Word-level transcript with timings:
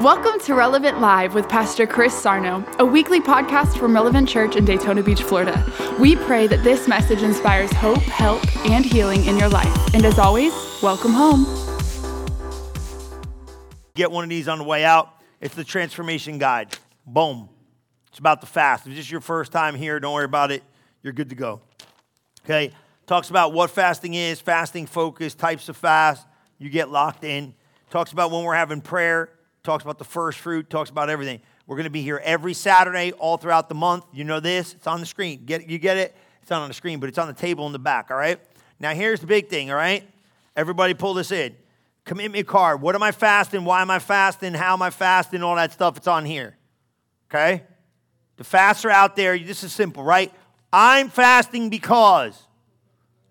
Welcome 0.00 0.40
to 0.40 0.54
Relevant 0.54 1.00
Live 1.00 1.34
with 1.34 1.48
Pastor 1.48 1.86
Chris 1.86 2.12
Sarno, 2.20 2.66
a 2.80 2.84
weekly 2.84 3.20
podcast 3.20 3.78
from 3.78 3.94
Relevant 3.94 4.28
Church 4.28 4.56
in 4.56 4.64
Daytona 4.64 5.04
Beach, 5.04 5.22
Florida. 5.22 5.64
We 6.00 6.16
pray 6.16 6.48
that 6.48 6.64
this 6.64 6.88
message 6.88 7.22
inspires 7.22 7.72
hope, 7.74 8.02
help, 8.02 8.44
and 8.66 8.84
healing 8.84 9.24
in 9.26 9.38
your 9.38 9.48
life. 9.48 9.94
And 9.94 10.04
as 10.04 10.18
always, 10.18 10.52
welcome 10.82 11.12
home. 11.12 11.46
Get 13.94 14.10
one 14.10 14.24
of 14.24 14.30
these 14.30 14.48
on 14.48 14.58
the 14.58 14.64
way 14.64 14.84
out. 14.84 15.10
It's 15.40 15.54
the 15.54 15.62
transformation 15.62 16.38
guide. 16.38 16.76
Boom. 17.06 17.48
It's 18.08 18.18
about 18.18 18.40
the 18.40 18.48
fast. 18.48 18.88
If 18.88 18.94
this 18.94 19.04
is 19.04 19.10
your 19.12 19.20
first 19.20 19.52
time 19.52 19.76
here, 19.76 20.00
don't 20.00 20.12
worry 20.12 20.24
about 20.24 20.50
it. 20.50 20.64
You're 21.04 21.12
good 21.12 21.28
to 21.28 21.36
go. 21.36 21.60
Okay? 22.44 22.72
Talks 23.06 23.30
about 23.30 23.52
what 23.52 23.70
fasting 23.70 24.14
is, 24.14 24.40
fasting 24.40 24.86
focus, 24.86 25.36
types 25.36 25.68
of 25.68 25.76
fast. 25.76 26.26
You 26.58 26.68
get 26.68 26.90
locked 26.90 27.22
in. 27.22 27.54
Talks 27.90 28.10
about 28.10 28.32
when 28.32 28.42
we're 28.42 28.56
having 28.56 28.80
prayer 28.80 29.30
talks 29.64 29.82
about 29.82 29.98
the 29.98 30.04
first 30.04 30.38
fruit, 30.38 30.70
talks 30.70 30.90
about 30.90 31.10
everything. 31.10 31.40
We're 31.66 31.76
going 31.76 31.84
to 31.84 31.90
be 31.90 32.02
here 32.02 32.20
every 32.22 32.54
Saturday, 32.54 33.12
all 33.12 33.38
throughout 33.38 33.68
the 33.68 33.74
month. 33.74 34.04
You 34.12 34.22
know 34.22 34.38
this, 34.38 34.74
it's 34.74 34.86
on 34.86 35.00
the 35.00 35.06
screen. 35.06 35.44
Get, 35.46 35.68
you 35.68 35.78
get 35.78 35.96
it? 35.96 36.14
It's 36.42 36.50
not 36.50 36.60
on 36.60 36.68
the 36.68 36.74
screen, 36.74 37.00
but 37.00 37.08
it's 37.08 37.18
on 37.18 37.26
the 37.26 37.34
table 37.34 37.66
in 37.66 37.72
the 37.72 37.78
back, 37.78 38.10
all 38.10 38.16
right? 38.16 38.38
Now, 38.78 38.92
here's 38.92 39.20
the 39.20 39.26
big 39.26 39.48
thing, 39.48 39.70
all 39.70 39.76
right? 39.76 40.06
Everybody 40.54 40.92
pull 40.92 41.14
this 41.14 41.32
in. 41.32 41.56
Commit 42.04 42.30
me 42.30 42.42
card. 42.42 42.82
What 42.82 42.94
am 42.94 43.02
I 43.02 43.12
fasting? 43.12 43.64
Why 43.64 43.80
am 43.80 43.90
I 43.90 43.98
fasting? 43.98 44.52
How 44.52 44.74
am 44.74 44.82
I 44.82 44.90
fasting? 44.90 45.42
All 45.42 45.56
that 45.56 45.72
stuff, 45.72 45.96
it's 45.96 46.06
on 46.06 46.26
here, 46.26 46.58
okay? 47.30 47.64
The 48.36 48.44
fasts 48.44 48.84
are 48.84 48.90
out 48.90 49.16
there. 49.16 49.38
This 49.38 49.64
is 49.64 49.72
simple, 49.72 50.04
right? 50.04 50.30
I'm 50.70 51.08
fasting 51.08 51.70
because 51.70 52.38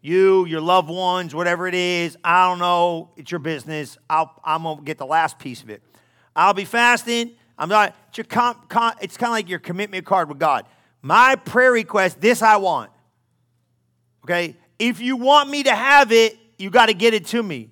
you, 0.01 0.45
your 0.45 0.61
loved 0.61 0.89
ones, 0.89 1.35
whatever 1.35 1.67
it 1.67 1.75
is, 1.75 2.17
I 2.23 2.49
don't 2.49 2.57
know, 2.57 3.11
it's 3.15 3.29
your 3.29 3.39
business. 3.39 3.97
I'll, 4.09 4.33
I'm 4.43 4.63
going 4.63 4.77
to 4.77 4.83
get 4.83 4.97
the 4.97 5.05
last 5.05 5.37
piece 5.37 5.61
of 5.61 5.69
it. 5.69 5.83
I'll 6.35 6.53
be 6.53 6.65
fasting. 6.65 7.31
I'm 7.57 7.69
not, 7.69 7.95
it's, 8.09 8.17
your 8.17 8.25
com, 8.25 8.57
com, 8.67 8.93
it's 9.01 9.17
kind 9.17 9.29
of 9.29 9.33
like 9.33 9.49
your 9.49 9.59
commitment 9.59 10.05
card 10.05 10.29
with 10.29 10.39
God. 10.39 10.65
My 11.01 11.35
prayer 11.35 11.71
request, 11.71 12.19
this 12.19 12.41
I 12.41 12.57
want. 12.57 12.91
Okay? 14.23 14.55
If 14.79 14.99
you 14.99 15.17
want 15.17 15.49
me 15.49 15.63
to 15.63 15.75
have 15.75 16.11
it, 16.11 16.37
you 16.57 16.69
got 16.69 16.87
to 16.87 16.93
get 16.93 17.13
it 17.13 17.25
to 17.27 17.43
me. 17.43 17.69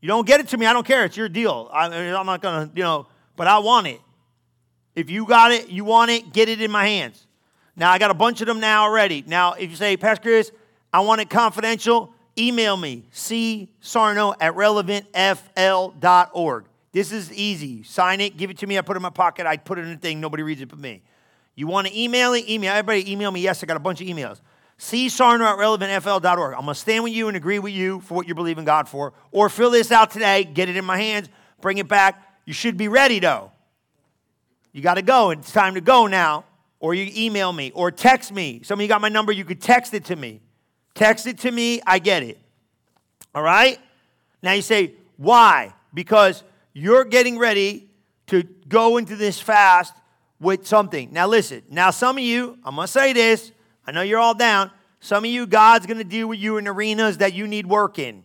You 0.00 0.08
don't 0.08 0.26
get 0.26 0.40
it 0.40 0.48
to 0.48 0.58
me, 0.58 0.66
I 0.66 0.72
don't 0.72 0.86
care. 0.86 1.06
It's 1.06 1.16
your 1.16 1.28
deal. 1.28 1.70
I, 1.72 1.86
I'm 1.86 2.26
not 2.26 2.42
going 2.42 2.68
to, 2.68 2.76
you 2.76 2.82
know, 2.82 3.06
but 3.36 3.46
I 3.46 3.58
want 3.60 3.86
it. 3.86 4.00
If 4.94 5.10
you 5.10 5.26
got 5.26 5.50
it, 5.50 5.70
you 5.70 5.84
want 5.84 6.10
it, 6.10 6.32
get 6.32 6.48
it 6.48 6.60
in 6.60 6.70
my 6.70 6.86
hands. 6.86 7.26
Now, 7.76 7.90
I 7.90 7.98
got 7.98 8.10
a 8.10 8.14
bunch 8.14 8.40
of 8.40 8.46
them 8.46 8.60
now 8.60 8.84
already. 8.84 9.24
Now, 9.26 9.54
if 9.54 9.70
you 9.70 9.76
say, 9.76 9.96
Pastor 9.96 10.22
Chris, 10.22 10.52
I 10.92 11.00
want 11.00 11.20
it 11.20 11.30
confidential, 11.30 12.14
email 12.38 12.76
me, 12.76 13.04
csarno 13.12 14.36
at 14.40 14.54
relevantfl.org. 14.54 16.64
This 16.94 17.10
is 17.10 17.32
easy. 17.32 17.82
Sign 17.82 18.20
it, 18.20 18.36
give 18.36 18.50
it 18.50 18.58
to 18.58 18.68
me. 18.68 18.78
I 18.78 18.80
put 18.80 18.96
it 18.96 18.98
in 18.98 19.02
my 19.02 19.10
pocket. 19.10 19.46
I 19.46 19.56
put 19.56 19.80
it 19.80 19.82
in 19.82 19.90
a 19.90 19.96
thing. 19.96 20.20
Nobody 20.20 20.44
reads 20.44 20.60
it 20.60 20.68
but 20.68 20.78
me. 20.78 21.02
You 21.56 21.66
want 21.66 21.88
to 21.88 22.00
email 22.00 22.34
it? 22.34 22.48
Email. 22.48 22.70
Everybody 22.70 23.10
email 23.10 23.32
me. 23.32 23.40
Yes, 23.40 23.64
I 23.64 23.66
got 23.66 23.76
a 23.76 23.80
bunch 23.80 24.00
of 24.00 24.06
emails. 24.06 24.40
csarno 24.78 25.44
at 25.44 25.58
relevantfl.org. 25.58 26.54
I'm 26.54 26.60
going 26.60 26.68
to 26.68 26.74
stand 26.76 27.02
with 27.02 27.12
you 27.12 27.26
and 27.26 27.36
agree 27.36 27.58
with 27.58 27.72
you 27.72 27.98
for 27.98 28.14
what 28.14 28.28
you 28.28 28.36
believe 28.36 28.58
in 28.58 28.64
God 28.64 28.88
for. 28.88 29.12
Or 29.32 29.48
fill 29.48 29.70
this 29.70 29.90
out 29.90 30.12
today, 30.12 30.44
get 30.44 30.68
it 30.68 30.76
in 30.76 30.84
my 30.84 30.96
hands, 30.96 31.28
bring 31.60 31.78
it 31.78 31.88
back. 31.88 32.22
You 32.44 32.52
should 32.52 32.76
be 32.76 32.86
ready, 32.86 33.18
though. 33.18 33.50
You 34.70 34.80
got 34.80 34.94
to 34.94 35.02
go. 35.02 35.30
It's 35.30 35.50
time 35.50 35.74
to 35.74 35.80
go 35.80 36.06
now. 36.06 36.44
Or 36.78 36.94
you 36.94 37.10
email 37.16 37.52
me 37.52 37.72
or 37.74 37.90
text 37.90 38.30
me. 38.30 38.60
Some 38.62 38.78
of 38.78 38.82
you 38.82 38.88
got 38.88 39.00
my 39.00 39.08
number. 39.08 39.32
You 39.32 39.44
could 39.44 39.60
text 39.60 39.94
it 39.94 40.04
to 40.06 40.16
me. 40.16 40.42
Text 40.94 41.26
it 41.26 41.40
to 41.40 41.50
me. 41.50 41.80
I 41.84 41.98
get 41.98 42.22
it. 42.22 42.38
All 43.34 43.42
right? 43.42 43.80
Now 44.44 44.52
you 44.52 44.62
say, 44.62 44.92
why? 45.16 45.74
Because 45.92 46.44
you're 46.74 47.04
getting 47.04 47.38
ready 47.38 47.88
to 48.26 48.42
go 48.68 48.96
into 48.96 49.16
this 49.16 49.40
fast 49.40 49.94
with 50.40 50.66
something. 50.66 51.10
Now, 51.12 51.26
listen, 51.28 51.62
now 51.70 51.90
some 51.90 52.18
of 52.18 52.24
you, 52.24 52.58
I'm 52.64 52.74
going 52.74 52.86
to 52.86 52.92
say 52.92 53.12
this, 53.12 53.52
I 53.86 53.92
know 53.92 54.02
you're 54.02 54.18
all 54.18 54.34
down. 54.34 54.70
Some 55.00 55.24
of 55.24 55.30
you, 55.30 55.46
God's 55.46 55.86
going 55.86 55.98
to 55.98 56.04
deal 56.04 56.26
with 56.28 56.38
you 56.38 56.56
in 56.56 56.66
arenas 56.66 57.18
that 57.18 57.32
you 57.32 57.46
need 57.46 57.66
work 57.66 57.98
in. 57.98 58.24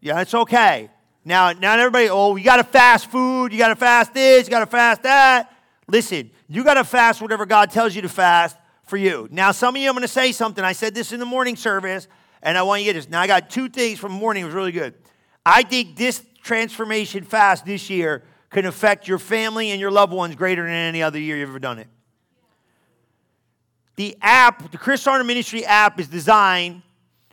Yeah, 0.00 0.20
it's 0.20 0.34
okay. 0.34 0.90
Now, 1.24 1.52
not 1.52 1.78
everybody, 1.78 2.08
oh, 2.08 2.36
you 2.36 2.44
got 2.44 2.56
to 2.56 2.64
fast 2.64 3.10
food, 3.10 3.52
you 3.52 3.58
got 3.58 3.68
to 3.68 3.76
fast 3.76 4.14
this, 4.14 4.46
you 4.46 4.50
got 4.50 4.60
to 4.60 4.66
fast 4.66 5.02
that. 5.02 5.52
Listen, 5.88 6.30
you 6.48 6.64
got 6.64 6.74
to 6.74 6.84
fast 6.84 7.22
whatever 7.22 7.46
God 7.46 7.70
tells 7.70 7.94
you 7.94 8.02
to 8.02 8.08
fast 8.08 8.56
for 8.84 8.96
you. 8.96 9.28
Now, 9.30 9.52
some 9.52 9.74
of 9.74 9.82
you, 9.82 9.88
I'm 9.88 9.94
going 9.94 10.02
to 10.02 10.08
say 10.08 10.32
something. 10.32 10.62
I 10.62 10.72
said 10.72 10.94
this 10.94 11.12
in 11.12 11.20
the 11.20 11.26
morning 11.26 11.56
service, 11.56 12.08
and 12.42 12.58
I 12.58 12.62
want 12.62 12.82
you 12.82 12.88
to 12.88 12.92
get 12.92 12.98
this. 12.98 13.10
Now, 13.10 13.20
I 13.20 13.26
got 13.26 13.50
two 13.50 13.68
things 13.68 13.98
from 13.98 14.12
morning. 14.12 14.42
It 14.42 14.46
was 14.46 14.54
really 14.54 14.72
good. 14.72 14.94
I 15.44 15.62
think 15.62 15.96
this 15.96 16.22
transformation 16.42 17.24
fast 17.24 17.64
this 17.64 17.90
year 17.90 18.22
can 18.50 18.64
affect 18.64 19.06
your 19.06 19.18
family 19.18 19.70
and 19.70 19.80
your 19.80 19.90
loved 19.90 20.12
ones 20.12 20.34
greater 20.34 20.62
than 20.62 20.72
any 20.72 21.02
other 21.02 21.18
year 21.18 21.36
you've 21.36 21.50
ever 21.50 21.58
done 21.58 21.78
it. 21.78 21.88
The 23.96 24.16
app, 24.22 24.70
the 24.70 24.78
Chris 24.78 25.02
Sarno 25.02 25.24
Ministry 25.24 25.64
app, 25.64 25.98
is 25.98 26.08
designed 26.08 26.82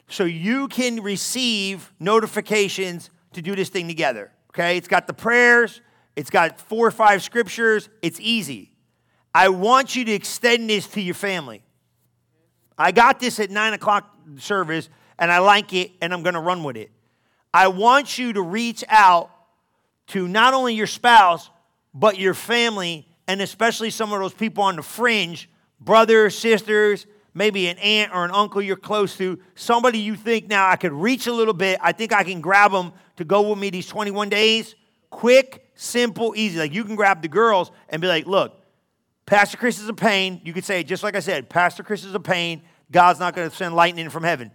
so 0.07 0.23
you 0.23 0.67
can 0.67 1.01
receive 1.01 1.91
notifications 1.99 3.09
to 3.33 3.41
do 3.41 3.55
this 3.55 3.69
thing 3.69 3.87
together. 3.87 4.31
Okay? 4.49 4.77
It's 4.77 4.87
got 4.87 5.07
the 5.07 5.13
prayers, 5.13 5.81
it's 6.15 6.29
got 6.29 6.59
four 6.59 6.87
or 6.87 6.91
five 6.91 7.21
scriptures, 7.21 7.89
it's 8.01 8.19
easy. 8.19 8.71
I 9.33 9.49
want 9.49 9.95
you 9.95 10.05
to 10.05 10.11
extend 10.11 10.69
this 10.69 10.87
to 10.89 11.01
your 11.01 11.15
family. 11.15 11.61
I 12.77 12.91
got 12.91 13.19
this 13.19 13.39
at 13.39 13.51
nine 13.51 13.73
o'clock 13.73 14.15
service, 14.37 14.89
and 15.19 15.31
I 15.31 15.39
like 15.39 15.73
it, 15.73 15.91
and 16.01 16.13
I'm 16.13 16.23
going 16.23 16.35
to 16.35 16.41
run 16.41 16.63
with 16.63 16.77
it. 16.77 16.89
I 17.55 17.69
want 17.69 18.17
you 18.17 18.33
to 18.33 18.41
reach 18.41 18.83
out 18.89 19.31
to 20.07 20.27
not 20.27 20.53
only 20.53 20.75
your 20.75 20.87
spouse, 20.87 21.49
but 21.93 22.19
your 22.19 22.33
family, 22.33 23.07
and 23.29 23.41
especially 23.41 23.91
some 23.91 24.11
of 24.11 24.19
those 24.19 24.33
people 24.33 24.61
on 24.61 24.75
the 24.75 24.81
fringe 24.81 25.49
brothers, 25.79 26.37
sisters, 26.37 27.07
maybe 27.33 27.67
an 27.67 27.77
aunt 27.77 28.13
or 28.13 28.25
an 28.25 28.31
uncle 28.31 28.61
you're 28.61 28.75
close 28.75 29.15
to, 29.19 29.39
somebody 29.55 29.99
you 29.99 30.15
think 30.15 30.49
now 30.49 30.67
I 30.69 30.75
could 30.75 30.91
reach 30.91 31.27
a 31.27 31.31
little 31.31 31.53
bit. 31.53 31.79
I 31.81 31.93
think 31.93 32.11
I 32.11 32.25
can 32.25 32.41
grab 32.41 32.73
them 32.73 32.91
to 33.15 33.23
go 33.23 33.49
with 33.49 33.57
me 33.57 33.69
these 33.69 33.87
21 33.87 34.27
days. 34.27 34.75
Quick, 35.09 35.71
simple, 35.75 36.33
easy. 36.35 36.59
Like 36.59 36.73
you 36.73 36.83
can 36.83 36.97
grab 36.97 37.21
the 37.21 37.29
girls 37.29 37.71
and 37.87 38.01
be 38.01 38.09
like, 38.09 38.25
look, 38.25 38.61
Pastor 39.25 39.55
Chris 39.55 39.79
is 39.79 39.87
a 39.87 39.93
pain. 39.93 40.41
You 40.43 40.51
could 40.51 40.65
say, 40.65 40.83
just 40.83 41.03
like 41.03 41.15
I 41.15 41.21
said, 41.21 41.49
Pastor 41.49 41.83
Chris 41.83 42.03
is 42.03 42.13
a 42.15 42.19
pain. 42.19 42.63
God's 42.91 43.21
not 43.21 43.33
going 43.33 43.49
to 43.49 43.55
send 43.55 43.77
lightning 43.77 44.09
from 44.09 44.23
heaven. 44.23 44.51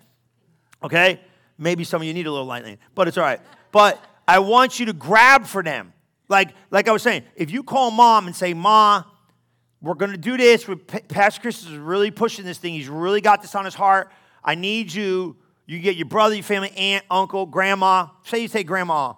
Okay? 0.83 1.21
Maybe 1.61 1.85
some 1.85 2.01
of 2.01 2.09
you 2.09 2.15
need 2.15 2.27
a 2.27 2.33
little 2.33 2.47
lightning, 2.47 2.79
but 2.95 3.07
it's 3.07 3.19
all 3.19 3.23
right. 3.23 3.41
But 3.71 4.03
I 4.27 4.39
want 4.39 4.81
you 4.81 4.87
to 4.87 4.95
grab 4.95 5.45
for 5.45 5.63
them. 5.63 5.93
Like, 6.29 6.55
like 6.71 6.89
I 6.89 6.93
was 6.93 7.03
saying, 7.03 7.25
if 7.37 7.51
you 7.51 7.63
call 7.63 7.91
mom 7.91 8.27
and 8.27 8.35
say, 8.35 8.55
Ma, 8.55 9.05
we're 9.83 9.95
going 9.95 10.13
to 10.13 10.17
do 10.17 10.37
this. 10.39 10.67
Pastor 11.09 11.41
Chris 11.41 11.63
is 11.63 11.73
really 11.73 12.11
pushing 12.11 12.45
this 12.45 12.59
thing. 12.59 12.73
He's 12.73 12.89
really 12.89 13.21
got 13.21 13.43
this 13.43 13.55
on 13.55 13.67
his 13.67 13.75
heart. 13.75 14.11
I 14.43 14.55
need 14.55 14.93
you. 14.93 15.37
You 15.67 15.79
get 15.81 15.97
your 15.97 16.07
brother, 16.07 16.35
your 16.35 16.45
family, 16.45 16.71
aunt, 16.73 17.05
uncle, 17.11 17.45
grandma. 17.45 18.09
Say 18.25 18.41
you 18.41 18.49
say 18.49 18.65
grandma. 18.65 19.15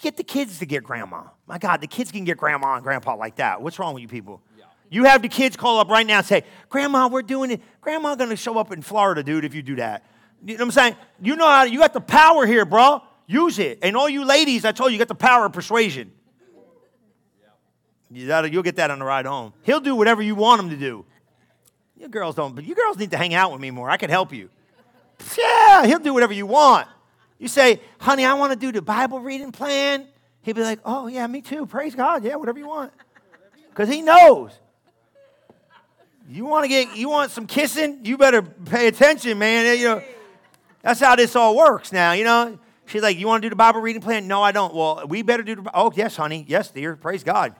Get 0.00 0.16
the 0.16 0.24
kids 0.24 0.58
to 0.60 0.66
get 0.66 0.84
grandma. 0.84 1.24
My 1.46 1.58
God, 1.58 1.80
the 1.80 1.86
kids 1.86 2.10
can 2.10 2.24
get 2.24 2.38
grandma 2.38 2.74
and 2.74 2.82
grandpa 2.82 3.14
like 3.14 3.36
that. 3.36 3.60
What's 3.60 3.78
wrong 3.78 3.94
with 3.94 4.02
you 4.02 4.08
people? 4.08 4.40
Yeah. 4.56 4.64
You 4.90 5.04
have 5.04 5.20
the 5.22 5.28
kids 5.28 5.56
call 5.56 5.80
up 5.80 5.88
right 5.88 6.06
now 6.06 6.18
and 6.18 6.26
say, 6.26 6.44
Grandma, 6.68 7.08
we're 7.08 7.22
doing 7.22 7.50
it. 7.50 7.60
Grandma 7.80 8.14
going 8.14 8.30
to 8.30 8.36
show 8.36 8.58
up 8.58 8.72
in 8.72 8.80
Florida, 8.80 9.22
dude, 9.22 9.44
if 9.44 9.54
you 9.54 9.62
do 9.62 9.76
that. 9.76 10.04
You 10.44 10.54
know 10.54 10.58
what 10.58 10.60
I'm 10.66 10.70
saying? 10.70 10.96
You 11.20 11.36
know 11.36 11.46
how 11.46 11.64
you 11.64 11.78
got 11.78 11.92
the 11.92 12.00
power 12.00 12.46
here, 12.46 12.64
bro. 12.64 13.02
Use 13.26 13.58
it. 13.58 13.80
And 13.82 13.96
all 13.96 14.08
you 14.08 14.24
ladies, 14.24 14.64
I 14.64 14.72
told 14.72 14.90
you, 14.90 14.94
you 14.94 14.98
got 14.98 15.08
the 15.08 15.14
power 15.14 15.46
of 15.46 15.52
persuasion. 15.52 16.12
You 18.10 18.26
will 18.26 18.62
get 18.62 18.76
that 18.76 18.90
on 18.90 19.00
the 19.00 19.04
ride 19.04 19.26
home. 19.26 19.52
He'll 19.62 19.80
do 19.80 19.94
whatever 19.94 20.22
you 20.22 20.34
want 20.34 20.62
him 20.62 20.70
to 20.70 20.76
do. 20.76 21.04
You 21.98 22.08
girls 22.08 22.36
don't, 22.36 22.54
but 22.54 22.64
you 22.64 22.74
girls 22.74 22.96
need 22.96 23.10
to 23.10 23.16
hang 23.16 23.34
out 23.34 23.52
with 23.52 23.60
me 23.60 23.70
more. 23.70 23.90
I 23.90 23.96
can 23.96 24.08
help 24.08 24.32
you. 24.32 24.48
Yeah, 25.36 25.84
he'll 25.84 25.98
do 25.98 26.14
whatever 26.14 26.32
you 26.32 26.46
want. 26.46 26.88
You 27.38 27.48
say, 27.48 27.80
honey, 27.98 28.24
I 28.24 28.34
want 28.34 28.52
to 28.52 28.58
do 28.58 28.72
the 28.72 28.80
Bible 28.80 29.20
reading 29.20 29.52
plan. 29.52 30.06
He'd 30.42 30.54
be 30.54 30.62
like, 30.62 30.80
oh, 30.84 31.08
yeah, 31.08 31.26
me 31.26 31.42
too. 31.42 31.66
Praise 31.66 31.94
God. 31.94 32.24
Yeah, 32.24 32.36
whatever 32.36 32.58
you 32.58 32.68
want. 32.68 32.92
Because 33.68 33.88
he 33.88 34.00
knows. 34.00 34.52
You 36.30 36.44
want 36.46 36.64
to 36.64 36.68
get, 36.68 36.96
you 36.96 37.08
want 37.08 37.30
some 37.30 37.46
kissing? 37.46 38.00
You 38.04 38.16
better 38.16 38.42
pay 38.42 38.86
attention, 38.86 39.38
man. 39.38 39.78
You 39.78 39.84
know, 39.84 40.02
that's 40.82 41.00
how 41.00 41.16
this 41.16 41.34
all 41.36 41.56
works 41.56 41.92
now, 41.92 42.12
you 42.12 42.24
know? 42.24 42.58
She's 42.86 43.02
like, 43.02 43.18
You 43.18 43.26
want 43.26 43.42
to 43.42 43.46
do 43.46 43.50
the 43.50 43.56
Bible 43.56 43.80
reading 43.80 44.02
plan? 44.02 44.26
No, 44.26 44.42
I 44.42 44.52
don't. 44.52 44.74
Well, 44.74 45.06
we 45.06 45.22
better 45.22 45.42
do 45.42 45.56
the 45.56 45.70
Oh, 45.74 45.92
yes, 45.94 46.16
honey. 46.16 46.44
Yes, 46.48 46.70
dear. 46.70 46.96
Praise 46.96 47.22
God. 47.22 47.54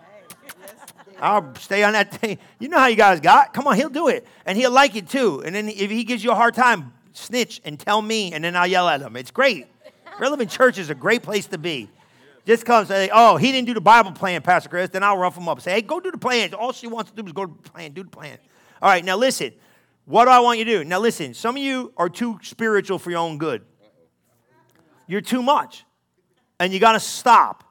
I'll 1.20 1.54
stay 1.56 1.82
on 1.82 1.94
that 1.94 2.14
thing. 2.14 2.38
You 2.58 2.68
know 2.68 2.78
how 2.78 2.86
you 2.86 2.96
guys 2.96 3.20
got. 3.20 3.52
Come 3.52 3.66
on, 3.66 3.76
he'll 3.76 3.88
do 3.88 4.08
it. 4.08 4.26
And 4.46 4.56
he'll 4.56 4.70
like 4.70 4.94
it 4.96 5.08
too. 5.08 5.42
And 5.44 5.54
then 5.54 5.68
if 5.68 5.90
he 5.90 6.04
gives 6.04 6.22
you 6.22 6.30
a 6.30 6.34
hard 6.34 6.54
time, 6.54 6.92
snitch 7.12 7.60
and 7.64 7.78
tell 7.78 8.00
me, 8.00 8.32
and 8.32 8.44
then 8.44 8.54
I'll 8.56 8.66
yell 8.66 8.88
at 8.88 9.00
him. 9.00 9.16
It's 9.16 9.30
great. 9.30 9.66
Relevant 10.20 10.50
Church 10.50 10.78
is 10.78 10.90
a 10.90 10.94
great 10.94 11.22
place 11.22 11.46
to 11.46 11.58
be. 11.58 11.90
Just 12.46 12.64
come 12.64 12.86
say, 12.86 13.10
uh, 13.10 13.14
oh, 13.32 13.36
he 13.36 13.52
didn't 13.52 13.66
do 13.66 13.74
the 13.74 13.80
Bible 13.80 14.12
plan, 14.12 14.40
Pastor 14.40 14.68
Chris. 14.70 14.88
Then 14.88 15.02
I'll 15.02 15.18
rough 15.18 15.36
him 15.36 15.48
up. 15.48 15.60
Say, 15.60 15.72
hey, 15.72 15.82
go 15.82 16.00
do 16.00 16.10
the 16.10 16.18
plan. 16.18 16.54
All 16.54 16.72
she 16.72 16.86
wants 16.86 17.10
to 17.10 17.16
do 17.16 17.26
is 17.26 17.32
go 17.32 17.44
to 17.44 17.52
the 17.62 17.70
plan, 17.70 17.92
do 17.92 18.02
the 18.02 18.08
plan. 18.08 18.38
All 18.80 18.88
right, 18.88 19.04
now 19.04 19.16
listen. 19.16 19.52
What 20.08 20.24
do 20.24 20.30
I 20.30 20.40
want 20.40 20.58
you 20.58 20.64
to 20.64 20.78
do? 20.78 20.84
Now, 20.84 21.00
listen, 21.00 21.34
some 21.34 21.54
of 21.54 21.62
you 21.62 21.92
are 21.98 22.08
too 22.08 22.38
spiritual 22.40 22.98
for 22.98 23.10
your 23.10 23.18
own 23.18 23.36
good. 23.36 23.60
You're 25.06 25.20
too 25.20 25.42
much. 25.42 25.84
And 26.58 26.72
you 26.72 26.80
got 26.80 26.92
to 26.92 27.00
stop. 27.00 27.62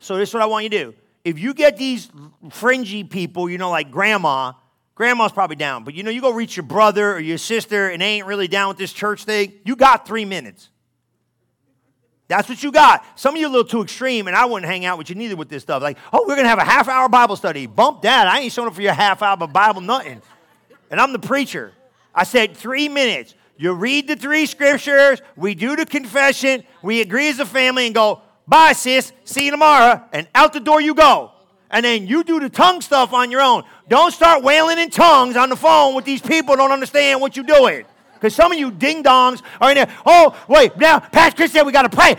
So 0.00 0.16
this 0.16 0.30
is 0.30 0.34
what 0.34 0.42
I 0.42 0.46
want 0.46 0.64
you 0.64 0.70
to 0.70 0.78
do. 0.86 0.94
If 1.24 1.38
you 1.38 1.54
get 1.54 1.76
these 1.76 2.10
fringy 2.50 3.04
people, 3.04 3.48
you 3.48 3.58
know, 3.58 3.70
like 3.70 3.92
grandma, 3.92 4.54
grandma's 4.96 5.30
probably 5.30 5.54
down, 5.54 5.84
but 5.84 5.94
you 5.94 6.02
know, 6.02 6.10
you 6.10 6.20
go 6.20 6.32
reach 6.32 6.56
your 6.56 6.66
brother 6.66 7.12
or 7.12 7.20
your 7.20 7.38
sister 7.38 7.90
and 7.90 8.02
they 8.02 8.06
ain't 8.06 8.26
really 8.26 8.48
down 8.48 8.66
with 8.66 8.78
this 8.78 8.92
church 8.92 9.22
thing, 9.22 9.52
you 9.64 9.76
got 9.76 10.04
three 10.04 10.24
minutes. 10.24 10.70
That's 12.26 12.48
what 12.48 12.60
you 12.60 12.72
got. 12.72 13.04
Some 13.14 13.36
of 13.36 13.40
you 13.40 13.46
a 13.46 13.48
little 13.48 13.64
too 13.64 13.82
extreme, 13.82 14.26
and 14.26 14.36
I 14.36 14.46
wouldn't 14.46 14.68
hang 14.68 14.84
out 14.84 14.98
with 14.98 15.10
you 15.10 15.14
neither 15.14 15.36
with 15.36 15.48
this 15.48 15.62
stuff. 15.62 15.80
Like, 15.80 15.96
oh, 16.12 16.24
we're 16.26 16.34
gonna 16.34 16.48
have 16.48 16.58
a 16.58 16.64
half 16.64 16.88
hour 16.88 17.08
Bible 17.08 17.36
study. 17.36 17.66
Bump 17.66 18.02
that. 18.02 18.26
I 18.26 18.40
ain't 18.40 18.52
showing 18.52 18.66
up 18.66 18.74
for 18.74 18.82
your 18.82 18.94
half 18.94 19.22
hour 19.22 19.36
Bible 19.46 19.80
nothing. 19.80 20.20
And 20.90 21.00
I'm 21.00 21.12
the 21.12 21.18
preacher. 21.18 21.72
I 22.14 22.24
said 22.24 22.56
three 22.56 22.88
minutes. 22.88 23.34
You 23.56 23.72
read 23.72 24.06
the 24.06 24.14
three 24.14 24.46
scriptures, 24.46 25.20
we 25.36 25.56
do 25.56 25.74
the 25.74 25.84
confession, 25.84 26.62
we 26.80 27.00
agree 27.00 27.28
as 27.28 27.40
a 27.40 27.44
family 27.44 27.86
and 27.86 27.94
go, 27.94 28.22
bye, 28.46 28.72
sis, 28.72 29.12
see 29.24 29.46
you 29.46 29.50
tomorrow, 29.50 30.00
and 30.12 30.28
out 30.32 30.52
the 30.52 30.60
door 30.60 30.80
you 30.80 30.94
go. 30.94 31.32
And 31.68 31.84
then 31.84 32.06
you 32.06 32.22
do 32.22 32.38
the 32.38 32.48
tongue 32.48 32.80
stuff 32.80 33.12
on 33.12 33.32
your 33.32 33.40
own. 33.40 33.64
Don't 33.88 34.12
start 34.12 34.44
wailing 34.44 34.78
in 34.78 34.90
tongues 34.90 35.36
on 35.36 35.48
the 35.48 35.56
phone 35.56 35.96
with 35.96 36.04
these 36.04 36.22
people 36.22 36.56
don't 36.56 36.70
understand 36.70 37.20
what 37.20 37.36
you're 37.36 37.44
doing. 37.44 37.84
Because 38.14 38.34
some 38.34 38.50
of 38.50 38.58
you 38.58 38.70
ding 38.70 39.04
dongs 39.04 39.42
are 39.60 39.70
in 39.70 39.76
there. 39.76 39.94
Oh, 40.04 40.36
wait, 40.48 40.76
now, 40.76 40.98
Pastor 40.98 41.36
Chris 41.36 41.52
said 41.52 41.62
we 41.62 41.72
got 41.72 41.82
to 41.82 41.96
pray. 41.96 42.16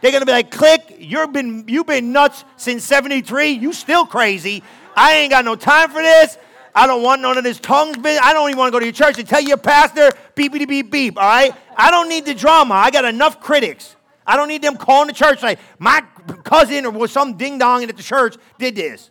They're 0.00 0.10
going 0.10 0.20
to 0.20 0.26
be 0.26 0.32
like, 0.32 0.50
click. 0.50 0.96
You've 0.98 1.32
been, 1.32 1.64
you've 1.68 1.86
been 1.86 2.12
nuts 2.12 2.44
since 2.56 2.84
73. 2.84 3.50
You 3.50 3.74
still 3.74 4.06
crazy. 4.06 4.62
I 4.96 5.14
ain't 5.14 5.30
got 5.30 5.44
no 5.44 5.56
time 5.56 5.90
for 5.90 6.02
this. 6.02 6.38
I 6.74 6.86
don't 6.86 7.02
want 7.02 7.22
none 7.22 7.38
of 7.38 7.44
this 7.44 7.60
tongues 7.60 7.96
business. 7.96 8.20
I 8.22 8.32
don't 8.32 8.48
even 8.48 8.58
want 8.58 8.68
to 8.68 8.72
go 8.72 8.80
to 8.80 8.84
your 8.84 8.92
church 8.92 9.18
and 9.18 9.28
tell 9.28 9.40
your 9.40 9.56
pastor, 9.56 10.10
beep, 10.34 10.52
beep, 10.52 10.68
beep, 10.68 10.90
beep, 10.90 11.16
all 11.16 11.24
right? 11.24 11.52
I 11.76 11.90
don't 11.90 12.08
need 12.08 12.24
the 12.24 12.34
drama. 12.34 12.74
I 12.74 12.90
got 12.90 13.04
enough 13.04 13.40
critics. 13.40 13.94
I 14.26 14.36
don't 14.36 14.48
need 14.48 14.62
them 14.62 14.76
calling 14.76 15.06
the 15.06 15.12
church 15.12 15.42
like, 15.42 15.60
my 15.78 16.02
cousin 16.42 16.86
or 16.86 16.90
was 16.90 17.12
some 17.12 17.36
ding 17.36 17.58
dong 17.58 17.84
at 17.84 17.96
the 17.96 18.02
church 18.02 18.36
did 18.58 18.74
this. 18.74 19.10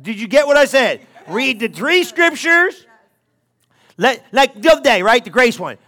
Did 0.00 0.18
you 0.18 0.26
get 0.26 0.46
what 0.46 0.56
I 0.56 0.64
said? 0.64 1.06
Read 1.28 1.60
the 1.60 1.68
three 1.68 2.02
scriptures. 2.04 2.86
Let, 3.96 4.24
like 4.32 4.60
the 4.60 4.72
other 4.72 4.82
day, 4.82 5.02
right? 5.02 5.22
The 5.22 5.30
grace 5.30 5.58
one. 5.58 5.78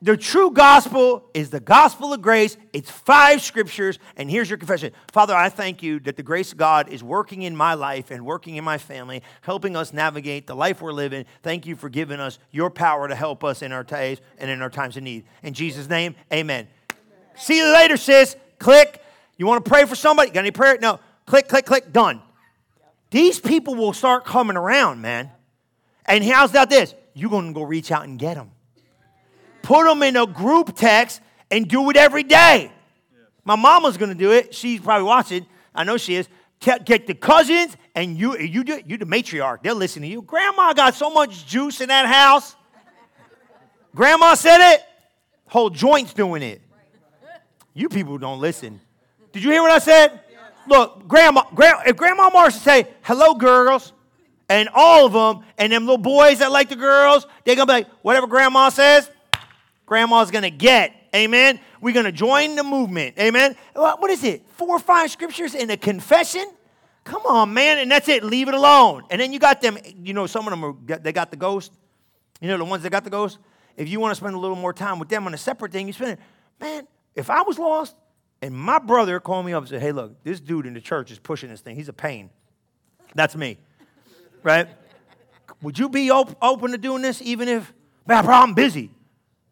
The 0.00 0.16
true 0.16 0.52
gospel 0.52 1.28
is 1.34 1.50
the 1.50 1.58
gospel 1.58 2.12
of 2.12 2.22
grace. 2.22 2.56
It's 2.72 2.88
five 2.88 3.42
scriptures, 3.42 3.98
and 4.16 4.30
here's 4.30 4.48
your 4.48 4.56
confession. 4.56 4.92
Father, 5.10 5.34
I 5.34 5.48
thank 5.48 5.82
you 5.82 5.98
that 6.00 6.16
the 6.16 6.22
grace 6.22 6.52
of 6.52 6.58
God 6.58 6.88
is 6.88 7.02
working 7.02 7.42
in 7.42 7.56
my 7.56 7.74
life 7.74 8.12
and 8.12 8.24
working 8.24 8.54
in 8.54 8.62
my 8.62 8.78
family, 8.78 9.24
helping 9.40 9.74
us 9.74 9.92
navigate 9.92 10.46
the 10.46 10.54
life 10.54 10.80
we're 10.80 10.92
living. 10.92 11.24
Thank 11.42 11.66
you 11.66 11.74
for 11.74 11.88
giving 11.88 12.20
us 12.20 12.38
your 12.52 12.70
power 12.70 13.08
to 13.08 13.14
help 13.14 13.42
us 13.42 13.60
in 13.60 13.72
our 13.72 13.82
days 13.82 14.20
and 14.38 14.48
in 14.48 14.62
our 14.62 14.70
times 14.70 14.96
of 14.96 15.02
need. 15.02 15.24
In 15.42 15.52
Jesus' 15.52 15.88
name, 15.88 16.14
amen. 16.32 16.68
amen. 16.88 16.96
See 17.36 17.58
you 17.58 17.72
later, 17.72 17.96
sis. 17.96 18.36
Click. 18.60 19.02
You 19.36 19.46
want 19.46 19.64
to 19.64 19.68
pray 19.68 19.84
for 19.84 19.96
somebody? 19.96 20.30
Got 20.30 20.40
any 20.40 20.52
prayer? 20.52 20.78
No. 20.80 21.00
Click, 21.26 21.48
click, 21.48 21.66
click. 21.66 21.92
Done. 21.92 22.22
These 23.10 23.40
people 23.40 23.74
will 23.74 23.92
start 23.92 24.24
coming 24.24 24.56
around, 24.56 25.00
man. 25.00 25.30
And 26.06 26.22
how's 26.22 26.50
about 26.50 26.70
this? 26.70 26.94
You're 27.14 27.30
going 27.30 27.48
to 27.48 27.52
go 27.52 27.64
reach 27.64 27.90
out 27.90 28.04
and 28.04 28.16
get 28.16 28.34
them 28.34 28.52
put 29.68 29.84
them 29.84 30.02
in 30.02 30.16
a 30.16 30.26
group 30.26 30.74
text 30.74 31.20
and 31.50 31.68
do 31.68 31.90
it 31.90 31.96
every 31.96 32.22
day. 32.22 32.72
My 33.44 33.54
mama's 33.54 33.98
gonna 33.98 34.14
do 34.14 34.32
it. 34.32 34.54
She's 34.54 34.80
probably 34.80 35.04
watching. 35.04 35.44
I 35.74 35.84
know 35.84 35.98
she 35.98 36.14
is. 36.14 36.26
Get 36.60 37.06
the 37.06 37.14
cousins 37.14 37.76
and 37.94 38.16
you, 38.16 38.38
you 38.38 38.64
do 38.64 38.80
you 38.86 38.96
the 38.96 39.04
matriarch. 39.04 39.62
They'll 39.62 39.76
listen 39.76 40.00
to 40.02 40.08
you. 40.08 40.22
Grandma 40.22 40.72
got 40.72 40.94
so 40.94 41.10
much 41.10 41.46
juice 41.46 41.82
in 41.82 41.88
that 41.88 42.06
house. 42.06 42.56
Grandma 43.94 44.34
said 44.34 44.72
it. 44.72 44.82
Whole 45.48 45.68
joints 45.68 46.14
doing 46.14 46.42
it. 46.42 46.62
You 47.74 47.90
people 47.90 48.16
don't 48.16 48.40
listen. 48.40 48.80
Did 49.32 49.44
you 49.44 49.50
hear 49.50 49.60
what 49.60 49.70
I 49.70 49.80
said? 49.80 50.20
Look, 50.66 51.06
grandma, 51.06 51.42
grandma, 51.54 51.82
if 51.86 51.96
Grandma 51.96 52.30
Marcia 52.30 52.58
say, 52.58 52.86
hello, 53.02 53.34
girls, 53.34 53.92
and 54.48 54.68
all 54.74 55.06
of 55.06 55.12
them, 55.12 55.46
and 55.58 55.72
them 55.72 55.84
little 55.84 55.98
boys 55.98 56.38
that 56.38 56.52
like 56.52 56.70
the 56.70 56.76
girls, 56.76 57.26
they're 57.44 57.54
gonna 57.54 57.66
be 57.66 57.72
like, 57.72 57.88
whatever 58.02 58.26
grandma 58.26 58.70
says, 58.70 59.10
grandma's 59.88 60.30
going 60.30 60.42
to 60.42 60.50
get. 60.50 60.94
Amen. 61.16 61.58
We're 61.80 61.94
going 61.94 62.04
to 62.04 62.12
join 62.12 62.54
the 62.54 62.62
movement. 62.62 63.18
Amen. 63.18 63.56
What 63.72 64.10
is 64.10 64.22
it? 64.22 64.46
Four 64.50 64.76
or 64.76 64.78
five 64.78 65.10
scriptures 65.10 65.54
in 65.54 65.70
a 65.70 65.76
confession? 65.76 66.44
Come 67.04 67.22
on, 67.26 67.54
man. 67.54 67.78
And 67.78 67.90
that's 67.90 68.06
it. 68.08 68.22
Leave 68.22 68.48
it 68.48 68.54
alone. 68.54 69.04
And 69.08 69.18
then 69.18 69.32
you 69.32 69.38
got 69.38 69.62
them, 69.62 69.78
you 69.96 70.12
know, 70.12 70.26
some 70.26 70.46
of 70.46 70.50
them, 70.50 70.62
are, 70.62 70.98
they 70.98 71.12
got 71.12 71.30
the 71.30 71.38
ghost. 71.38 71.72
You 72.40 72.48
know, 72.48 72.58
the 72.58 72.66
ones 72.66 72.82
that 72.82 72.90
got 72.90 73.04
the 73.04 73.10
ghost. 73.10 73.38
If 73.78 73.88
you 73.88 73.98
want 73.98 74.12
to 74.12 74.16
spend 74.16 74.34
a 74.34 74.38
little 74.38 74.56
more 74.56 74.74
time 74.74 74.98
with 74.98 75.08
them 75.08 75.26
on 75.26 75.32
a 75.32 75.38
separate 75.38 75.72
thing, 75.72 75.86
you 75.86 75.94
spend 75.94 76.12
it. 76.12 76.18
Man, 76.60 76.86
if 77.14 77.30
I 77.30 77.42
was 77.42 77.58
lost 77.58 77.96
and 78.42 78.54
my 78.54 78.78
brother 78.78 79.18
called 79.20 79.46
me 79.46 79.54
up 79.54 79.62
and 79.62 79.70
said, 79.70 79.80
hey, 79.80 79.92
look, 79.92 80.22
this 80.22 80.38
dude 80.38 80.66
in 80.66 80.74
the 80.74 80.80
church 80.82 81.10
is 81.10 81.18
pushing 81.18 81.48
this 81.48 81.62
thing. 81.62 81.76
He's 81.76 81.88
a 81.88 81.94
pain. 81.94 82.28
That's 83.14 83.34
me. 83.34 83.58
Right? 84.42 84.68
Would 85.62 85.78
you 85.78 85.88
be 85.88 86.10
op- 86.10 86.36
open 86.42 86.72
to 86.72 86.78
doing 86.78 87.00
this 87.00 87.22
even 87.22 87.48
if, 87.48 87.72
man, 88.06 88.26
I'm 88.26 88.52
busy? 88.52 88.90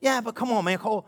Yeah, 0.01 0.21
but 0.21 0.35
come 0.35 0.51
on, 0.51 0.65
man, 0.65 0.79
Cole. 0.79 1.07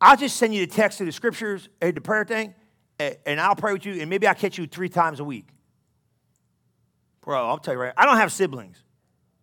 I'll 0.00 0.16
just 0.16 0.36
send 0.36 0.54
you 0.54 0.66
the 0.66 0.72
text 0.72 1.00
of 1.00 1.06
the 1.06 1.12
scriptures, 1.12 1.68
uh, 1.82 1.90
the 1.90 2.00
prayer 2.00 2.24
thing, 2.24 2.54
and 2.98 3.40
I'll 3.40 3.56
pray 3.56 3.72
with 3.72 3.84
you, 3.84 4.00
and 4.00 4.08
maybe 4.08 4.26
I'll 4.26 4.34
catch 4.34 4.56
you 4.58 4.66
three 4.66 4.88
times 4.88 5.20
a 5.20 5.24
week. 5.24 5.46
Bro, 7.20 7.46
I'll 7.46 7.58
tell 7.58 7.74
you 7.74 7.80
right, 7.80 7.92
I 7.96 8.06
don't 8.06 8.16
have 8.16 8.32
siblings. 8.32 8.82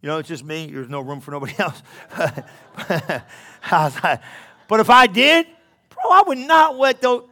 You 0.01 0.07
know, 0.07 0.17
it's 0.17 0.29
just 0.29 0.43
me. 0.43 0.67
There's 0.67 0.89
no 0.89 1.01
room 1.01 1.21
for 1.21 1.31
nobody 1.31 1.53
else. 1.59 1.81
but 4.67 4.79
if 4.79 4.89
I 4.89 5.07
did, 5.07 5.47
bro, 5.89 6.11
I 6.11 6.23
would 6.27 6.37
not 6.37 6.77
let 6.77 7.01
those, 7.01 7.27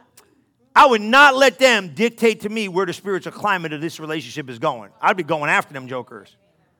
I 0.74 0.86
would 0.86 1.00
not 1.00 1.34
let 1.34 1.58
them 1.58 1.94
dictate 1.94 2.42
to 2.42 2.48
me 2.48 2.68
where 2.68 2.86
the 2.86 2.92
spiritual 2.92 3.32
climate 3.32 3.72
of 3.72 3.80
this 3.80 3.98
relationship 3.98 4.50
is 4.50 4.58
going. 4.58 4.90
I'd 5.00 5.16
be 5.16 5.22
going 5.22 5.50
after 5.50 5.72
them 5.72 5.88
jokers. 5.88 6.36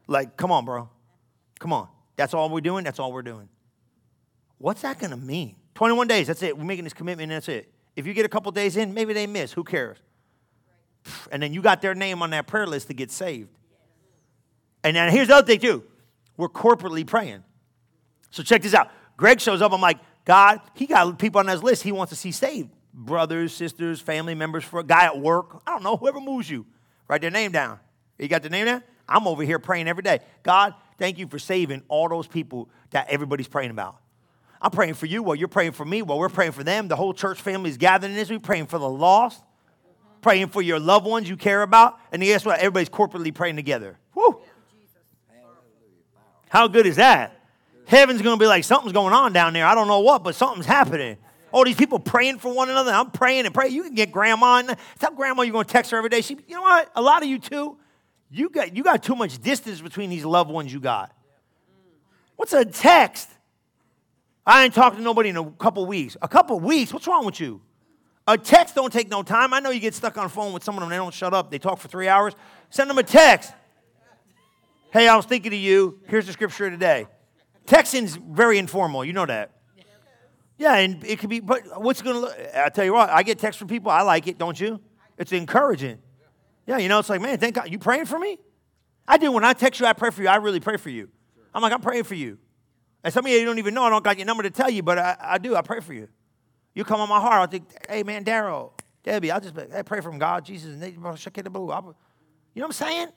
Like, 0.07 0.37
come 0.37 0.53
on, 0.53 0.65
bro. 0.65 0.89
Come 1.59 1.73
on. 1.73 1.89
That's 2.17 2.35
all 2.35 2.51
we're 2.51 2.61
doing. 2.61 2.85
That's 2.85 2.99
all 2.99 3.13
we're 3.13 3.23
doing. 3.23 3.49
What's 4.59 4.83
that 4.83 4.99
going 4.99 5.11
to 5.11 5.17
mean? 5.17 5.57
21 5.75 6.09
days, 6.09 6.27
that's 6.27 6.43
it. 6.43 6.57
We're 6.57 6.65
making 6.65 6.85
this 6.85 6.95
commitment, 6.95 7.31
and 7.31 7.37
that's 7.37 7.49
it. 7.49 7.71
If 7.95 8.07
you 8.07 8.15
get 8.15 8.25
a 8.25 8.29
couple 8.29 8.51
days 8.53 8.77
in, 8.77 8.95
maybe 8.95 9.13
they 9.13 9.27
miss. 9.27 9.53
Who 9.53 9.65
cares? 9.65 9.99
And 11.31 11.43
then 11.43 11.53
you 11.53 11.63
got 11.63 11.83
their 11.83 11.95
name 11.95 12.23
on 12.23 12.31
that 12.31 12.47
prayer 12.47 12.67
list 12.67 12.89
to 12.89 12.95
get 12.95 13.11
saved. 13.11 13.49
And 14.83 14.97
then 14.97 15.13
here's 15.13 15.29
the 15.29 15.35
other 15.37 15.47
thing, 15.47 15.61
too. 15.61 15.85
We're 16.37 16.49
corporately 16.49 17.07
praying. 17.07 17.45
So 18.31 18.43
check 18.43 18.63
this 18.63 18.75
out. 18.75 18.91
Greg 19.17 19.41
shows 19.41 19.63
up. 19.63 19.73
I'm 19.73 19.81
like, 19.81 19.99
God, 20.25 20.61
he 20.75 20.87
got 20.87 21.19
people 21.19 21.39
on 21.39 21.47
his 21.47 21.63
list 21.63 21.83
he 21.83 21.93
wants 21.93 22.11
to 22.11 22.17
see 22.17 22.33
saved. 22.33 22.71
Brothers, 22.93 23.53
sisters, 23.53 24.01
family 24.01 24.35
members, 24.35 24.65
for 24.65 24.81
a 24.81 24.85
guy 24.85 25.05
at 25.05 25.19
work. 25.19 25.63
I 25.67 25.71
don't 25.73 25.83
know, 25.83 25.97
whoever 25.97 26.21
moves 26.21 26.49
you. 26.51 26.67
Write 27.09 27.21
their 27.21 27.31
name 27.31 27.53
down. 27.53 27.79
You 28.19 28.29
got 28.29 28.43
the 28.43 28.51
name 28.51 28.67
down? 28.67 28.83
I'm 29.09 29.29
over 29.29 29.43
here 29.43 29.59
praying 29.59 29.87
every 29.87 30.03
day. 30.03 30.21
God, 30.43 30.75
thank 30.99 31.19
you 31.19 31.29
for 31.29 31.39
saving 31.39 31.83
all 31.89 32.09
those 32.09 32.27
people 32.27 32.69
that 32.91 33.09
everybody's 33.09 33.49
praying 33.49 33.71
about. 33.71 33.99
I'm 34.67 34.73
praying 34.73 34.95
for 34.95 35.07
you 35.07 35.23
while 35.23 35.37
you're 35.37 35.47
praying 35.47 35.73
for 35.73 35.85
me, 35.85 36.03
while 36.03 36.19
we're 36.19 36.29
praying 36.29 36.51
for 36.51 36.65
them. 36.65 36.89
The 36.89 36.97
whole 36.97 37.15
church 37.15 37.41
family 37.41 37.71
is 37.71 37.77
gathering 37.77 38.11
in 38.11 38.19
this. 38.19 38.29
We're 38.29 38.41
praying 38.41 38.67
for 38.67 38.81
the 38.81 38.89
lost, 38.89 39.41
praying 40.23 40.49
for 40.49 40.61
your 40.61 40.81
loved 40.81 41.07
ones 41.07 41.29
you 41.29 41.37
care 41.37 41.63
about. 41.63 42.01
And 42.11 42.21
guess 42.21 42.45
what? 42.45 42.59
Everybody's 42.59 42.89
corporately 42.89 43.33
praying 43.33 43.55
together. 43.55 43.97
Woo! 44.13 44.41
How 46.49 46.67
good 46.67 46.85
is 46.85 46.97
that? 46.97 47.41
Heaven's 47.87 48.23
going 48.23 48.37
to 48.37 48.43
be 48.43 48.49
like, 48.49 48.65
something's 48.65 48.93
going 48.93 49.13
on 49.13 49.33
down 49.33 49.53
there. 49.53 49.65
I 49.65 49.77
don't 49.77 49.87
know 49.87 50.01
what, 50.01 50.25
but 50.25 50.35
something's 50.35 50.67
happening. 50.67 51.17
All 51.53 51.65
these 51.65 51.77
people 51.77 52.01
praying 52.01 52.41
for 52.41 52.53
one 52.53 52.69
another. 52.69 52.91
I'm 52.91 53.13
praying 53.13 53.47
and 53.47 53.55
praying. 53.55 53.73
You 53.73 53.85
can 53.85 53.95
get 53.95 54.11
grandma. 54.11 54.59
And 54.59 54.77
tell 54.99 55.13
grandma 55.13 55.43
you're 55.43 55.53
going 55.53 55.65
to 55.65 55.73
text 55.73 55.93
her 55.93 55.97
every 55.97 56.11
day. 56.11 56.23
She, 56.23 56.37
you 56.49 56.57
know 56.57 56.63
what? 56.63 56.91
A 56.97 57.01
lot 57.01 57.23
of 57.23 57.29
you 57.29 57.39
too. 57.39 57.79
You 58.33 58.49
got, 58.49 58.77
you 58.77 58.83
got 58.83 59.05
too 59.05 59.15
much 59.15 59.39
distance 59.39 59.81
between 59.81 60.11
these 60.11 60.25
loved 60.25 60.51
ones 60.51 60.73
you 60.73 60.81
got. 60.81 61.15
What's 62.35 62.53
a 62.53 62.65
text? 62.65 63.31
I 64.47 64.65
ain't 64.65 64.75
talked 64.75 64.97
to 64.97 65.03
nobody 65.03 65.31
in 65.31 65.37
a 65.37 65.51
couple 65.53 65.85
weeks. 65.87 66.17
A 66.23 66.29
couple 66.29 66.61
weeks? 66.61 66.93
What's 66.93 67.07
wrong 67.07 67.27
with 67.27 67.41
you? 67.41 67.61
A 68.29 68.39
text 68.39 68.75
don't 68.75 68.93
take 68.93 69.09
no 69.09 69.23
time. 69.23 69.53
I 69.53 69.61
know 69.61 69.71
you 69.71 69.81
get 69.81 69.95
stuck 69.95 70.17
on 70.17 70.25
the 70.25 70.31
phone 70.31 70.53
with 70.53 70.63
someone 70.63 70.85
and 70.85 70.93
they 70.93 70.97
don't 70.97 71.15
shut 71.15 71.35
up. 71.35 71.51
They 71.51 71.59
talk 71.59 71.79
for 71.79 71.89
three 71.89 72.09
hours. 72.09 72.35
Send 72.71 72.89
them 72.89 72.99
a 72.99 73.03
text. 73.03 73.53
Hey, 74.93 75.09
I 75.09 75.17
was 75.17 75.27
thinking 75.27 75.53
of 75.53 75.59
you. 75.59 76.01
Here's 76.07 76.27
the 76.27 76.33
scripture 76.33 76.71
today. 76.71 77.07
Texting's 77.67 78.17
very 78.17 78.59
informal. 78.59 79.05
You 79.05 79.13
know 79.13 79.27
that. 79.27 79.53
Yeah, 80.59 80.77
and 80.77 81.05
it 81.05 81.19
could 81.19 81.29
be, 81.29 81.41
but 81.41 81.83
what's 81.83 82.01
going 82.01 82.15
to 82.15 82.21
look? 82.21 82.37
I 82.55 82.69
tell 82.71 82.85
you 82.85 82.95
what, 82.95 83.11
I 83.11 83.23
get 83.23 83.39
texts 83.39 83.59
from 83.59 83.69
people. 83.69 83.91
I 83.91 84.03
like 84.03 84.27
it, 84.27 84.39
don't 84.39 84.59
you? 84.59 84.81
It's 85.19 85.33
encouraging. 85.33 85.99
Yeah, 86.67 86.79
you 86.79 86.89
know, 86.89 86.99
it's 86.99 87.11
like, 87.11 87.21
man, 87.21 87.39
thank 87.39 87.57
God. 87.57 87.71
You 87.71 87.79
praying 87.79 88.07
for 88.07 88.19
me? 88.19 88.39
I 89.07 89.19
do. 89.19 89.31
When 89.31 89.45
I 89.45 89.53
text 89.53 89.81
you, 89.81 89.87
I 89.87 89.93
pray 89.93 90.11
for 90.11 90.23
you. 90.23 90.29
I 90.29 90.37
really 90.37 90.61
pray 90.61 90.79
for 90.79 90.89
you. 90.91 91.11
I'm 91.55 91.63
like, 91.63 91.73
I'm 91.73 91.81
praying 91.81 92.05
for 92.05 92.15
you. 92.15 92.39
And 93.07 93.13
some 93.13 93.25
of 93.25 93.31
you 93.31 93.45
don't 93.45 93.61
even 93.61 93.73
know. 93.73 93.85
I 93.85 93.91
don't 93.91 94.03
got 94.03 94.19
your 94.19 94.27
number 94.27 94.43
to 94.43 94.51
tell 94.51 94.69
you, 94.69 94.83
but 94.83 94.99
I, 94.99 95.17
I 95.21 95.39
do. 95.39 95.55
I 95.55 95.63
pray 95.63 95.79
for 95.79 95.93
you. 95.95 96.09
You 96.75 96.83
come 96.83 97.01
on 97.01 97.09
my 97.09 97.21
heart. 97.21 97.41
I 97.41 97.47
think, 97.47 97.69
hey, 97.89 98.03
man, 98.03 98.25
Daryl, 98.25 98.73
Debbie, 99.05 99.31
I'll 99.31 99.41
just 99.41 99.55
hey, 99.55 99.85
pray 99.85 100.01
from 100.01 100.19
God, 100.19 100.45
Jesus, 100.45 100.73
and 100.73 100.83
they, 100.83 100.89
you 100.89 100.97
know 100.97 101.11
what 101.11 102.65
I'm 102.65 102.73
saying? 102.73 103.09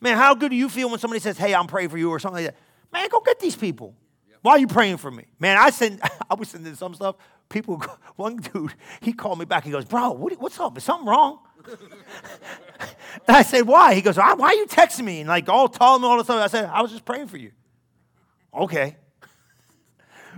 Man, 0.00 0.16
how 0.16 0.34
good 0.34 0.48
do 0.48 0.56
you 0.56 0.70
feel 0.70 0.88
when 0.88 0.98
somebody 0.98 1.20
says, 1.20 1.36
hey, 1.36 1.54
I'm 1.54 1.66
praying 1.66 1.90
for 1.90 1.98
you 1.98 2.08
or 2.08 2.18
something 2.18 2.42
like 2.42 2.54
that? 2.54 2.60
Man, 2.90 3.06
go 3.10 3.20
get 3.20 3.38
these 3.38 3.54
people. 3.54 3.94
Why 4.40 4.52
are 4.52 4.58
you 4.58 4.66
praying 4.66 4.96
for 4.96 5.10
me? 5.10 5.26
Man, 5.38 5.58
I 5.58 5.68
send, 5.68 6.00
I 6.30 6.34
was 6.34 6.48
sending 6.48 6.74
some 6.74 6.94
stuff. 6.94 7.16
people, 7.50 7.84
one 8.16 8.36
dude, 8.36 8.72
he 9.02 9.12
called 9.12 9.38
me 9.38 9.44
back. 9.44 9.64
He 9.64 9.70
goes, 9.72 9.84
Bro, 9.84 10.12
what, 10.12 10.32
what's 10.40 10.58
up? 10.58 10.78
Is 10.78 10.84
something 10.84 11.06
wrong? 11.06 11.40
and 11.68 11.76
I 13.28 13.42
said, 13.42 13.66
Why? 13.66 13.94
He 13.94 14.00
goes, 14.00 14.16
ah, 14.16 14.34
Why 14.36 14.46
are 14.46 14.54
you 14.54 14.64
texting 14.64 15.04
me? 15.04 15.20
And 15.20 15.28
like 15.28 15.50
all 15.50 15.68
tall 15.68 15.96
and 15.96 16.04
all 16.06 16.16
this 16.16 16.24
stuff. 16.24 16.42
I 16.42 16.46
said, 16.46 16.64
I 16.64 16.80
was 16.80 16.90
just 16.90 17.04
praying 17.04 17.26
for 17.26 17.36
you. 17.36 17.52
Okay. 18.54 18.96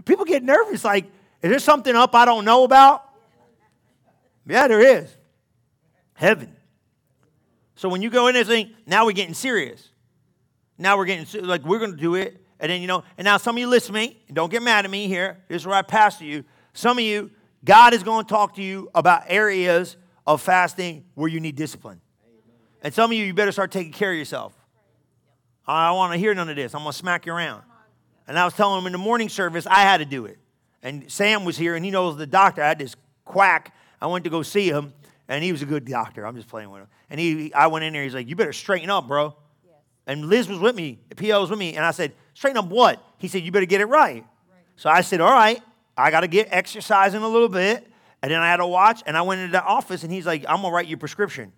People 0.04 0.24
get 0.24 0.42
nervous. 0.42 0.84
Like, 0.84 1.06
is 1.42 1.50
there 1.50 1.58
something 1.58 1.94
up 1.94 2.14
I 2.14 2.24
don't 2.24 2.44
know 2.44 2.64
about? 2.64 3.08
Yeah, 4.46 4.68
there 4.68 4.80
is. 4.80 5.14
Heaven. 6.14 6.54
So 7.76 7.88
when 7.88 8.02
you 8.02 8.10
go 8.10 8.28
in 8.28 8.34
there, 8.34 8.44
think, 8.44 8.70
now 8.86 9.04
we're 9.04 9.12
getting 9.12 9.34
serious. 9.34 9.90
Now 10.78 10.96
we're 10.96 11.06
getting 11.06 11.46
like 11.46 11.64
we're 11.64 11.78
going 11.78 11.92
to 11.92 11.96
do 11.96 12.14
it, 12.14 12.40
and 12.58 12.70
then 12.70 12.80
you 12.80 12.86
know. 12.86 13.04
And 13.16 13.24
now 13.24 13.36
some 13.36 13.56
of 13.56 13.60
you 13.60 13.68
listen 13.68 13.94
to 13.94 14.00
me. 14.00 14.22
Don't 14.32 14.50
get 14.50 14.62
mad 14.62 14.84
at 14.84 14.90
me 14.90 15.06
here. 15.06 15.38
This 15.48 15.62
is 15.62 15.66
where 15.66 15.76
I 15.76 15.82
pass 15.82 16.18
to 16.18 16.24
you. 16.24 16.44
Some 16.72 16.98
of 16.98 17.04
you, 17.04 17.30
God 17.64 17.94
is 17.94 18.02
going 18.02 18.24
to 18.24 18.28
talk 18.28 18.56
to 18.56 18.62
you 18.62 18.90
about 18.94 19.22
areas 19.28 19.96
of 20.26 20.42
fasting 20.42 21.04
where 21.14 21.28
you 21.28 21.40
need 21.40 21.56
discipline. 21.56 22.00
And 22.82 22.92
some 22.92 23.10
of 23.10 23.16
you, 23.16 23.24
you 23.24 23.34
better 23.34 23.52
start 23.52 23.70
taking 23.70 23.92
care 23.92 24.10
of 24.10 24.18
yourself. 24.18 24.52
I 25.66 25.88
don't 25.88 25.96
want 25.96 26.12
to 26.12 26.18
hear 26.18 26.34
none 26.34 26.48
of 26.50 26.56
this. 26.56 26.74
I'm 26.74 26.82
going 26.82 26.92
to 26.92 26.98
smack 26.98 27.26
you 27.26 27.32
around. 27.32 27.62
And 28.26 28.38
I 28.38 28.44
was 28.44 28.54
telling 28.54 28.80
him 28.80 28.86
in 28.86 28.92
the 28.92 28.98
morning 28.98 29.28
service, 29.28 29.66
I 29.66 29.80
had 29.80 29.98
to 29.98 30.04
do 30.04 30.26
it. 30.26 30.38
And 30.82 31.10
Sam 31.10 31.44
was 31.44 31.56
here, 31.56 31.76
and 31.76 31.84
he 31.84 31.90
knows 31.90 32.16
the 32.16 32.26
doctor. 32.26 32.62
I 32.62 32.68
had 32.68 32.78
this 32.78 32.96
quack. 33.24 33.74
I 34.00 34.06
went 34.06 34.24
to 34.24 34.30
go 34.30 34.42
see 34.42 34.68
him, 34.68 34.92
and 35.28 35.42
he 35.42 35.52
was 35.52 35.62
a 35.62 35.66
good 35.66 35.84
doctor. 35.84 36.26
I'm 36.26 36.36
just 36.36 36.48
playing 36.48 36.70
with 36.70 36.82
him. 36.82 36.88
And 37.10 37.18
he, 37.18 37.52
I 37.54 37.68
went 37.68 37.84
in 37.84 37.92
there. 37.92 38.02
He's 38.02 38.14
like, 38.14 38.28
"You 38.28 38.36
better 38.36 38.52
straighten 38.52 38.90
up, 38.90 39.08
bro." 39.08 39.34
Yes. 39.64 39.74
And 40.06 40.26
Liz 40.26 40.48
was 40.48 40.58
with 40.58 40.76
me. 40.76 40.98
The 41.08 41.14
PO 41.14 41.40
was 41.40 41.50
with 41.50 41.58
me, 41.58 41.74
and 41.74 41.84
I 41.84 41.90
said, 41.90 42.12
"Straighten 42.34 42.58
up 42.58 42.66
what?" 42.66 43.02
He 43.18 43.28
said, 43.28 43.42
"You 43.42 43.52
better 43.52 43.66
get 43.66 43.80
it 43.80 43.86
right." 43.86 44.16
right. 44.16 44.24
So 44.76 44.90
I 44.90 45.00
said, 45.00 45.20
"All 45.20 45.32
right, 45.32 45.62
I 45.96 46.10
got 46.10 46.20
to 46.20 46.28
get 46.28 46.48
exercising 46.50 47.22
a 47.22 47.28
little 47.28 47.48
bit." 47.48 47.90
And 48.22 48.30
then 48.30 48.40
I 48.40 48.48
had 48.48 48.58
to 48.58 48.66
watch, 48.66 49.02
and 49.06 49.16
I 49.16 49.22
went 49.22 49.40
into 49.40 49.52
the 49.52 49.64
office, 49.64 50.02
and 50.02 50.12
he's 50.12 50.26
like, 50.26 50.44
"I'm 50.48 50.56
gonna 50.56 50.70
write 50.70 50.86
you 50.86 50.96
a 50.96 50.98
prescription." 50.98 51.52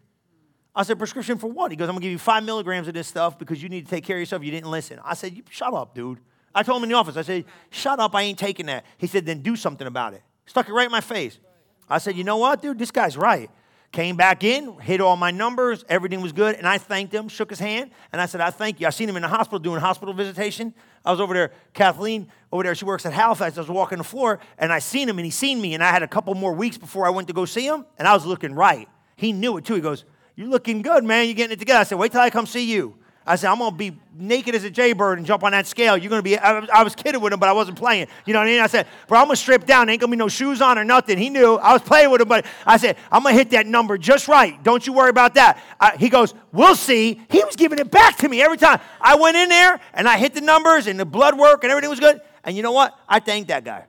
I 0.74 0.82
said, 0.84 0.98
"Prescription 0.98 1.38
for 1.38 1.48
what?" 1.48 1.70
He 1.70 1.76
goes, 1.76 1.88
"I'm 1.88 1.94
gonna 1.94 2.02
give 2.02 2.12
you 2.12 2.18
five 2.18 2.44
milligrams 2.44 2.86
of 2.86 2.94
this 2.94 3.08
stuff 3.08 3.38
because 3.38 3.62
you 3.62 3.68
need 3.68 3.86
to 3.86 3.90
take 3.90 4.04
care 4.04 4.16
of 4.16 4.20
yourself. 4.20 4.44
You 4.44 4.52
didn't 4.52 4.70
listen." 4.70 5.00
I 5.04 5.14
said, 5.14 5.42
"Shut 5.50 5.74
up, 5.74 5.94
dude." 5.94 6.20
I 6.56 6.62
told 6.62 6.78
him 6.78 6.84
in 6.84 6.88
the 6.88 6.96
office, 6.96 7.18
I 7.18 7.22
said, 7.22 7.44
shut 7.68 8.00
up, 8.00 8.14
I 8.14 8.22
ain't 8.22 8.38
taking 8.38 8.64
that. 8.66 8.86
He 8.96 9.06
said, 9.06 9.26
then 9.26 9.42
do 9.42 9.56
something 9.56 9.86
about 9.86 10.14
it. 10.14 10.22
Stuck 10.46 10.66
it 10.70 10.72
right 10.72 10.86
in 10.86 10.90
my 10.90 11.02
face. 11.02 11.38
I 11.86 11.98
said, 11.98 12.16
you 12.16 12.24
know 12.24 12.38
what, 12.38 12.62
dude, 12.62 12.78
this 12.78 12.90
guy's 12.90 13.18
right. 13.18 13.50
Came 13.92 14.16
back 14.16 14.42
in, 14.42 14.78
hit 14.80 15.02
all 15.02 15.16
my 15.16 15.30
numbers, 15.30 15.84
everything 15.88 16.22
was 16.22 16.32
good, 16.32 16.56
and 16.56 16.66
I 16.66 16.78
thanked 16.78 17.12
him, 17.12 17.28
shook 17.28 17.50
his 17.50 17.58
hand, 17.58 17.90
and 18.10 18.22
I 18.22 18.26
said, 18.26 18.40
I 18.40 18.48
thank 18.48 18.80
you. 18.80 18.86
I 18.86 18.90
seen 18.90 19.06
him 19.06 19.16
in 19.16 19.22
the 19.22 19.28
hospital 19.28 19.58
doing 19.58 19.80
hospital 19.80 20.14
visitation. 20.14 20.72
I 21.04 21.10
was 21.10 21.20
over 21.20 21.34
there, 21.34 21.52
Kathleen 21.74 22.28
over 22.50 22.62
there, 22.62 22.74
she 22.74 22.86
works 22.86 23.04
at 23.04 23.12
Halifax. 23.12 23.58
I 23.58 23.60
was 23.60 23.68
walking 23.68 23.98
the 23.98 24.04
floor, 24.04 24.40
and 24.56 24.72
I 24.72 24.78
seen 24.78 25.10
him, 25.10 25.18
and 25.18 25.26
he 25.26 25.30
seen 25.30 25.60
me, 25.60 25.74
and 25.74 25.84
I 25.84 25.90
had 25.90 26.02
a 26.02 26.08
couple 26.08 26.34
more 26.34 26.54
weeks 26.54 26.78
before 26.78 27.06
I 27.06 27.10
went 27.10 27.28
to 27.28 27.34
go 27.34 27.44
see 27.44 27.66
him, 27.66 27.84
and 27.98 28.08
I 28.08 28.14
was 28.14 28.24
looking 28.24 28.54
right. 28.54 28.88
He 29.16 29.32
knew 29.32 29.58
it 29.58 29.66
too. 29.66 29.74
He 29.74 29.82
goes, 29.82 30.06
You're 30.36 30.48
looking 30.48 30.80
good, 30.80 31.04
man. 31.04 31.26
You're 31.26 31.34
getting 31.34 31.52
it 31.52 31.58
together. 31.58 31.80
I 31.80 31.84
said, 31.84 31.98
Wait 31.98 32.12
till 32.12 32.22
I 32.22 32.30
come 32.30 32.46
see 32.46 32.64
you. 32.72 32.96
I 33.26 33.34
said, 33.34 33.50
I'm 33.50 33.58
going 33.58 33.72
to 33.72 33.76
be 33.76 33.98
naked 34.16 34.54
as 34.54 34.62
a 34.62 34.70
jaybird 34.70 35.18
and 35.18 35.26
jump 35.26 35.42
on 35.42 35.50
that 35.50 35.66
scale. 35.66 35.96
You're 35.96 36.10
going 36.10 36.20
to 36.20 36.22
be, 36.22 36.38
I, 36.38 36.60
I, 36.72 36.84
was 36.84 36.94
kidding 36.94 37.20
with 37.20 37.32
him, 37.32 37.40
but 37.40 37.48
I 37.48 37.52
wasn't 37.52 37.76
playing. 37.76 38.06
You 38.24 38.32
know 38.32 38.38
what 38.38 38.46
I 38.46 38.50
mean? 38.52 38.60
I 38.60 38.68
said, 38.68 38.86
bro, 39.08 39.18
I'm 39.18 39.26
going 39.26 39.34
to 39.34 39.42
strip 39.42 39.66
down. 39.66 39.88
Ain't 39.88 40.00
going 40.00 40.10
to 40.10 40.16
be 40.16 40.18
no 40.18 40.28
shoes 40.28 40.62
on 40.62 40.78
or 40.78 40.84
nothing. 40.84 41.18
He 41.18 41.28
knew. 41.28 41.56
I 41.56 41.72
was 41.72 41.82
playing 41.82 42.10
with 42.12 42.20
him, 42.20 42.28
but 42.28 42.46
I 42.64 42.76
said, 42.76 42.96
I'm 43.10 43.24
going 43.24 43.34
to 43.34 43.38
hit 43.38 43.50
that 43.50 43.66
number 43.66 43.98
just 43.98 44.28
right. 44.28 44.62
Don't 44.62 44.86
you 44.86 44.92
worry 44.92 45.10
about 45.10 45.34
that. 45.34 45.60
Uh, 45.80 45.98
he 45.98 46.08
goes, 46.08 46.34
we'll 46.52 46.76
see. 46.76 47.20
He 47.28 47.42
was 47.42 47.56
giving 47.56 47.80
it 47.80 47.90
back 47.90 48.18
to 48.18 48.28
me 48.28 48.40
every 48.42 48.58
time. 48.58 48.80
I 49.00 49.16
went 49.16 49.36
in 49.36 49.48
there 49.48 49.80
and 49.92 50.08
I 50.08 50.18
hit 50.18 50.32
the 50.32 50.40
numbers 50.40 50.86
and 50.86 50.98
the 50.98 51.04
blood 51.04 51.36
work 51.36 51.64
and 51.64 51.72
everything 51.72 51.90
was 51.90 52.00
good. 52.00 52.20
And 52.44 52.56
you 52.56 52.62
know 52.62 52.72
what? 52.72 52.96
I 53.08 53.18
thanked 53.18 53.48
that 53.48 53.64
guy. 53.64 53.86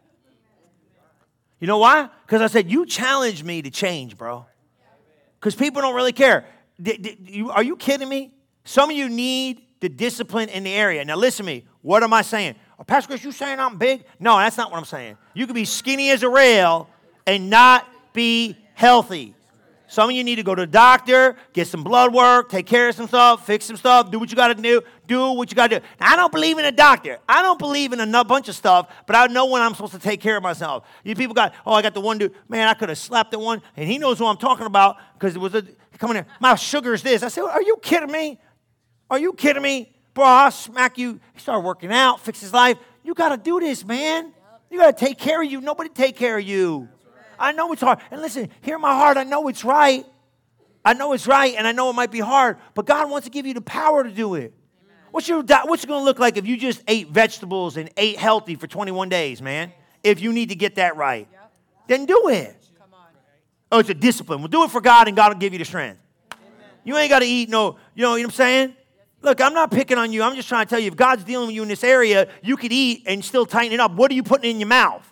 You 1.60 1.67
know 1.67 1.77
why? 1.77 2.10
Because 2.25 2.41
I 2.41 2.48
said, 2.48 2.72
you 2.72 2.88
challenged 2.88 3.46
me 3.46 3.62
to 3.62 3.70
change, 3.70 4.17
bro. 4.17 4.48
Because 5.39 5.56
people 5.56 5.84
don't 5.84 5.96
really 5.96 6.12
care. 6.12 6.46
You, 6.79 7.51
are 7.51 7.63
you 7.63 7.75
kidding 7.75 8.10
me? 8.10 8.32
Some 8.67 8.89
of 8.89 8.97
you 8.97 9.07
need 9.07 9.62
the 9.79 9.88
discipline 9.88 10.50
in 10.50 10.65
the 10.65 10.74
area. 10.74 11.05
Now, 11.05 11.15
listen 11.15 11.45
to 11.45 11.51
me. 11.53 11.63
What 11.83 12.03
am 12.03 12.12
I 12.12 12.21
saying? 12.21 12.55
Oh, 12.77 12.83
Pastor 12.83 13.07
Chris, 13.07 13.24
you 13.24 13.31
saying 13.31 13.62
I'm 13.62 13.77
big? 13.77 14.03
No, 14.19 14.38
that's 14.38 14.57
not 14.57 14.71
what 14.71 14.77
I'm 14.77 14.83
saying. 14.83 15.17
You 15.33 15.45
can 15.45 15.55
be 15.55 15.63
skinny 15.63 16.09
as 16.09 16.21
a 16.21 16.27
rail 16.27 16.89
and 17.25 17.50
not 17.50 17.88
be 18.12 18.57
healthy. 18.74 19.33
Some 19.88 20.09
of 20.09 20.15
you 20.17 20.24
need 20.25 20.36
to 20.36 20.43
go 20.43 20.53
to 20.53 20.63
the 20.63 20.67
doctor, 20.67 21.38
get 21.53 21.67
some 21.67 21.81
blood 21.81 22.13
work, 22.13 22.50
take 22.50 22.65
care 22.65 22.89
of 22.89 22.95
some 22.95 23.07
stuff, 23.07 23.45
fix 23.45 23.63
some 23.63 23.77
stuff, 23.77 24.12
do 24.12 24.19
what 24.19 24.29
you 24.31 24.36
got 24.36 24.50
to 24.50 24.55
do, 24.55 24.81
do 25.07 25.31
what 25.31 25.50
you 25.50 25.55
got 25.55 25.69
to 25.69 25.79
do. 25.79 25.86
Now, 26.01 26.12
I 26.12 26.15
don't 26.17 26.33
believe 26.33 26.57
in 26.57 26.65
a 26.65 26.71
doctor. 26.74 27.19
I 27.29 27.41
don't 27.41 27.57
believe 27.57 27.93
in 27.93 28.01
a 28.01 28.25
bunch 28.25 28.50
of 28.50 28.55
stuff, 28.55 28.91
but 29.05 29.15
I 29.15 29.27
know 29.27 29.45
when 29.45 29.62
I'm 29.62 29.75
supposed 29.75 29.93
to 29.93 30.00
take 30.00 30.19
care 30.19 30.36
of 30.36 30.43
myself. 30.43 30.86
You 31.05 31.15
people 31.15 31.33
got, 31.33 31.53
oh, 31.65 31.71
I 31.71 31.81
got 31.81 31.93
the 31.93 32.01
one 32.01 32.17
dude, 32.17 32.36
man, 32.50 32.67
I 32.67 32.74
could 32.74 32.89
have 32.89 32.97
slapped 32.97 33.31
the 33.31 33.39
one, 33.39 33.62
and 33.77 33.89
he 33.89 33.97
knows 33.97 34.19
who 34.19 34.25
I'm 34.25 34.36
talking 34.36 34.65
about 34.65 34.97
because 35.13 35.38
it 35.38 35.39
was 35.39 35.55
a, 35.55 35.63
coming 35.97 36.17
in, 36.17 36.25
my 36.41 36.55
sugar 36.55 36.93
is 36.93 37.01
this. 37.01 37.24
I 37.24 37.29
said, 37.29 37.43
are 37.43 37.62
you 37.62 37.77
kidding 37.81 38.12
me? 38.12 38.39
Are 39.10 39.20
you 39.20 39.34
kidding 39.34 39.64
me? 39.64 39.94
Bro, 40.14 40.26
I'll 40.26 40.52
smack 40.52 40.98
you. 40.98 41.20
He 41.34 41.40
started 41.40 41.62
working 41.62 41.92
out, 41.92 42.22
fix 42.22 42.42
his 42.42 42.54
life. 42.54 42.78
You 43.04 43.14
got 43.14 43.30
to 43.30 43.38
do 43.38 43.60
this, 43.60 43.86
man. 43.86 44.34
You 44.70 44.80
got 44.80 44.98
to 44.98 45.06
take 45.06 45.18
care 45.18 45.42
of 45.42 45.50
you. 45.50 45.62
Nobody 45.62 45.90
take 45.90 46.16
care 46.16 46.38
of 46.38 46.44
you. 46.44 46.90
I 47.40 47.52
know 47.52 47.72
it's 47.72 47.82
hard. 47.82 48.00
And 48.12 48.22
listen, 48.22 48.50
hear 48.62 48.80
my 48.80 48.94
heart. 48.94 49.18
I 49.18 49.24
know 49.24 49.48
it's 49.48 49.64
right. 49.64 50.06
I 50.84 50.94
know 50.94 51.14
it's 51.14 51.28
right, 51.28 51.54
and 51.56 51.68
I 51.68 51.74
know 51.74 51.90
it 51.90 51.94
might 51.94 52.12
be 52.12 52.22
hard, 52.22 52.58
but 52.74 52.86
God 52.86 53.10
wants 53.10 53.26
to 53.26 53.32
give 53.32 53.46
you 53.46 53.54
the 53.54 53.62
power 53.62 54.06
to 54.06 54.10
do 54.10 54.36
it. 54.36 54.54
What's 55.12 55.28
your 55.28 55.44
what's 55.44 55.84
it 55.84 55.88
going 55.88 56.00
to 56.02 56.06
look 56.06 56.20
like 56.20 56.38
if 56.38 56.48
you 56.48 56.58
just 56.58 56.82
ate 56.88 57.10
vegetables 57.10 57.76
and 57.76 57.90
ate 57.98 58.18
healthy 58.18 58.56
for 58.56 58.68
21 58.68 59.10
days, 59.10 59.42
man? 59.42 59.74
If 60.02 60.22
you 60.22 60.32
need 60.32 60.50
to 60.50 60.56
get 60.56 60.76
that 60.76 60.96
right, 60.96 61.28
then 61.88 62.06
do 62.06 62.30
it. 62.30 62.56
Oh, 63.70 63.80
it's 63.80 63.90
a 63.90 63.94
discipline. 63.94 64.40
Well, 64.40 64.48
do 64.48 64.64
it 64.64 64.72
for 64.72 64.80
God, 64.80 65.08
and 65.08 65.18
God 65.18 65.34
will 65.34 65.40
give 65.40 65.52
you 65.52 65.60
the 65.60 65.66
strength. 65.66 66.00
You 66.86 66.96
ain't 66.96 67.10
got 67.10 67.20
to 67.20 67.26
eat 67.26 67.50
no, 67.50 67.78
you 67.96 68.04
know, 68.04 68.16
you 68.16 68.24
know 68.24 68.28
what 68.28 68.32
I'm 68.32 68.32
saying? 68.32 68.74
Look, 69.21 69.41
I'm 69.41 69.53
not 69.53 69.71
picking 69.71 69.97
on 69.97 70.13
you. 70.13 70.21
I'm 70.21 70.36
just 70.36 70.47
trying 70.47 70.65
to 70.65 70.69
tell 70.69 70.79
you 70.79 70.88
if 70.88 70.95
God's 70.95 71.24
dealing 71.24 71.47
with 71.47 71.55
you 71.55 71.63
in 71.63 71.69
this 71.69 71.83
area, 71.83 72.27
you 72.43 72.55
could 72.55 72.71
eat 72.71 73.03
and 73.07 73.24
still 73.24 73.45
tighten 73.45 73.74
it 73.74 73.79
up. 73.79 73.93
What 73.93 74.12
are 74.12 74.13
you 74.13 74.24
putting 74.24 74.51
in 74.51 74.59
your 74.59 74.69
mouth? 74.69 75.05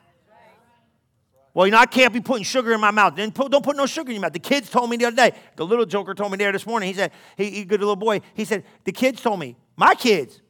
Well, 1.53 1.65
you 1.65 1.71
know, 1.71 1.77
I 1.77 1.85
can't 1.85 2.13
be 2.13 2.19
putting 2.19 2.43
sugar 2.43 2.73
in 2.73 2.81
my 2.81 2.91
mouth. 2.91 3.15
Then 3.15 3.29
don't 3.29 3.63
put 3.63 3.77
no 3.77 3.85
sugar 3.85 4.09
in 4.09 4.15
your 4.15 4.21
mouth. 4.21 4.33
The 4.33 4.39
kids 4.39 4.69
told 4.69 4.89
me 4.89 4.97
the 4.97 5.05
other 5.05 5.15
day. 5.15 5.31
The 5.55 5.65
little 5.65 5.85
joker 5.85 6.13
told 6.13 6.31
me 6.31 6.37
there 6.37 6.51
this 6.51 6.65
morning. 6.67 6.87
He 6.87 6.93
said, 6.93 7.11
he, 7.37 7.49
he 7.49 7.63
good 7.63 7.79
little 7.79 7.95
boy. 7.95 8.21
He 8.33 8.43
said, 8.43 8.65
the 8.83 8.91
kids 8.91 9.21
told 9.21 9.39
me, 9.39 9.55
my 9.77 9.95
kids. 9.95 10.41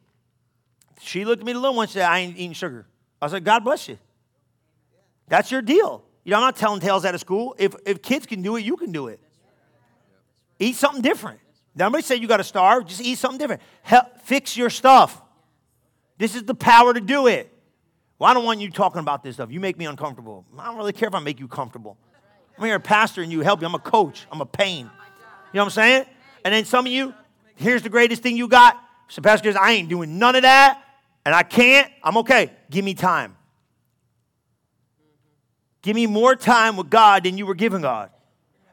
She 0.99 1.23
looked 1.23 1.41
at 1.41 1.45
me, 1.45 1.53
the 1.53 1.59
little 1.59 1.75
one, 1.75 1.83
and 1.83 1.91
said, 1.91 2.03
I 2.03 2.19
ain't 2.19 2.35
eating 2.37 2.53
sugar. 2.53 2.87
I 3.21 3.27
said, 3.27 3.43
God 3.43 3.63
bless 3.63 3.87
you. 3.87 3.99
That's 5.27 5.51
your 5.51 5.61
deal. 5.61 6.03
You 6.23 6.31
know, 6.31 6.37
I'm 6.37 6.43
not 6.43 6.55
telling 6.55 6.79
tales 6.79 7.05
out 7.05 7.13
of 7.13 7.21
school. 7.21 7.55
If, 7.59 7.75
if 7.85 8.01
kids 8.01 8.25
can 8.25 8.41
do 8.41 8.55
it, 8.55 8.63
you 8.63 8.75
can 8.75 8.91
do 8.91 9.07
it. 9.07 9.19
Eat 10.57 10.75
something 10.75 11.03
different. 11.03 11.39
Nobody 11.75 12.03
say 12.03 12.15
you 12.15 12.27
got 12.27 12.37
to 12.37 12.43
starve. 12.43 12.85
Just 12.85 13.01
eat 13.01 13.17
something 13.17 13.37
different. 13.37 13.61
Help, 13.81 14.21
fix 14.21 14.55
your 14.55 14.69
stuff. 14.69 15.21
This 16.17 16.35
is 16.35 16.43
the 16.43 16.55
power 16.55 16.93
to 16.93 17.01
do 17.01 17.27
it. 17.27 17.51
Well, 18.17 18.31
I 18.31 18.33
don't 18.33 18.45
want 18.45 18.61
you 18.61 18.71
talking 18.71 18.99
about 18.99 19.23
this 19.23 19.35
stuff. 19.35 19.51
You 19.51 19.59
make 19.59 19.77
me 19.77 19.85
uncomfortable. 19.85 20.45
I 20.57 20.65
don't 20.65 20.77
really 20.77 20.93
care 20.93 21.09
if 21.09 21.15
I 21.15 21.19
make 21.19 21.39
you 21.39 21.49
comfortable. 21.49 21.97
I'm 22.57 22.63
here 22.63 22.75
a 22.75 22.79
pastor 22.79 23.21
and 23.21 23.31
you 23.31 23.41
help 23.41 23.59
you. 23.59 23.67
I'm 23.67 23.75
a 23.75 23.79
coach. 23.79 24.25
I'm 24.31 24.39
a 24.39 24.45
pain. 24.45 24.85
You 24.85 24.85
know 24.85 25.61
what 25.61 25.63
I'm 25.65 25.69
saying? 25.71 26.05
And 26.45 26.53
then 26.53 26.63
some 26.63 26.85
of 26.85 26.91
you, 26.91 27.13
here's 27.55 27.81
the 27.81 27.89
greatest 27.89 28.23
thing 28.23 28.37
you 28.37 28.47
got. 28.47 28.81
So 29.09 29.21
pastor 29.21 29.49
says, 29.49 29.57
I 29.61 29.71
ain't 29.71 29.89
doing 29.89 30.17
none 30.17 30.35
of 30.35 30.43
that, 30.43 30.81
and 31.25 31.35
I 31.35 31.43
can't. 31.43 31.91
I'm 32.01 32.17
okay. 32.17 32.51
Give 32.69 32.85
me 32.85 32.93
time. 32.93 33.35
Give 35.81 35.95
me 35.95 36.07
more 36.07 36.35
time 36.35 36.77
with 36.77 36.89
God 36.89 37.25
than 37.25 37.37
you 37.37 37.45
were 37.45 37.53
giving 37.53 37.81
God. 37.81 38.09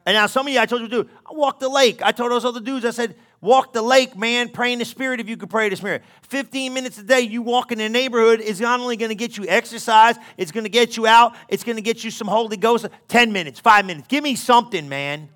And 0.05 0.15
now 0.15 0.27
some 0.27 0.47
of 0.47 0.53
you, 0.53 0.59
I 0.59 0.65
told 0.65 0.81
you 0.81 0.89
to 0.89 1.03
do, 1.03 1.09
I 1.25 1.33
walk 1.33 1.59
the 1.59 1.69
lake. 1.69 2.01
I 2.01 2.11
told 2.11 2.31
those 2.31 2.43
other 2.43 2.59
dudes, 2.59 2.85
I 2.85 2.91
said, 2.91 3.15
walk 3.39 3.71
the 3.71 3.81
lake, 3.81 4.17
man. 4.17 4.49
Pray 4.49 4.73
in 4.73 4.79
the 4.79 4.85
Spirit 4.85 5.21
if 5.21 5.29
you 5.29 5.37
could 5.37 5.49
pray 5.49 5.65
in 5.65 5.69
the 5.69 5.77
Spirit. 5.77 6.03
15 6.23 6.73
minutes 6.73 6.97
a 6.97 7.03
day, 7.03 7.21
you 7.21 7.41
walk 7.41 7.71
in 7.71 7.77
the 7.77 7.87
neighborhood 7.87 8.41
is 8.41 8.59
not 8.59 8.81
only 8.81 8.97
going 8.97 9.09
to 9.09 9.15
get 9.15 9.37
you 9.37 9.45
exercise, 9.47 10.15
it's 10.37 10.51
going 10.51 10.65
to 10.65 10.69
get 10.69 10.97
you 10.97 11.07
out, 11.07 11.35
it's 11.47 11.63
going 11.63 11.77
to 11.77 11.81
get 11.81 12.03
you 12.03 12.11
some 12.11 12.27
Holy 12.27 12.57
Ghost. 12.57 12.85
10 13.07 13.31
minutes, 13.31 13.59
five 13.59 13.85
minutes. 13.85 14.07
Give 14.07 14.23
me 14.23 14.35
something, 14.35 14.89
man. 14.89 15.29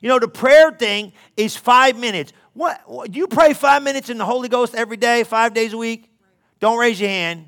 You 0.00 0.08
know, 0.08 0.18
the 0.18 0.28
prayer 0.28 0.72
thing 0.72 1.12
is 1.36 1.56
five 1.56 1.96
minutes. 1.96 2.32
What, 2.54 3.10
do 3.10 3.18
you 3.18 3.28
pray 3.28 3.54
five 3.54 3.84
minutes 3.84 4.10
in 4.10 4.18
the 4.18 4.24
Holy 4.24 4.48
Ghost 4.48 4.74
every 4.74 4.96
day, 4.96 5.22
five 5.22 5.54
days 5.54 5.72
a 5.72 5.78
week? 5.78 6.10
Don't 6.58 6.78
raise 6.78 7.00
your 7.00 7.10
hand. 7.10 7.46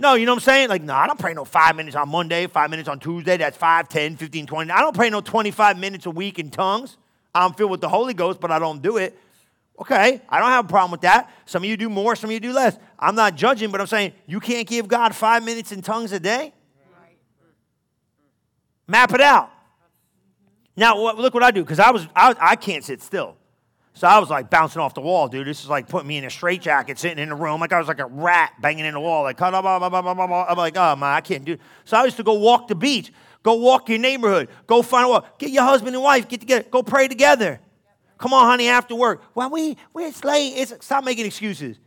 No, 0.00 0.14
you 0.14 0.26
know 0.26 0.32
what 0.32 0.42
I'm 0.42 0.44
saying? 0.44 0.68
Like, 0.68 0.82
no, 0.82 0.94
I 0.94 1.08
don't 1.08 1.18
pray 1.18 1.34
no 1.34 1.44
five 1.44 1.74
minutes 1.74 1.96
on 1.96 2.08
Monday, 2.08 2.46
five 2.46 2.70
minutes 2.70 2.88
on 2.88 3.00
Tuesday. 3.00 3.36
That's 3.36 3.56
5, 3.56 3.88
10, 3.88 4.16
15, 4.16 4.46
20. 4.46 4.70
I 4.70 4.80
don't 4.80 4.94
pray 4.94 5.10
no 5.10 5.20
25 5.20 5.76
minutes 5.76 6.06
a 6.06 6.10
week 6.10 6.38
in 6.38 6.50
tongues. 6.50 6.96
I'm 7.34 7.52
filled 7.52 7.72
with 7.72 7.80
the 7.80 7.88
Holy 7.88 8.14
Ghost, 8.14 8.40
but 8.40 8.52
I 8.52 8.60
don't 8.60 8.80
do 8.80 8.96
it. 8.96 9.18
Okay, 9.80 10.20
I 10.28 10.40
don't 10.40 10.50
have 10.50 10.64
a 10.64 10.68
problem 10.68 10.92
with 10.92 11.02
that. 11.02 11.30
Some 11.46 11.62
of 11.62 11.68
you 11.68 11.76
do 11.76 11.88
more, 11.88 12.16
some 12.16 12.30
of 12.30 12.34
you 12.34 12.40
do 12.40 12.52
less. 12.52 12.76
I'm 12.98 13.14
not 13.14 13.36
judging, 13.36 13.70
but 13.70 13.80
I'm 13.80 13.86
saying 13.86 14.12
you 14.26 14.40
can't 14.40 14.66
give 14.66 14.88
God 14.88 15.14
five 15.14 15.44
minutes 15.44 15.72
in 15.72 15.82
tongues 15.82 16.12
a 16.12 16.20
day. 16.20 16.52
Map 18.86 19.12
it 19.14 19.20
out. 19.20 19.50
Now, 20.76 20.96
look 21.12 21.34
what 21.34 21.42
I 21.42 21.50
do, 21.50 21.62
because 21.62 21.80
I 21.80 21.90
was 21.90 22.06
I, 22.14 22.34
I 22.40 22.56
can't 22.56 22.84
sit 22.84 23.02
still. 23.02 23.36
So 23.98 24.06
I 24.06 24.20
was 24.20 24.30
like 24.30 24.48
bouncing 24.48 24.80
off 24.80 24.94
the 24.94 25.00
wall, 25.00 25.26
dude. 25.26 25.44
This 25.44 25.64
is 25.64 25.68
like 25.68 25.88
putting 25.88 26.06
me 26.06 26.18
in 26.18 26.24
a 26.24 26.30
straitjacket, 26.30 27.00
sitting 27.00 27.18
in 27.18 27.32
a 27.32 27.34
room, 27.34 27.60
like 27.60 27.72
I 27.72 27.80
was 27.80 27.88
like 27.88 27.98
a 27.98 28.06
rat 28.06 28.52
banging 28.60 28.84
in 28.84 28.94
the 28.94 29.00
wall. 29.00 29.24
Like. 29.24 29.42
I'm 29.42 29.52
like, 29.52 30.76
oh 30.76 30.94
man, 30.94 31.02
I 31.02 31.20
can't 31.20 31.44
do. 31.44 31.54
It. 31.54 31.60
So 31.84 31.96
I 31.96 32.04
used 32.04 32.16
to 32.18 32.22
go 32.22 32.34
walk 32.34 32.68
the 32.68 32.76
beach, 32.76 33.12
go 33.42 33.54
walk 33.54 33.88
your 33.88 33.98
neighborhood, 33.98 34.50
go 34.68 34.82
find 34.82 35.06
a 35.06 35.08
walk, 35.08 35.40
get 35.40 35.50
your 35.50 35.64
husband 35.64 35.96
and 35.96 36.04
wife, 36.04 36.28
get 36.28 36.38
together, 36.38 36.64
go 36.70 36.84
pray 36.84 37.08
together. 37.08 37.58
Come 38.18 38.32
on, 38.32 38.46
honey, 38.46 38.68
after 38.68 38.94
work. 38.94 39.24
Well, 39.34 39.50
we, 39.50 39.76
we 39.92 40.04
it's 40.04 40.22
late. 40.22 40.52
It's, 40.54 40.74
stop 40.80 41.02
making 41.02 41.26
excuses. 41.26 41.80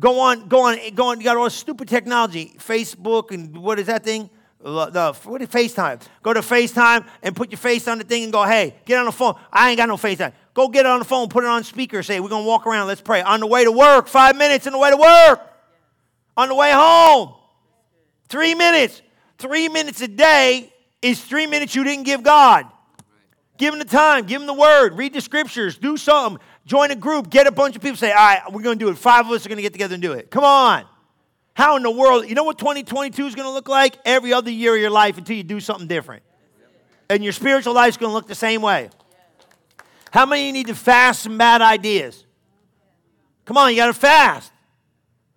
Go 0.00 0.20
on, 0.20 0.48
go 0.48 0.62
on, 0.62 0.78
go 0.94 1.08
on. 1.08 1.18
You 1.18 1.24
got 1.24 1.36
all 1.36 1.44
this 1.44 1.54
stupid 1.54 1.88
technology, 1.88 2.54
Facebook 2.56 3.32
and 3.32 3.54
what 3.58 3.78
is 3.78 3.88
that 3.88 4.02
thing? 4.02 4.30
The, 4.64 5.14
what 5.24 5.42
is 5.42 5.48
FaceTime? 5.48 6.00
Go 6.22 6.32
to 6.32 6.40
FaceTime 6.40 7.06
and 7.22 7.36
put 7.36 7.50
your 7.50 7.58
face 7.58 7.86
on 7.86 7.98
the 7.98 8.04
thing 8.04 8.24
and 8.24 8.32
go, 8.32 8.44
hey, 8.44 8.74
get 8.86 8.98
on 8.98 9.04
the 9.04 9.12
phone. 9.12 9.34
I 9.52 9.68
ain't 9.68 9.76
got 9.76 9.88
no 9.88 9.96
FaceTime. 9.96 10.32
Go 10.54 10.68
get 10.68 10.86
on 10.86 11.00
the 11.00 11.04
phone, 11.04 11.28
put 11.28 11.44
it 11.44 11.48
on 11.48 11.64
speaker, 11.64 12.02
say, 12.02 12.18
we're 12.18 12.30
going 12.30 12.44
to 12.44 12.48
walk 12.48 12.66
around, 12.66 12.86
let's 12.86 13.02
pray. 13.02 13.20
On 13.20 13.40
the 13.40 13.46
way 13.46 13.64
to 13.64 13.72
work, 13.72 14.08
five 14.08 14.36
minutes 14.36 14.66
on 14.66 14.72
the 14.72 14.78
way 14.78 14.90
to 14.90 14.96
work. 14.96 15.40
On 16.36 16.48
the 16.48 16.54
way 16.54 16.72
home, 16.72 17.34
three 18.28 18.54
minutes. 18.54 19.02
Three 19.36 19.68
minutes 19.68 20.00
a 20.00 20.08
day 20.08 20.72
is 21.02 21.22
three 21.22 21.46
minutes 21.46 21.74
you 21.74 21.84
didn't 21.84 22.04
give 22.04 22.22
God. 22.22 22.66
Give 23.58 23.74
him 23.74 23.78
the 23.78 23.84
time, 23.84 24.24
give 24.24 24.40
him 24.40 24.46
the 24.46 24.54
word, 24.54 24.94
read 24.94 25.12
the 25.12 25.20
scriptures, 25.20 25.76
do 25.76 25.96
something, 25.96 26.40
join 26.64 26.90
a 26.90 26.96
group, 26.96 27.30
get 27.30 27.46
a 27.46 27.52
bunch 27.52 27.76
of 27.76 27.82
people, 27.82 27.96
say, 27.96 28.10
all 28.10 28.16
right, 28.16 28.40
we're 28.50 28.62
going 28.62 28.78
to 28.78 28.84
do 28.84 28.90
it. 28.90 28.96
Five 28.96 29.26
of 29.26 29.32
us 29.32 29.44
are 29.44 29.48
going 29.48 29.56
to 29.56 29.62
get 29.62 29.72
together 29.72 29.94
and 29.94 30.02
do 30.02 30.12
it. 30.12 30.30
Come 30.30 30.44
on. 30.44 30.84
How 31.54 31.76
in 31.76 31.84
the 31.84 31.90
world, 31.90 32.28
you 32.28 32.34
know 32.34 32.44
what 32.44 32.58
2022 32.58 33.26
is 33.26 33.34
going 33.34 33.46
to 33.46 33.52
look 33.52 33.68
like? 33.68 33.96
Every 34.04 34.32
other 34.32 34.50
year 34.50 34.74
of 34.74 34.80
your 34.80 34.90
life 34.90 35.18
until 35.18 35.36
you 35.36 35.44
do 35.44 35.60
something 35.60 35.86
different. 35.86 36.22
And 37.08 37.22
your 37.22 37.32
spiritual 37.32 37.74
life 37.74 37.90
is 37.90 37.96
going 37.96 38.10
to 38.10 38.14
look 38.14 38.26
the 38.26 38.34
same 38.34 38.60
way. 38.60 38.90
How 40.10 40.26
many 40.26 40.46
you 40.46 40.52
need 40.52 40.66
to 40.66 40.74
fast 40.74 41.22
some 41.22 41.38
bad 41.38 41.62
ideas? 41.62 42.24
Come 43.44 43.56
on, 43.56 43.70
you 43.70 43.76
got 43.76 43.86
to 43.86 43.92
fast. 43.92 44.52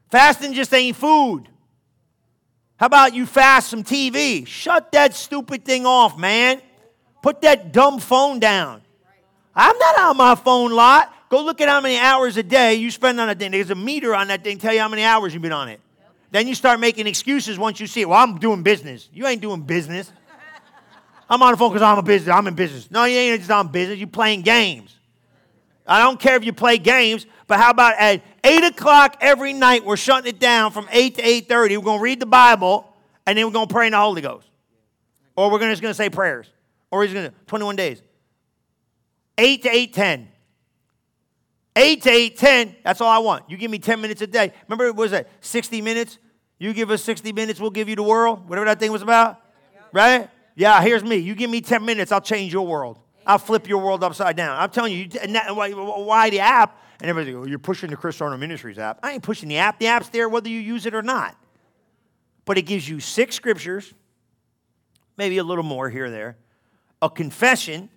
Fasting 0.09 0.53
just 0.53 0.73
ain't 0.73 0.95
food. 0.95 1.47
How 2.77 2.85
about 2.85 3.13
you 3.13 3.25
fast 3.25 3.69
some 3.69 3.83
TV? 3.83 4.45
Shut 4.47 4.91
that 4.93 5.13
stupid 5.13 5.65
thing 5.65 5.85
off, 5.85 6.17
man. 6.17 6.61
Put 7.21 7.41
that 7.41 7.71
dumb 7.71 7.99
phone 7.99 8.39
down. 8.39 8.81
I'm 9.55 9.77
not 9.77 9.99
on 9.99 10.17
my 10.17 10.35
phone 10.35 10.71
lot. 10.71 11.13
Go 11.29 11.43
look 11.43 11.59
at 11.59 11.67
how 11.67 11.81
many 11.81 11.97
hours 11.97 12.37
a 12.37 12.43
day 12.43 12.75
you 12.75 12.89
spend 12.89 13.19
on 13.19 13.29
a 13.29 13.35
thing. 13.35 13.51
There's 13.51 13.71
a 13.71 13.75
meter 13.75 14.15
on 14.15 14.27
that 14.29 14.43
thing, 14.43 14.59
tell 14.59 14.73
you 14.73 14.79
how 14.79 14.87
many 14.87 15.03
hours 15.03 15.33
you've 15.33 15.41
been 15.41 15.51
on 15.51 15.67
it. 15.67 15.81
Then 16.37 16.47
you 16.47 16.53
start 16.53 16.79
making 16.79 17.07
excuses 17.07 17.57
once 17.57 17.79
you 17.79 17.87
see 17.87 18.01
it. 18.01 18.09
Well, 18.09 18.19
I'm 18.19 18.37
doing 18.37 18.61
business. 18.61 19.09
You 19.11 19.25
ain't 19.25 19.41
doing 19.41 19.61
business. 19.61 20.11
I'm 21.27 21.41
on 21.41 21.53
the 21.53 21.57
phone 21.57 21.71
because 21.71 21.81
I'm 21.81 21.97
a 21.97 22.03
business. 22.03 22.31
I'm 22.31 22.45
in 22.45 22.53
business. 22.53 22.91
No, 22.91 23.05
you 23.05 23.17
ain't 23.17 23.39
just 23.39 23.49
on 23.49 23.69
business. 23.69 23.97
You 23.97 24.05
playing 24.05 24.43
games. 24.43 24.95
I 25.87 25.99
don't 25.99 26.19
care 26.19 26.35
if 26.35 26.45
you 26.45 26.53
play 26.53 26.77
games, 26.77 27.25
but 27.47 27.57
how 27.59 27.71
about 27.71 27.95
at 27.97 28.21
8 28.43 28.65
o'clock 28.65 29.17
every 29.19 29.51
night, 29.51 29.83
we're 29.83 29.97
shutting 29.97 30.29
it 30.29 30.37
down 30.37 30.71
from 30.71 30.87
8 30.91 31.15
to 31.15 31.23
8.30. 31.23 31.69
We're 31.77 31.81
going 31.81 31.97
to 31.97 32.03
read 32.03 32.19
the 32.19 32.27
Bible, 32.27 32.87
and 33.25 33.35
then 33.35 33.47
we're 33.47 33.51
going 33.51 33.67
to 33.67 33.73
pray 33.73 33.87
in 33.87 33.93
the 33.93 33.97
Holy 33.97 34.21
Ghost. 34.21 34.47
Or 35.35 35.49
we're 35.49 35.57
just 35.57 35.81
going 35.81 35.89
to 35.89 35.97
say 35.97 36.11
prayers. 36.11 36.47
Or 36.91 37.03
he's 37.03 37.13
going 37.13 37.31
to, 37.31 37.33
21 37.47 37.77
days. 37.77 38.03
8 39.39 39.63
to 39.63 39.69
8.10. 39.69 40.27
8 41.75 42.01
to 42.03 42.09
8.10, 42.11 42.75
that's 42.83 43.01
all 43.01 43.09
I 43.09 43.17
want. 43.17 43.49
You 43.49 43.57
give 43.57 43.71
me 43.71 43.79
10 43.79 43.99
minutes 43.99 44.21
a 44.21 44.27
day. 44.27 44.53
Remember, 44.67 44.85
what 44.93 44.97
was 44.97 45.11
that, 45.11 45.29
60 45.41 45.81
minutes? 45.81 46.19
You 46.59 46.73
give 46.73 46.89
us 46.91 47.03
60 47.03 47.33
minutes, 47.33 47.59
we'll 47.59 47.69
give 47.69 47.89
you 47.89 47.95
the 47.95 48.03
world. 48.03 48.49
Whatever 48.49 48.65
that 48.65 48.79
thing 48.79 48.91
was 48.91 49.01
about. 49.01 49.41
Right? 49.91 50.29
Yeah, 50.55 50.81
here's 50.81 51.03
me. 51.03 51.17
You 51.17 51.35
give 51.35 51.49
me 51.49 51.61
10 51.61 51.85
minutes, 51.85 52.11
I'll 52.11 52.21
change 52.21 52.51
your 52.51 52.65
world. 52.65 52.99
I'll 53.25 53.37
flip 53.37 53.67
your 53.67 53.79
world 53.79 54.03
upside 54.03 54.35
down. 54.35 54.57
I'm 54.57 54.69
telling 54.69 54.93
you, 54.93 55.09
why 55.53 56.29
the 56.29 56.39
app? 56.39 56.81
And 56.99 57.09
everybody 57.09 57.33
goes, 57.33 57.47
you're 57.47 57.59
pushing 57.59 57.89
the 57.89 57.95
Chris 57.95 58.15
Sarno 58.15 58.37
Ministries 58.37 58.79
app. 58.79 58.99
I 59.03 59.11
ain't 59.11 59.23
pushing 59.23 59.49
the 59.49 59.57
app. 59.57 59.79
The 59.79 59.87
app's 59.87 60.09
there 60.09 60.29
whether 60.29 60.49
you 60.49 60.59
use 60.59 60.85
it 60.85 60.95
or 60.95 61.03
not. 61.03 61.37
But 62.45 62.57
it 62.57 62.63
gives 62.63 62.87
you 62.87 62.99
six 62.99 63.35
scriptures, 63.35 63.93
maybe 65.17 65.37
a 65.37 65.43
little 65.43 65.63
more 65.63 65.89
here 65.89 66.05
or 66.05 66.09
there, 66.09 66.37
a 67.01 67.09
confession, 67.09 67.89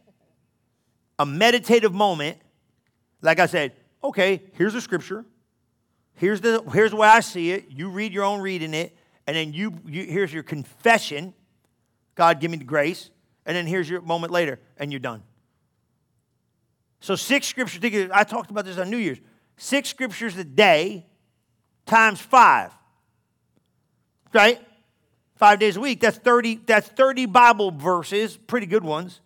a 1.19 1.25
meditative 1.25 1.94
moment. 1.94 2.38
Like 3.23 3.38
I 3.38 3.46
said, 3.46 3.73
okay, 4.03 4.42
here's 4.55 4.75
a 4.75 4.81
scripture. 4.81 5.25
Here's 6.14 6.40
the, 6.40 6.62
here's 6.73 6.90
the 6.90 6.96
way 6.96 7.09
I 7.09 7.20
see 7.20 7.51
it. 7.53 7.66
You 7.70 7.88
read 7.88 8.12
your 8.12 8.25
own 8.25 8.40
reading 8.40 8.75
it. 8.75 8.96
And 9.27 9.37
then 9.37 9.53
you, 9.53 9.79
you 9.87 10.05
here's 10.05 10.33
your 10.33 10.42
confession. 10.42 11.35
God, 12.14 12.40
give 12.40 12.51
me 12.51 12.57
the 12.59 12.64
grace. 12.64 13.11
And 13.46 13.57
then 13.57 13.66
here's 13.66 13.88
your 13.88 14.01
moment 14.01 14.33
later, 14.33 14.61
and 14.77 14.92
you're 14.92 15.01
done. 15.01 15.23
So 17.01 17.16
six 17.16 17.46
scriptures. 17.46 18.11
I 18.12 18.25
talked 18.25 18.51
about 18.51 18.64
this 18.64 18.79
on 18.79 18.90
New 18.90 18.99
Year's. 18.99 19.18
Six 19.57 19.88
scriptures 19.88 20.37
a 20.37 20.44
day 20.44 21.07
times 21.87 22.20
five. 22.20 22.73
Right? 24.33 24.61
Five 25.37 25.59
days 25.59 25.77
a 25.77 25.81
week. 25.81 26.01
That's 26.01 26.18
30, 26.18 26.61
that's 26.66 26.88
30 26.88 27.27
Bible 27.27 27.70
verses, 27.70 28.37
pretty 28.37 28.66
good 28.66 28.85
ones, 28.85 29.20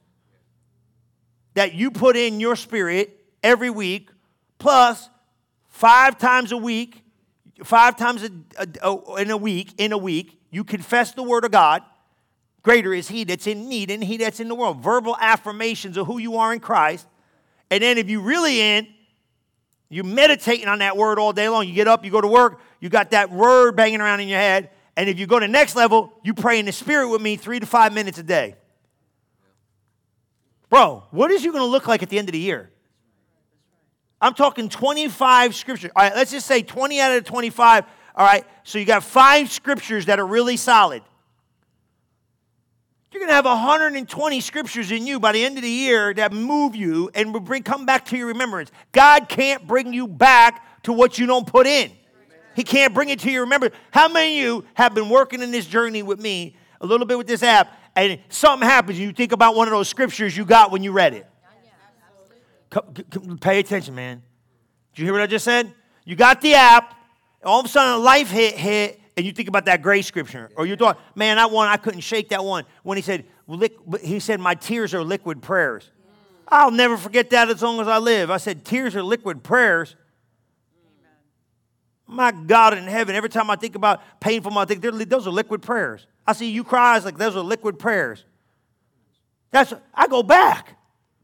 that 1.55 1.75
you 1.75 1.91
put 1.91 2.17
in 2.17 2.41
your 2.41 2.57
spirit 2.57 3.25
every 3.43 3.71
week, 3.71 4.11
plus 4.59 5.09
five 5.75 6.17
times 6.19 6.53
a 6.53 6.57
week, 6.57 7.03
five 7.65 7.97
times 7.97 8.23
a, 8.23 8.69
a, 8.81 9.17
in 9.17 9.33
a 9.33 9.37
week, 9.37 9.75
in 9.77 9.91
a 9.91 9.99
week, 9.99 10.39
you 10.53 10.63
confess 10.63 11.11
the 11.11 11.23
word 11.25 11.45
of 11.45 11.51
God. 11.51 11.83
Greater 12.63 12.95
is 12.95 13.09
he 13.09 13.25
that's 13.25 13.49
in 13.49 13.69
me 13.69 13.85
than 13.85 14.01
he 14.01 14.17
that's 14.17 14.39
in 14.39 14.47
the 14.47 14.55
world. 14.55 14.81
Verbal 14.81 15.17
affirmations 15.19 15.97
of 15.97 16.07
who 16.07 16.19
you 16.19 16.37
are 16.37 16.53
in 16.53 16.61
Christ. 16.61 17.09
And 17.73 17.83
then 17.83 17.99
if 17.99 18.09
you 18.09 18.21
really 18.21 18.61
in, 18.61 18.87
you 19.89 20.05
meditating 20.05 20.69
on 20.69 20.79
that 20.79 20.97
word 20.97 21.19
all 21.19 21.33
day 21.33 21.49
long. 21.49 21.67
You 21.67 21.75
get 21.75 21.89
up, 21.89 22.05
you 22.05 22.11
go 22.13 22.21
to 22.21 22.29
work, 22.29 22.61
you 22.79 22.89
got 22.89 23.11
that 23.11 23.33
word 23.33 23.75
banging 23.75 24.01
around 24.01 24.21
in 24.21 24.29
your 24.29 24.39
head. 24.39 24.71
And 24.97 25.09
if 25.09 25.19
you 25.19 25.27
go 25.27 25.41
to 25.41 25.47
the 25.47 25.53
next 25.53 25.75
level, 25.75 26.13
you 26.23 26.35
pray 26.35 26.61
in 26.61 26.67
the 26.67 26.73
spirit 26.73 27.09
with 27.09 27.21
me 27.21 27.35
three 27.35 27.59
to 27.59 27.67
five 27.67 27.93
minutes 27.93 28.19
a 28.19 28.23
day. 28.23 28.55
Bro, 30.71 31.03
what 31.11 31.33
is 31.33 31.45
you 31.45 31.51
going 31.51 31.65
to 31.65 31.71
look 31.71 31.89
like 31.89 32.05
at 32.05 32.11
the 32.11 32.19
end 32.19 32.29
of 32.29 32.33
the 32.33 32.39
year? 32.39 32.71
I'm 34.25 34.33
talking 34.33 34.71
25 34.71 35.55
scriptures. 35.55 35.91
All 35.95 36.03
right, 36.03 36.17
let's 36.17 36.31
just 36.31 36.47
say 36.47 36.63
20 36.63 36.99
out 36.99 37.13
of 37.13 37.25
the 37.25 37.29
25. 37.29 37.85
All 38.17 38.27
right, 38.27 38.43
so 38.63 38.79
you 38.79 38.87
got 38.87 39.05
five 39.05 39.51
scriptures 39.51 40.07
that 40.07 40.19
are 40.19 40.27
really 40.27 40.57
solid. 40.57 41.03
You're 43.13 43.21
going 43.21 43.29
to 43.29 43.35
have 43.35 43.45
120 43.45 44.41
scriptures 44.41 44.91
in 44.91 45.07
you 45.07 45.21
by 45.21 45.33
the 45.33 45.45
end 45.45 45.59
of 45.59 45.63
the 45.63 45.69
year 45.69 46.15
that 46.15 46.33
move 46.33 46.75
you 46.75 47.11
and 47.15 47.35
will 47.35 47.41
bring, 47.41 47.65
come 47.65 47.85
back 47.85 48.07
to 48.07 48.17
your 48.17 48.29
remembrance. 48.29 48.73
God 48.93 49.29
can't 49.29 49.67
bring 49.67 49.93
you 49.93 50.09
back 50.09 50.83
to 50.85 50.93
what 50.95 51.19
you 51.19 51.27
don't 51.27 51.47
put 51.47 51.67
in. 51.67 51.93
He 52.57 52.65
can't 52.65 52.95
bring 52.95 53.11
it 53.11 53.19
to 53.21 53.31
your 53.31 53.43
remembrance. 53.43 53.75
How 53.91 54.09
many 54.09 54.39
of 54.39 54.43
you 54.43 54.65
have 54.73 54.95
been 54.95 55.11
working 55.11 55.43
in 55.43 55.51
this 55.51 55.67
journey 55.67 56.03
with 56.03 56.19
me 56.19 56.57
a 56.81 56.87
little 56.87 57.07
bit 57.07 57.19
with 57.19 57.27
this 57.27 57.43
app, 57.43 57.77
and 57.95 58.19
something 58.31 58.67
happens, 58.67 58.99
and 58.99 59.07
you 59.07 59.13
think 59.13 59.33
about 59.33 59.55
one 59.55 59.69
of 59.69 59.73
those 59.73 59.89
scriptures 59.89 60.35
you 60.35 60.47
got 60.47 60.73
when 60.73 60.83
you 60.83 60.93
read 60.93 61.13
it? 61.13 61.27
Pay 63.41 63.61
attention, 63.61 63.95
man. 63.95 64.23
Did 64.93 65.01
you 65.01 65.05
hear 65.07 65.13
what 65.13 65.23
I 65.23 65.27
just 65.27 65.45
said? 65.45 65.73
You 66.05 66.17
got 66.17 66.41
the 66.41 66.55
app, 66.55 66.95
all 67.45 67.61
of 67.61 67.67
a 67.67 67.69
sudden 67.69 67.95
a 67.95 67.99
life 67.99 68.31
hit 68.31 68.55
hit, 68.57 69.01
and 69.17 69.25
you 69.25 69.33
think 69.33 69.49
about 69.49 69.67
that 69.67 69.81
grace 69.83 70.07
scripture, 70.07 70.51
or 70.57 70.67
you 70.67 70.77
thought, 70.77 70.99
man, 71.15 71.37
that 71.37 71.51
one, 71.51 71.69
I 71.69 71.77
couldn't 71.77 72.01
shake 72.01 72.31
that 72.31 72.45
one. 72.45 72.65
When 72.83 72.99
he 72.99 73.03
said, 73.03 73.25
he 74.03 74.19
said, 74.21 74.41
my 74.41 74.55
tears 74.55 74.93
are 74.93 75.05
liquid 75.05 75.41
prayers. 75.41 75.91
I'll 76.49 76.71
never 76.71 76.97
forget 76.97 77.31
that 77.31 77.49
as 77.49 77.63
long 77.63 77.81
as 77.81 77.89
I 77.89 77.99
live. 77.99 78.31
I 78.31 78.37
said, 78.37 78.65
tears 78.65 78.95
are 78.97 79.03
liquid 79.03 79.43
prayers. 79.43 79.97
My 82.07 82.33
God 82.33 82.77
in 82.77 82.85
heaven, 82.85 83.17
every 83.17 83.31
time 83.31 83.49
I 83.51 83.57
think 83.57 83.77
about 83.77 84.03
painful, 84.21 84.57
I 84.59 84.65
think 84.67 84.83
those 84.83 85.27
are 85.27 85.31
liquid 85.31 85.63
prayers. 85.63 86.07
I 86.27 86.33
see 86.33 86.51
you 86.51 86.65
cry, 86.65 86.97
it's 86.97 87.05
like 87.05 87.17
those 87.17 87.37
are 87.37 87.43
liquid 87.43 87.79
prayers. 87.79 88.25
That's 89.51 89.73
I 89.95 90.07
go 90.07 90.23
back, 90.23 90.77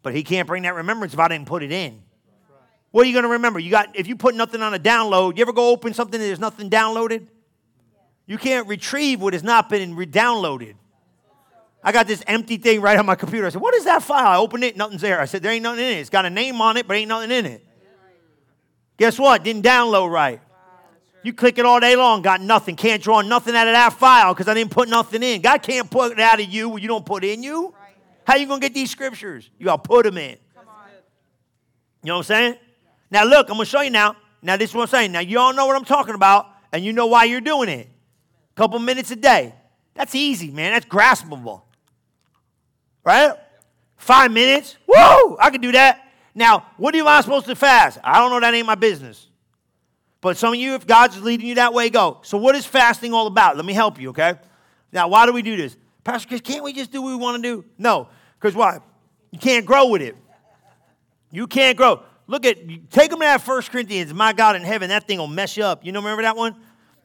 but 0.03 0.15
he 0.15 0.23
can't 0.23 0.47
bring 0.47 0.63
that 0.65 0.75
remembrance 0.75 1.13
if 1.13 1.21
I 1.21 1.29
didn't 1.29 1.47
put 1.47 1.63
it 1.63 1.73
in. 1.73 2.03
What 2.91 3.05
are 3.05 3.09
you 3.09 3.13
going 3.13 3.25
to 3.25 3.31
remember? 3.31 3.59
You 3.59 3.71
got 3.71 3.97
if 3.97 4.07
you 4.07 4.17
put 4.17 4.35
nothing 4.35 4.63
on 4.63 4.75
a 4.75 4.79
download. 4.79 5.37
You 5.37 5.43
ever 5.43 5.53
go 5.53 5.71
open 5.71 5.95
something 5.95 6.21
and 6.21 6.29
there's 6.29 6.41
nothing 6.41 6.71
downloaded? 6.71 7.27
You 8.27 8.39
can't 8.39 8.67
retrieve 8.67 9.21
what 9.21 9.33
has 9.33 9.43
not 9.43 9.69
been 9.69 9.95
re-downloaded. 9.97 10.75
I 11.83 11.93
got 11.93 12.07
this 12.07 12.23
empty 12.27 12.59
thing 12.59 12.81
right 12.81 12.99
on 12.99 13.07
my 13.07 13.15
computer. 13.15 13.47
I 13.47 13.51
said, 13.51 13.63
What 13.63 13.75
is 13.75 13.85
that 13.85 14.03
file? 14.03 14.27
I 14.27 14.37
opened 14.37 14.65
it, 14.65 14.77
nothing's 14.77 15.01
there. 15.01 15.21
I 15.21 15.25
said, 15.25 15.43
There 15.43 15.53
ain't 15.53 15.63
nothing 15.63 15.85
in 15.85 15.93
it. 15.93 16.01
It's 16.01 16.11
got 16.11 16.27
a 16.27 16.31
name 16.31 16.61
on 16.61 16.77
it, 16.77 16.87
but 16.87 16.97
ain't 16.97 17.09
nothing 17.09 17.31
in 17.31 17.47
it. 17.47 17.67
Guess 18.99 19.19
what? 19.19 19.43
Didn't 19.43 19.65
download 19.65 20.11
right. 20.11 20.41
You 21.23 21.33
click 21.33 21.59
it 21.59 21.67
all 21.67 21.81
day 21.81 21.97
long, 21.97 22.23
got 22.23 22.41
nothing. 22.41 22.77
Can't 22.77 23.03
draw 23.03 23.21
nothing 23.21 23.55
out 23.55 23.67
of 23.67 23.75
that 23.75 23.93
file 23.95 24.33
because 24.33 24.49
I 24.49 24.55
didn't 24.55 24.71
put 24.71 24.89
nothing 24.89 25.23
in. 25.23 25.41
God 25.43 25.63
can't 25.63 25.91
put 25.91 26.13
it 26.13 26.21
out 26.21 26.41
of 26.41 26.47
you 26.47 26.69
what 26.69 26.83
you 26.83 26.89
don't 26.89 27.05
put 27.05 27.25
in 27.25 27.43
you. 27.43 27.75
How 28.31 28.37
you 28.37 28.47
going 28.47 28.61
to 28.61 28.65
get 28.65 28.75
these 28.75 28.93
scriptures? 28.93 29.51
You 29.59 29.67
got 29.67 29.83
to 29.83 29.89
put 29.89 30.05
them 30.05 30.17
in. 30.17 30.31
You 30.31 30.37
know 32.05 32.15
what 32.15 32.19
I'm 32.19 32.23
saying? 32.23 32.55
Now, 33.11 33.25
look, 33.25 33.49
I'm 33.49 33.57
going 33.57 33.65
to 33.65 33.69
show 33.69 33.81
you 33.81 33.91
now. 33.91 34.15
Now, 34.41 34.57
this 34.57 34.71
is 34.71 34.77
what 34.77 34.83
I'm 34.83 34.89
saying. 34.89 35.11
Now, 35.11 35.19
you 35.19 35.41
all 35.41 35.53
know 35.53 35.67
what 35.67 35.75
I'm 35.75 35.85
talking 35.85 36.15
about, 36.15 36.47
and 36.71 36.85
you 36.85 36.93
know 36.93 37.09
why 37.09 37.25
you're 37.25 37.41
doing 37.41 37.69
it 37.69 37.89
A 37.89 38.55
couple 38.55 38.79
minutes 38.79 39.11
a 39.11 39.17
day. 39.17 39.53
That's 39.95 40.15
easy, 40.15 40.53
man. 40.53 40.71
That's 40.71 40.87
graspable. 40.87 41.63
Right? 43.03 43.33
Five 43.97 44.31
minutes. 44.31 44.77
Woo! 44.87 45.37
I 45.41 45.51
can 45.51 45.61
do 45.61 45.73
that. 45.73 46.01
Now, 46.33 46.67
what 46.77 46.95
am 46.95 47.09
I 47.09 47.23
supposed 47.23 47.47
to 47.47 47.57
fast? 47.57 47.99
I 48.05 48.19
don't 48.21 48.31
know. 48.31 48.39
That 48.39 48.55
ain't 48.55 48.65
my 48.65 48.77
business. 48.77 49.27
But 50.21 50.37
some 50.37 50.53
of 50.53 50.61
you, 50.61 50.77
if 50.77 50.87
God's 50.87 51.21
leading 51.21 51.49
you 51.49 51.57
that 51.57 51.75
way, 51.75 51.91
go. 51.91 52.19
So, 52.23 52.39
what 52.39 52.55
is 52.55 52.65
fasting 52.65 53.13
all 53.13 53.27
about? 53.27 53.57
Let 53.57 53.65
me 53.65 53.73
help 53.73 54.01
you, 54.01 54.11
okay? 54.11 54.35
Now, 54.93 55.09
why 55.09 55.27
do 55.27 55.33
we 55.33 55.43
do 55.43 55.57
this? 55.57 55.77
Pastor 56.05 56.29
Chris, 56.29 56.41
can't 56.41 56.63
we 56.63 56.73
just 56.73 56.93
do 56.93 57.03
what 57.03 57.09
we 57.09 57.17
want 57.17 57.43
to 57.43 57.43
do? 57.43 57.65
No, 57.77 58.09
because 58.41 58.55
why? 58.55 58.79
You 59.31 59.39
can't 59.39 59.67
grow 59.67 59.89
with 59.89 60.03
it. 60.03 60.17
You 61.31 61.47
can't 61.47 61.77
grow. 61.77 62.03
Look 62.27 62.47
at, 62.47 62.57
take 62.91 63.11
them 63.11 63.21
to 63.21 63.25
that 63.27 63.43
First 63.43 63.71
Corinthians, 63.71 64.15
my 64.15 64.33
God 64.33 64.57
in 64.57 64.63
heaven, 64.63 64.89
that 64.91 65.07
thing 65.07 65.19
will 65.19 65.27
mess 65.27 65.57
you 65.57 65.65
up. 65.65 65.85
You 65.85 65.93
know, 65.93 66.01
remember 66.01 66.23
that 66.23 66.37
one? 66.37 66.57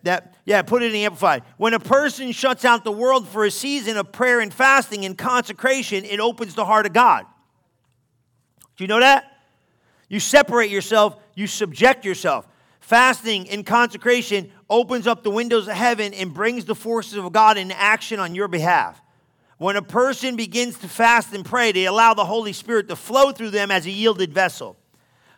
That, 0.03 0.35
yeah, 0.45 0.61
put 0.61 0.83
it 0.83 0.87
in 0.87 0.93
the 0.93 1.05
Amplified. 1.05 1.43
When 1.57 1.73
a 1.73 1.79
person 1.79 2.31
shuts 2.31 2.63
out 2.63 2.83
the 2.83 2.91
world 2.91 3.27
for 3.27 3.43
a 3.43 3.51
season 3.51 3.97
of 3.97 4.11
prayer 4.11 4.39
and 4.39 4.53
fasting 4.53 5.03
and 5.03 5.17
consecration, 5.17 6.05
it 6.05 6.19
opens 6.19 6.53
the 6.53 6.63
heart 6.63 6.85
of 6.85 6.93
God. 6.93 7.25
Do 8.77 8.83
you 8.83 8.87
know 8.87 8.99
that? 8.99 9.31
You 10.07 10.19
separate 10.19 10.69
yourself, 10.69 11.17
you 11.33 11.47
subject 11.47 12.05
yourself. 12.05 12.47
Fasting 12.79 13.49
and 13.49 13.65
consecration 13.65 14.51
opens 14.69 15.07
up 15.07 15.23
the 15.23 15.31
windows 15.31 15.67
of 15.67 15.73
heaven 15.73 16.13
and 16.13 16.33
brings 16.33 16.65
the 16.65 16.75
forces 16.75 17.17
of 17.17 17.31
God 17.33 17.57
into 17.57 17.75
action 17.79 18.19
on 18.19 18.35
your 18.35 18.47
behalf. 18.47 19.01
When 19.57 19.75
a 19.75 19.81
person 19.81 20.35
begins 20.35 20.77
to 20.79 20.89
fast 20.89 21.33
and 21.33 21.45
pray, 21.45 21.71
they 21.71 21.85
allow 21.85 22.13
the 22.13 22.25
Holy 22.25 22.53
Spirit 22.53 22.89
to 22.89 22.95
flow 22.95 23.31
through 23.31 23.51
them 23.51 23.71
as 23.71 23.85
a 23.85 23.91
yielded 23.91 24.33
vessel. 24.33 24.75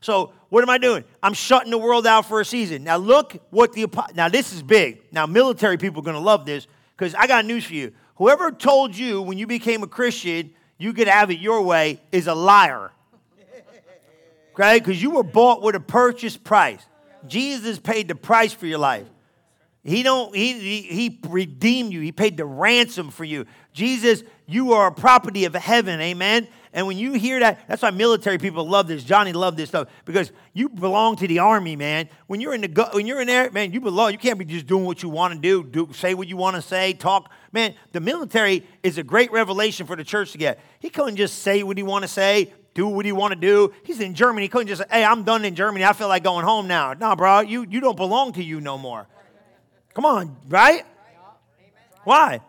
So, 0.01 0.33
what 0.49 0.63
am 0.63 0.69
I 0.69 0.77
doing? 0.77 1.03
I'm 1.21 1.33
shutting 1.33 1.71
the 1.71 1.77
world 1.77 2.07
out 2.07 2.25
for 2.25 2.39
a 2.39 2.45
season. 2.45 2.83
Now, 2.83 2.97
look 2.97 3.37
what 3.49 3.73
the 3.73 3.87
now 4.15 4.29
this 4.29 4.53
is 4.53 4.63
big. 4.63 5.01
Now, 5.11 5.25
military 5.25 5.77
people 5.77 6.01
are 6.01 6.05
going 6.05 6.15
to 6.15 6.21
love 6.21 6.45
this 6.45 6.67
because 6.95 7.13
I 7.15 7.27
got 7.27 7.45
news 7.45 7.65
for 7.65 7.73
you. 7.73 7.93
Whoever 8.15 8.51
told 8.51 8.95
you 8.95 9.21
when 9.21 9.37
you 9.37 9.45
became 9.45 9.83
a 9.83 9.87
Christian 9.87 10.51
you 10.77 10.93
could 10.93 11.07
have 11.07 11.31
it 11.31 11.39
your 11.39 11.61
way 11.61 12.01
is 12.11 12.27
a 12.27 12.35
liar. 12.35 12.91
Okay, 14.53 14.79
because 14.79 15.01
you 15.01 15.11
were 15.11 15.23
bought 15.23 15.61
with 15.61 15.75
a 15.75 15.79
purchase 15.79 16.35
price. 16.35 16.83
Jesus 17.27 17.77
paid 17.77 18.07
the 18.07 18.15
price 18.15 18.53
for 18.53 18.65
your 18.65 18.79
life. 18.79 19.05
He 19.83 20.03
don't 20.03 20.35
he, 20.35 20.53
he, 20.53 20.81
he 20.81 21.19
redeemed 21.27 21.93
you. 21.93 22.01
He 22.01 22.11
paid 22.11 22.37
the 22.37 22.45
ransom 22.45 23.09
for 23.11 23.23
you. 23.23 23.45
Jesus, 23.77 24.23
you 24.47 24.73
are 24.73 24.87
a 24.87 24.91
property 24.91 25.45
of 25.45 25.53
heaven. 25.53 26.01
Amen. 26.01 26.47
And 26.73 26.87
when 26.87 26.97
you 26.97 27.13
hear 27.13 27.39
that, 27.41 27.67
that's 27.67 27.83
why 27.83 27.91
military 27.91 28.39
people 28.39 28.67
love 28.67 28.87
this. 28.87 29.03
Johnny 29.03 29.33
loved 29.33 29.55
this 29.55 29.69
stuff 29.69 29.87
because 30.03 30.31
you 30.51 30.67
belong 30.67 31.15
to 31.17 31.27
the 31.27 31.39
army, 31.39 31.75
man. 31.75 32.09
When 32.25 32.41
you're 32.41 32.55
in 32.55 32.61
the 32.61 32.89
when 32.93 33.05
you're 33.05 33.21
in 33.21 33.27
there, 33.27 33.51
man, 33.51 33.73
you 33.73 33.79
belong. 33.79 34.13
You 34.13 34.17
can't 34.17 34.39
be 34.39 34.45
just 34.45 34.65
doing 34.65 34.83
what 34.83 35.03
you 35.03 35.09
want 35.09 35.35
to 35.35 35.39
do, 35.39 35.63
do 35.63 35.93
say 35.93 36.15
what 36.15 36.27
you 36.27 36.37
want 36.37 36.55
to 36.55 36.61
say, 36.61 36.93
talk. 36.93 37.31
Man, 37.51 37.75
the 37.91 37.99
military 37.99 38.65
is 38.81 38.97
a 38.97 39.03
great 39.03 39.31
revelation 39.31 39.85
for 39.85 39.95
the 39.95 40.03
church 40.03 40.31
to 40.31 40.39
get. 40.39 40.59
He 40.79 40.89
couldn't 40.89 41.17
just 41.17 41.39
say 41.39 41.61
what 41.61 41.77
he 41.77 41.83
want 41.83 42.01
to 42.01 42.07
say, 42.07 42.51
do 42.73 42.87
what 42.87 43.05
he 43.05 43.11
want 43.11 43.33
to 43.35 43.39
do. 43.39 43.71
He's 43.83 43.99
in 43.99 44.15
Germany. 44.15 44.45
He 44.45 44.49
couldn't 44.49 44.69
just 44.69 44.81
say, 44.81 44.87
"Hey, 44.89 45.03
I'm 45.03 45.23
done 45.23 45.45
in 45.45 45.53
Germany. 45.53 45.85
I 45.85 45.93
feel 45.93 46.07
like 46.07 46.23
going 46.23 46.45
home 46.45 46.67
now." 46.67 46.93
No, 46.93 47.15
bro, 47.15 47.41
you 47.41 47.63
you 47.69 47.79
don't 47.79 47.97
belong 47.97 48.33
to 48.33 48.43
you 48.43 48.59
no 48.59 48.79
more. 48.79 49.07
Come 49.93 50.05
on, 50.05 50.35
right? 50.47 50.83
Why? 52.03 52.41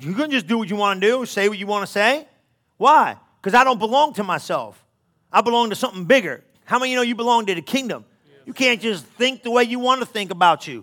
You 0.00 0.14
couldn't 0.14 0.32
just 0.32 0.46
do 0.46 0.58
what 0.58 0.68
you 0.68 0.76
want 0.76 1.00
to 1.00 1.06
do, 1.06 1.26
say 1.26 1.48
what 1.48 1.58
you 1.58 1.66
want 1.66 1.86
to 1.86 1.92
say. 1.92 2.26
Why? 2.76 3.16
because 3.46 3.56
I 3.56 3.62
don't 3.62 3.78
belong 3.78 4.12
to 4.14 4.24
myself. 4.24 4.84
I 5.30 5.40
belong 5.40 5.70
to 5.70 5.76
something 5.76 6.04
bigger. 6.04 6.42
How 6.64 6.80
many 6.80 6.90
you 6.90 6.96
know 6.96 7.02
you 7.02 7.14
belong 7.14 7.46
to 7.46 7.54
the 7.54 7.62
kingdom? 7.62 8.04
You 8.44 8.52
can't 8.52 8.80
just 8.80 9.04
think 9.04 9.44
the 9.44 9.52
way 9.52 9.62
you 9.62 9.78
want 9.78 10.00
to 10.00 10.06
think 10.06 10.32
about 10.32 10.66
you. 10.66 10.82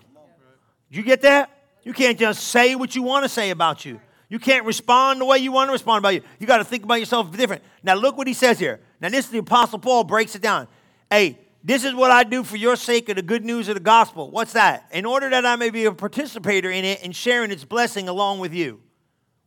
You 0.90 1.04
get 1.04 1.24
that? 1.24 1.50
You 1.84 1.92
can't 1.92 2.18
just 2.18 2.48
say 2.48 2.76
what 2.76 2.96
you 2.96 3.04
want 3.04 3.24
to 3.24 3.30
say 3.30 3.50
about 3.50 3.84
you. 3.84 4.00
You 4.30 4.40
can't 4.40 4.66
respond 4.66 5.20
the 5.20 5.26
way 5.26 5.40
you 5.40 5.52
want 5.52 5.68
to 5.68 5.74
respond 5.74 6.00
about 6.00 6.14
you. 6.14 6.22
You 6.40 6.48
got 6.48 6.60
to 6.60 6.64
think 6.64 6.86
about 6.86 7.02
yourself 7.02 7.36
different. 7.36 7.64
Now 7.84 7.96
look 7.96 8.16
what 8.16 8.28
he 8.28 8.34
says 8.34 8.60
here. 8.60 8.80
Now 9.02 9.10
this 9.10 9.26
is 9.26 9.32
the 9.32 9.40
apostle 9.40 9.80
Paul 9.80 10.06
breaks 10.06 10.34
it 10.34 10.42
down. 10.42 10.70
Hey, 11.12 11.38
this 11.66 11.84
is 11.84 11.94
what 11.94 12.12
I 12.12 12.24
do 12.24 12.46
for 12.46 12.56
your 12.56 12.78
sake 12.78 13.10
of 13.10 13.18
the 13.18 13.22
good 13.22 13.44
news 13.44 13.68
of 13.68 13.76
the 13.76 13.82
gospel. 13.82 14.32
What's 14.32 14.54
that? 14.54 14.88
In 14.94 15.06
order 15.06 15.30
that 15.32 15.46
I 15.46 15.58
may 15.58 15.70
be 15.70 15.84
a 15.84 15.92
participator 15.92 16.72
in 16.72 16.86
it 16.86 17.04
and 17.04 17.14
sharing 17.14 17.52
its 17.52 17.66
blessing 17.66 18.08
along 18.08 18.40
with 18.40 18.54
you. 18.54 18.80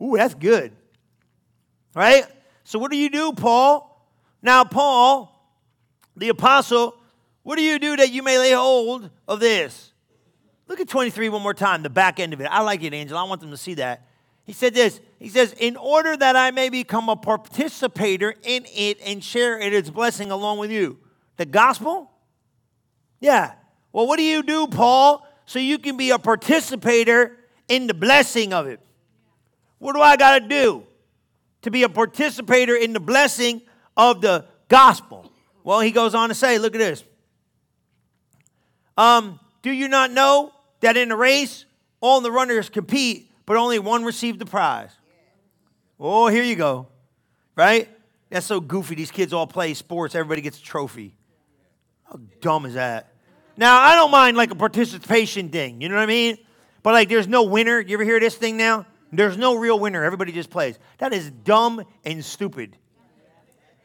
Ooh, 0.02 0.16
that's 0.16 0.34
good. 0.34 0.72
Right? 1.94 2.24
So, 2.64 2.78
what 2.78 2.90
do 2.90 2.96
you 2.96 3.10
do, 3.10 3.32
Paul? 3.32 4.08
Now, 4.42 4.64
Paul, 4.64 5.32
the 6.16 6.28
apostle, 6.28 6.96
what 7.42 7.56
do 7.56 7.62
you 7.62 7.78
do 7.78 7.96
that 7.96 8.10
you 8.10 8.22
may 8.22 8.38
lay 8.38 8.52
hold 8.52 9.10
of 9.26 9.40
this? 9.40 9.92
Look 10.68 10.80
at 10.80 10.88
23 10.88 11.28
one 11.28 11.42
more 11.42 11.54
time, 11.54 11.82
the 11.82 11.90
back 11.90 12.18
end 12.18 12.32
of 12.32 12.40
it. 12.40 12.44
I 12.44 12.60
like 12.62 12.82
it, 12.82 12.92
Angel. 12.92 13.16
I 13.16 13.22
want 13.22 13.40
them 13.40 13.50
to 13.50 13.56
see 13.56 13.74
that. 13.74 14.06
He 14.44 14.52
said 14.52 14.74
this 14.74 15.00
He 15.18 15.28
says, 15.28 15.52
In 15.54 15.76
order 15.76 16.16
that 16.16 16.36
I 16.36 16.50
may 16.50 16.68
become 16.68 17.08
a 17.08 17.16
participator 17.16 18.34
in 18.42 18.64
it 18.74 18.98
and 19.04 19.22
share 19.22 19.58
in 19.58 19.72
its 19.72 19.90
blessing 19.90 20.30
along 20.30 20.58
with 20.58 20.70
you. 20.70 20.98
The 21.36 21.46
gospel? 21.46 22.10
Yeah. 23.20 23.52
Well, 23.92 24.06
what 24.06 24.16
do 24.16 24.22
you 24.22 24.42
do, 24.42 24.66
Paul, 24.66 25.26
so 25.46 25.58
you 25.58 25.78
can 25.78 25.96
be 25.96 26.10
a 26.10 26.18
participator 26.18 27.36
in 27.68 27.86
the 27.86 27.94
blessing 27.94 28.52
of 28.52 28.66
it? 28.66 28.80
What 29.78 29.94
do 29.94 30.00
I 30.00 30.16
got 30.16 30.38
to 30.38 30.48
do? 30.48 30.86
to 31.66 31.70
be 31.72 31.82
a 31.82 31.88
participator 31.88 32.76
in 32.76 32.92
the 32.92 33.00
blessing 33.00 33.60
of 33.96 34.20
the 34.20 34.44
gospel. 34.68 35.32
Well, 35.64 35.80
he 35.80 35.90
goes 35.90 36.14
on 36.14 36.28
to 36.28 36.34
say, 36.34 36.60
look 36.60 36.76
at 36.76 36.78
this. 36.78 37.02
Um, 38.96 39.40
do 39.62 39.72
you 39.72 39.88
not 39.88 40.12
know 40.12 40.52
that 40.78 40.96
in 40.96 41.10
a 41.10 41.16
race, 41.16 41.64
all 42.00 42.20
the 42.20 42.30
runners 42.30 42.68
compete, 42.68 43.32
but 43.46 43.56
only 43.56 43.80
one 43.80 44.04
received 44.04 44.38
the 44.38 44.46
prize? 44.46 44.92
Oh, 45.98 46.28
here 46.28 46.44
you 46.44 46.54
go. 46.54 46.86
Right? 47.56 47.88
That's 48.30 48.46
so 48.46 48.60
goofy. 48.60 48.94
These 48.94 49.10
kids 49.10 49.32
all 49.32 49.48
play 49.48 49.74
sports, 49.74 50.14
everybody 50.14 50.42
gets 50.42 50.60
a 50.60 50.62
trophy. 50.62 51.16
How 52.04 52.20
dumb 52.40 52.64
is 52.64 52.74
that? 52.74 53.12
Now, 53.56 53.80
I 53.80 53.96
don't 53.96 54.12
mind 54.12 54.36
like 54.36 54.52
a 54.52 54.54
participation 54.54 55.48
thing, 55.48 55.80
you 55.80 55.88
know 55.88 55.96
what 55.96 56.02
I 56.02 56.06
mean? 56.06 56.38
But 56.84 56.92
like, 56.92 57.08
there's 57.08 57.26
no 57.26 57.42
winner. 57.42 57.80
You 57.80 57.94
ever 57.94 58.04
hear 58.04 58.20
this 58.20 58.36
thing 58.36 58.56
now? 58.56 58.86
There's 59.12 59.36
no 59.36 59.56
real 59.56 59.78
winner. 59.78 60.04
Everybody 60.04 60.32
just 60.32 60.50
plays. 60.50 60.78
That 60.98 61.12
is 61.12 61.30
dumb 61.30 61.84
and 62.04 62.24
stupid. 62.24 62.76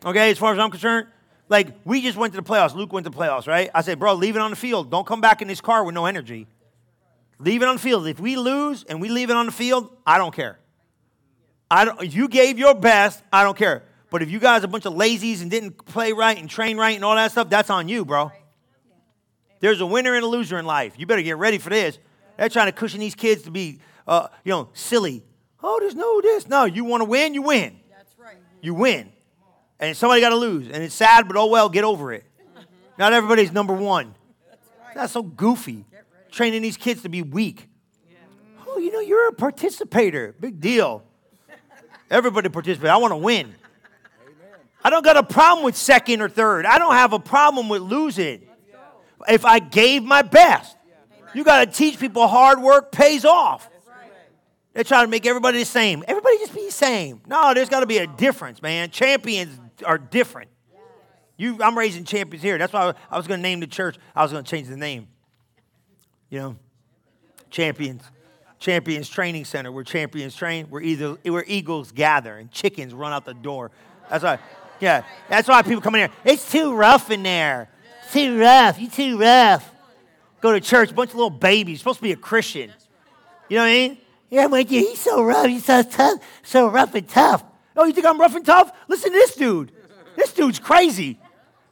Okay, 0.04 0.32
as 0.32 0.38
far 0.38 0.54
as 0.54 0.60
I'm 0.60 0.72
concerned, 0.72 1.08
like 1.48 1.68
we 1.86 2.02
just 2.02 2.18
went 2.18 2.34
to 2.34 2.42
the 2.42 2.48
playoffs. 2.48 2.74
Luke 2.74 2.92
went 2.92 3.06
to 3.06 3.10
the 3.12 3.18
playoffs, 3.18 3.48
right? 3.48 3.70
I 3.74 3.82
said, 3.82 4.00
bro, 4.00 4.16
leave 4.16 4.36
it 4.36 4.42
on 4.42 4.50
the 4.50 4.56
field. 4.56 4.90
Don't 4.90 5.06
come 5.06 5.22
back 5.22 5.42
in 5.42 5.48
this 5.48 5.62
car 5.62 5.84
with 5.84 5.94
no 5.94 6.06
energy. 6.06 6.48
Leave 7.40 7.62
it 7.62 7.68
on 7.68 7.76
the 7.76 7.82
field. 7.82 8.08
If 8.08 8.20
we 8.20 8.36
lose 8.36 8.84
and 8.84 9.02
we 9.02 9.10
leave 9.10 9.30
it 9.30 9.36
on 9.36 9.46
the 9.48 9.52
field, 9.52 9.96
I 10.06 10.18
don't 10.18 10.34
care. 10.34 10.60
I 11.70 11.86
don't, 11.86 12.14
you 12.14 12.28
gave 12.28 12.60
your 12.60 12.76
best. 12.76 13.24
I 13.32 13.44
don't 13.44 13.58
care. 13.58 13.84
But 14.10 14.22
if 14.22 14.30
you 14.30 14.40
guys 14.40 14.64
are 14.64 14.66
a 14.66 14.70
bunch 14.70 14.86
of 14.86 14.94
lazies 14.94 15.42
and 15.42 15.50
didn't 15.50 15.86
play 15.86 16.12
right 16.12 16.38
and 16.38 16.50
train 16.50 16.78
right 16.78 16.96
and 16.96 17.06
all 17.06 17.16
that 17.16 17.32
stuff, 17.32 17.50
that's 17.50 17.70
on 17.70 17.88
you, 17.88 18.04
bro. 18.06 18.32
There's 19.62 19.80
a 19.80 19.86
winner 19.86 20.16
and 20.16 20.24
a 20.24 20.28
loser 20.28 20.60
in 20.60 20.66
life. 20.66 20.96
You 20.98 21.06
better 21.06 21.22
get 21.22 21.38
ready 21.38 21.60
for 21.60 21.70
this. 21.70 21.98
They're 22.38 22.50
trying 22.50 22.66
to 22.66 22.72
cushion 22.72 23.00
these 23.00 23.16
kids 23.16 23.44
to 23.44 23.52
be 23.52 23.80
uh, 24.08 24.28
you 24.44 24.52
know, 24.52 24.70
silly. 24.74 25.24
Oh, 25.64 25.80
there's 25.80 25.96
no 25.96 26.22
this. 26.22 26.48
No, 26.48 26.66
you 26.66 26.84
want 26.84 27.02
to 27.02 27.06
win, 27.06 27.34
you 27.34 27.42
win. 27.42 27.80
That's 27.90 28.18
right. 28.18 28.38
You 28.62 28.74
win. 28.74 29.12
And 29.80 29.96
somebody 29.96 30.22
got 30.22 30.30
to 30.30 30.36
lose. 30.36 30.68
And 30.68 30.84
it's 30.84 30.96
sad, 30.96 31.28
but 31.28 31.38
oh 31.38 31.48
well, 31.48 31.70
get 31.70 31.84
over 31.84 32.14
it. 32.14 32.24
Mm-hmm. 32.40 32.64
Not 32.98 33.14
everybody's 33.14 33.52
number 33.52 33.74
one. 33.74 34.14
That's, 34.50 34.68
right. 34.80 34.96
That's 34.96 35.14
so 35.14 35.24
goofy. 35.24 35.86
Training 36.32 36.62
these 36.62 36.78
kids 36.78 37.02
to 37.02 37.10
be 37.10 37.22
weak. 37.22 37.68
Yeah. 38.10 38.18
Oh, 38.68 38.78
you 38.78 38.92
know, 38.92 39.02
you're 39.02 39.28
a 39.28 39.34
participator. 39.34 40.34
Big 40.40 40.60
deal. 40.60 41.04
Everybody 42.10 42.50
participates. 42.50 42.90
I 42.90 42.98
want 42.98 43.12
to 43.12 43.18
win. 43.18 43.56
I 44.84 44.90
don't 44.90 45.04
got 45.04 45.18
a 45.18 45.24
problem 45.24 45.64
with 45.64 45.78
second 45.78 46.22
or 46.22 46.30
third. 46.30 46.66
I 46.66 46.78
don't 46.78 46.94
have 46.94 47.14
a 47.14 47.20
problem 47.20 47.70
with 47.70 47.82
losing. 47.82 48.48
If 49.28 49.46
I 49.46 49.60
gave 49.60 50.04
my 50.04 50.22
best, 50.22 50.76
you 51.34 51.44
got 51.44 51.66
to 51.66 51.72
teach 51.72 52.00
people 52.00 52.28
hard 52.28 52.62
work 52.62 52.92
pays 52.92 53.24
off. 53.24 53.70
They're 54.74 54.84
trying 54.84 55.06
to 55.06 55.12
make 55.12 55.26
everybody 55.26 55.60
the 55.60 55.66
same. 55.66 56.04
Everybody 56.08 56.38
just 56.38 56.56
be 56.56 56.66
the 56.66 56.72
same. 56.72 57.22
No, 57.28 57.54
there's 57.54 57.70
got 57.70 57.82
to 57.82 57.86
be 57.86 57.98
a 57.98 58.08
difference, 58.08 58.62
man. 58.62 58.90
Champions 58.90 59.60
are 59.86 59.98
different. 59.98 60.50
You, 61.38 61.58
I'm 61.62 61.78
raising 61.78 62.04
champions 62.04 62.44
here. 62.44 62.58
That's 62.58 62.72
why 62.72 62.94
I 63.10 63.18
was 63.18 63.28
going 63.28 63.40
to 63.40 63.42
name 63.42 63.60
the 63.60 63.68
church. 63.68 63.98
I 64.16 64.22
was 64.22 64.32
going 64.32 64.44
to 64.44 64.50
change 64.50 64.68
the 64.68 64.78
name. 64.78 65.08
You 66.30 66.40
know, 66.40 66.56
champions. 67.50 68.04
Champions 68.60 69.10
Training 69.10 69.46
Center. 69.46 69.72
Where 69.72 69.84
champions 69.84 70.36
train. 70.36 70.68
We're 70.70 70.82
either 70.82 71.14
where 71.24 71.44
eagles 71.48 71.92
gather 71.92 72.38
and 72.38 72.52
chickens 72.52 72.94
run 72.94 73.12
out 73.12 73.26
the 73.26 73.34
door. 73.34 73.72
That's 74.10 74.24
why. 74.24 74.40
Yeah, 74.80 75.04
that's 75.30 75.48
why 75.48 75.62
people 75.64 75.82
come 75.82 75.96
in 75.96 76.02
here. 76.02 76.18
It's 76.24 76.52
too 76.52 76.74
rough 76.74 77.12
in 77.12 77.24
there. 77.24 77.70
Too 78.12 78.40
rough. 78.40 78.80
You 78.80 78.90
too 78.90 79.18
rough. 79.18 79.70
Go 80.42 80.54
to 80.54 80.60
church, 80.60 80.94
bunch 80.94 81.12
of 81.12 81.16
little 81.16 81.30
babies. 81.30 81.80
Supposed 81.80 82.00
to 82.00 82.04
be 82.04 82.12
a 82.12 82.16
Christian. 82.16 82.72
You 83.50 83.58
know 83.58 83.64
what 83.64 83.70
I 83.70 83.72
mean? 83.72 83.98
Yeah, 84.32 84.46
I'm 84.46 84.52
like, 84.52 84.70
he's 84.70 85.00
so 85.00 85.22
rough. 85.22 85.46
He's 85.46 85.66
so 85.66 85.84
tough, 85.84 86.20
so 86.42 86.70
rough 86.70 86.96
and 86.96 87.08
tough. 87.08 87.44
Oh, 87.76 87.86
you 87.86 87.94
think 87.94 88.08
I'm 88.08 88.20
rough 88.20 88.34
and 88.34 88.46
tough? 88.46 88.72
Listen 88.88 89.12
to 89.12 89.18
this 89.18 89.36
dude. 89.36 89.72
This 90.16 90.34
dude's 90.34 90.58
crazy. 90.58 91.20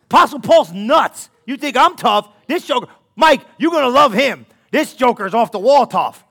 Apostle 0.04 0.40
Paul's 0.42 0.72
nuts. 0.74 1.30
You 1.46 1.56
think 1.56 1.78
I'm 1.78 1.96
tough? 1.96 2.30
This 2.48 2.68
joker, 2.68 2.88
Mike, 3.16 3.42
you're 3.58 3.72
gonna 3.72 3.88
love 3.88 4.14
him. 4.14 4.46
This 4.72 4.94
joker's 4.94 5.34
off 5.34 5.52
the 5.52 5.60
wall 5.60 5.88
tough. 5.88 6.24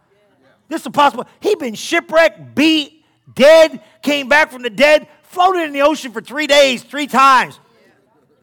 This 0.68 0.84
apostle, 0.84 1.26
he 1.40 1.54
been 1.54 1.74
shipwrecked, 1.74 2.54
beat, 2.54 3.04
dead, 3.34 3.80
came 4.02 4.28
back 4.28 4.50
from 4.52 4.62
the 4.62 4.70
dead, 4.70 5.08
floated 5.22 5.62
in 5.62 5.72
the 5.72 5.80
ocean 5.80 6.12
for 6.12 6.20
three 6.20 6.46
days, 6.46 6.82
three 6.82 7.06
times. 7.06 7.58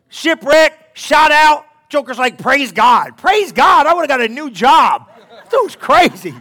shipwreck, 0.09 0.91
shot 0.93 1.31
out. 1.31 1.65
Joker's 1.89 2.17
like, 2.17 2.39
praise 2.39 2.71
God. 2.71 3.15
Praise 3.17 3.51
God. 3.51 3.85
I 3.85 3.93
would 3.93 4.01
have 4.01 4.19
got 4.19 4.21
a 4.21 4.27
new 4.27 4.49
job. 4.49 5.07
Dude's 5.51 5.75
crazy. 5.75 6.33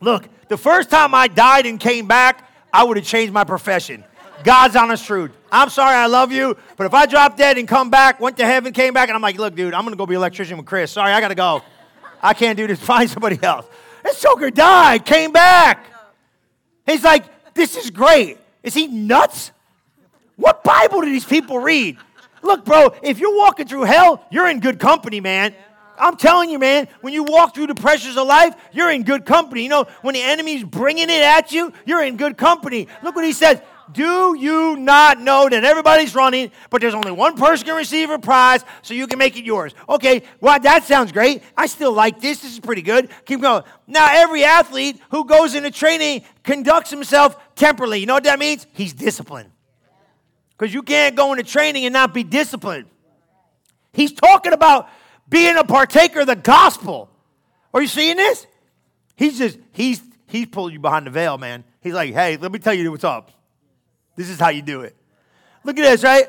Look, 0.00 0.28
the 0.48 0.56
first 0.56 0.90
time 0.90 1.14
I 1.14 1.28
died 1.28 1.66
and 1.66 1.80
came 1.80 2.06
back, 2.06 2.48
I 2.72 2.84
would 2.84 2.96
have 2.96 3.06
changed 3.06 3.32
my 3.32 3.44
profession. 3.44 4.04
God's 4.44 4.76
honest 4.76 5.06
truth. 5.06 5.32
I'm 5.50 5.70
sorry, 5.70 5.94
I 5.94 6.06
love 6.06 6.30
you, 6.30 6.56
but 6.76 6.86
if 6.86 6.94
I 6.94 7.06
drop 7.06 7.36
dead 7.36 7.56
and 7.58 7.66
come 7.66 7.90
back, 7.90 8.20
went 8.20 8.36
to 8.36 8.46
heaven, 8.46 8.72
came 8.72 8.92
back, 8.92 9.08
and 9.08 9.16
I'm 9.16 9.22
like, 9.22 9.38
look, 9.38 9.54
dude, 9.54 9.72
I'm 9.72 9.84
gonna 9.84 9.96
go 9.96 10.06
be 10.06 10.14
an 10.14 10.18
electrician 10.18 10.56
with 10.58 10.66
Chris. 10.66 10.92
Sorry, 10.92 11.12
I 11.12 11.20
gotta 11.20 11.34
go. 11.34 11.62
I 12.22 12.34
can't 12.34 12.56
do 12.56 12.66
this. 12.66 12.78
Find 12.84 13.08
somebody 13.08 13.38
else. 13.42 13.66
This 14.02 14.20
Joker 14.20 14.50
died, 14.50 15.04
came 15.04 15.32
back. 15.32 15.86
He's 16.84 17.02
like, 17.02 17.54
this 17.54 17.76
is 17.76 17.90
great. 17.90 18.38
Is 18.62 18.74
he 18.74 18.86
nuts? 18.86 19.50
What 20.36 20.62
Bible 20.62 21.00
do 21.00 21.06
these 21.06 21.24
people 21.24 21.58
read? 21.58 21.96
Look, 22.42 22.64
bro, 22.64 22.94
if 23.02 23.18
you're 23.18 23.36
walking 23.36 23.66
through 23.66 23.84
hell, 23.84 24.24
you're 24.30 24.48
in 24.48 24.60
good 24.60 24.78
company, 24.78 25.20
man. 25.20 25.54
I'm 25.98 26.16
telling 26.16 26.50
you, 26.50 26.58
man, 26.58 26.88
when 27.00 27.12
you 27.12 27.24
walk 27.24 27.54
through 27.54 27.68
the 27.68 27.74
pressures 27.74 28.16
of 28.16 28.26
life, 28.26 28.54
you're 28.72 28.90
in 28.90 29.02
good 29.02 29.24
company. 29.24 29.62
You 29.62 29.68
know, 29.68 29.86
when 30.02 30.14
the 30.14 30.22
enemy's 30.22 30.64
bringing 30.64 31.10
it 31.10 31.22
at 31.22 31.52
you, 31.52 31.72
you're 31.84 32.02
in 32.02 32.16
good 32.16 32.36
company. 32.36 32.88
Look 33.02 33.14
what 33.14 33.24
he 33.24 33.32
says. 33.32 33.60
Do 33.92 34.36
you 34.36 34.76
not 34.76 35.20
know 35.20 35.48
that 35.48 35.64
everybody's 35.64 36.14
running, 36.14 36.50
but 36.70 36.80
there's 36.80 36.94
only 36.94 37.12
one 37.12 37.36
person 37.36 37.66
can 37.66 37.76
receive 37.76 38.10
a 38.10 38.18
prize, 38.18 38.64
so 38.82 38.94
you 38.94 39.06
can 39.06 39.18
make 39.18 39.36
it 39.36 39.44
yours? 39.44 39.74
Okay, 39.88 40.24
well, 40.40 40.58
that 40.58 40.84
sounds 40.84 41.12
great. 41.12 41.42
I 41.56 41.66
still 41.66 41.92
like 41.92 42.20
this. 42.20 42.40
This 42.40 42.52
is 42.52 42.60
pretty 42.60 42.82
good. 42.82 43.10
Keep 43.26 43.42
going. 43.42 43.62
Now, 43.86 44.08
every 44.10 44.44
athlete 44.44 45.00
who 45.10 45.24
goes 45.24 45.54
into 45.54 45.70
training 45.70 46.24
conducts 46.42 46.90
himself 46.90 47.36
temperately. 47.54 48.00
You 48.00 48.06
know 48.06 48.14
what 48.14 48.24
that 48.24 48.40
means? 48.40 48.66
He's 48.72 48.92
disciplined. 48.92 49.50
Because 50.58 50.74
you 50.74 50.82
can't 50.82 51.14
go 51.14 51.32
into 51.32 51.44
training 51.44 51.84
and 51.84 51.92
not 51.92 52.12
be 52.12 52.24
disciplined. 52.24 52.86
He's 53.92 54.12
talking 54.12 54.52
about 54.52 54.88
being 55.28 55.56
a 55.56 55.64
partaker 55.64 56.20
of 56.20 56.26
the 56.26 56.36
gospel. 56.36 57.10
Are 57.74 57.82
you 57.82 57.88
seeing 57.88 58.16
this? 58.16 58.46
He's 59.16 59.38
just, 59.38 59.58
he's, 59.72 60.02
he's 60.26 60.46
pulling 60.46 60.74
you 60.74 60.80
behind 60.80 61.06
the 61.06 61.10
veil, 61.10 61.38
man. 61.38 61.64
He's 61.80 61.94
like, 61.94 62.12
hey, 62.12 62.36
let 62.36 62.52
me 62.52 62.58
tell 62.58 62.74
you 62.74 62.90
what's 62.90 63.04
up. 63.04 63.30
This 64.16 64.30
is 64.30 64.38
how 64.38 64.48
you 64.48 64.62
do 64.62 64.82
it. 64.82 64.96
Look 65.64 65.78
at 65.78 65.82
this, 65.82 66.02
right? 66.04 66.26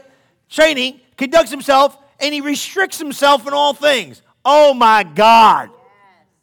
Training 0.50 1.00
conducts 1.18 1.52
himself 1.52 1.98
and 2.20 2.34
he 2.34 2.42
restricts 2.42 2.98
himself 2.98 3.48
in 3.48 3.54
all 3.54 3.74
things. 3.74 4.22
Oh 4.44 4.74
my 4.74 5.04
God. 5.04 5.70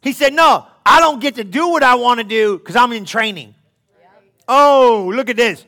He 0.01 0.13
said, 0.13 0.33
No, 0.33 0.65
I 0.85 0.99
don't 0.99 1.19
get 1.19 1.35
to 1.35 1.43
do 1.43 1.69
what 1.69 1.83
I 1.83 1.95
want 1.95 2.19
to 2.19 2.23
do 2.23 2.57
because 2.57 2.75
I'm 2.75 2.93
in 2.93 3.05
training. 3.05 3.55
Oh, 4.47 5.11
look 5.13 5.29
at 5.29 5.35
this. 5.35 5.65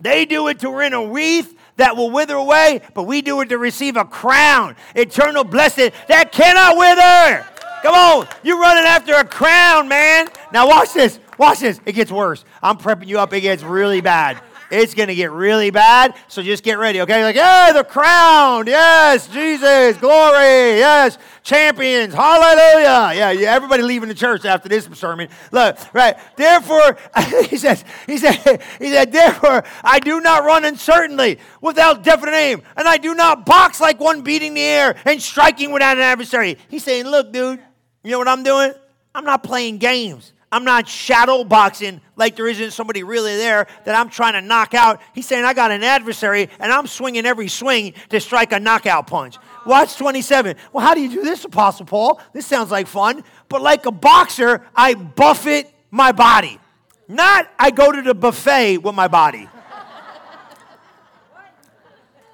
They 0.00 0.24
do 0.24 0.48
it 0.48 0.60
to 0.60 0.70
win 0.70 0.92
a 0.92 1.06
wreath 1.06 1.55
that 1.76 1.96
will 1.96 2.10
wither 2.10 2.34
away, 2.34 2.80
but 2.94 3.04
we 3.04 3.22
do 3.22 3.40
it 3.40 3.48
to 3.50 3.58
receive 3.58 3.96
a 3.96 4.04
crown, 4.04 4.76
eternal 4.94 5.44
blessing 5.44 5.92
that 6.08 6.32
cannot 6.32 6.76
wither. 6.76 7.46
Come 7.82 7.94
on, 7.94 8.28
you're 8.42 8.58
running 8.58 8.84
after 8.84 9.14
a 9.14 9.24
crown, 9.24 9.88
man. 9.88 10.28
Now 10.52 10.66
watch 10.68 10.92
this. 10.92 11.20
Watch 11.38 11.60
this. 11.60 11.80
It 11.84 11.92
gets 11.92 12.10
worse. 12.10 12.44
I'm 12.62 12.78
prepping 12.78 13.06
you 13.06 13.18
up. 13.18 13.32
It 13.32 13.42
gets 13.42 13.62
really 13.62 14.00
bad. 14.00 14.40
It's 14.70 14.94
going 14.94 15.08
to 15.08 15.14
get 15.14 15.30
really 15.30 15.70
bad, 15.70 16.14
so 16.28 16.42
just 16.42 16.64
get 16.64 16.78
ready, 16.78 17.00
okay? 17.02 17.22
Like, 17.22 17.36
yeah, 17.36 17.72
the 17.72 17.84
crown. 17.84 18.66
Yes, 18.66 19.28
Jesus, 19.28 19.96
glory. 19.98 20.78
Yes, 20.78 21.18
champions. 21.42 22.12
Hallelujah. 22.12 23.12
Yeah, 23.14 23.30
yeah, 23.30 23.54
everybody 23.54 23.82
leaving 23.82 24.08
the 24.08 24.14
church 24.14 24.44
after 24.44 24.68
this 24.68 24.88
sermon. 24.94 25.28
Look, 25.52 25.78
right. 25.94 26.16
Therefore, 26.36 26.98
he 27.48 27.56
says, 27.56 27.84
he 28.06 28.18
said, 28.18 28.62
he 28.78 28.90
said, 28.90 29.12
therefore, 29.12 29.64
I 29.84 30.00
do 30.00 30.20
not 30.20 30.44
run 30.44 30.64
uncertainly 30.64 31.38
without 31.60 32.02
definite 32.02 32.34
aim, 32.34 32.62
and 32.76 32.88
I 32.88 32.96
do 32.96 33.14
not 33.14 33.46
box 33.46 33.80
like 33.80 34.00
one 34.00 34.22
beating 34.22 34.54
the 34.54 34.62
air 34.62 34.96
and 35.04 35.22
striking 35.22 35.70
without 35.70 35.96
an 35.96 36.02
adversary. 36.02 36.58
He's 36.68 36.82
saying, 36.82 37.06
look, 37.06 37.32
dude, 37.32 37.60
you 38.02 38.10
know 38.10 38.18
what 38.18 38.28
I'm 38.28 38.42
doing? 38.42 38.72
I'm 39.14 39.24
not 39.24 39.42
playing 39.42 39.78
games. 39.78 40.32
I'm 40.52 40.64
not 40.64 40.88
shadow 40.88 41.42
boxing 41.42 42.00
like 42.14 42.36
there 42.36 42.46
isn't 42.46 42.70
somebody 42.70 43.02
really 43.02 43.36
there 43.36 43.66
that 43.84 43.96
I'm 43.96 44.08
trying 44.08 44.34
to 44.34 44.40
knock 44.40 44.74
out. 44.74 45.00
He's 45.12 45.26
saying, 45.26 45.44
I 45.44 45.52
got 45.54 45.72
an 45.72 45.82
adversary 45.82 46.48
and 46.60 46.72
I'm 46.72 46.86
swinging 46.86 47.26
every 47.26 47.48
swing 47.48 47.94
to 48.10 48.20
strike 48.20 48.52
a 48.52 48.60
knockout 48.60 49.08
punch. 49.08 49.38
Watch 49.66 49.96
27. 49.96 50.56
Well, 50.72 50.86
how 50.86 50.94
do 50.94 51.00
you 51.00 51.10
do 51.10 51.22
this, 51.22 51.44
Apostle 51.44 51.84
Paul? 51.84 52.20
This 52.32 52.46
sounds 52.46 52.70
like 52.70 52.86
fun. 52.86 53.24
But 53.48 53.60
like 53.60 53.86
a 53.86 53.90
boxer, 53.90 54.62
I 54.74 54.94
buffet 54.94 55.74
my 55.90 56.12
body. 56.12 56.60
Not 57.08 57.50
I 57.58 57.70
go 57.70 57.90
to 57.90 58.02
the 58.02 58.14
buffet 58.14 58.78
with 58.78 58.94
my 58.94 59.08
body. 59.08 59.48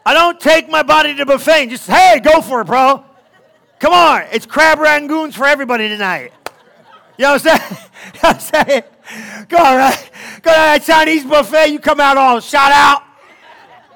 I 0.05 0.15
don't 0.15 0.39
take 0.39 0.69
my 0.69 0.83
body 0.83 1.13
to 1.13 1.19
the 1.19 1.27
buffet 1.27 1.63
and 1.63 1.71
just, 1.71 1.87
hey, 1.87 2.21
go 2.23 2.41
for 2.43 2.61
it, 2.61 2.67
bro. 2.67 3.05
Come 3.79 3.93
on. 3.93 4.25
It's 4.33 4.47
crab 4.47 4.79
rangoons 4.79 5.35
for 5.35 5.47
everybody 5.47 5.89
tonight. 5.89 6.33
You 7.23 7.29
know 7.29 7.35
what 7.35 7.47
I'm 7.47 7.59
saying? 7.61 7.79
You 8.15 8.21
know 8.21 8.35
what 8.35 8.35
I'm 8.35 8.67
saying? 8.67 8.83
Go 9.49 9.57
on, 9.59 9.77
right? 9.77 10.11
Go 10.43 10.51
to 10.51 10.57
that 10.57 10.83
Chinese 10.83 11.25
buffet, 11.25 11.69
you 11.69 11.79
come 11.79 12.01
out 12.01 12.17
all 12.17 12.41
shot 12.41 12.73
out, 12.73 13.05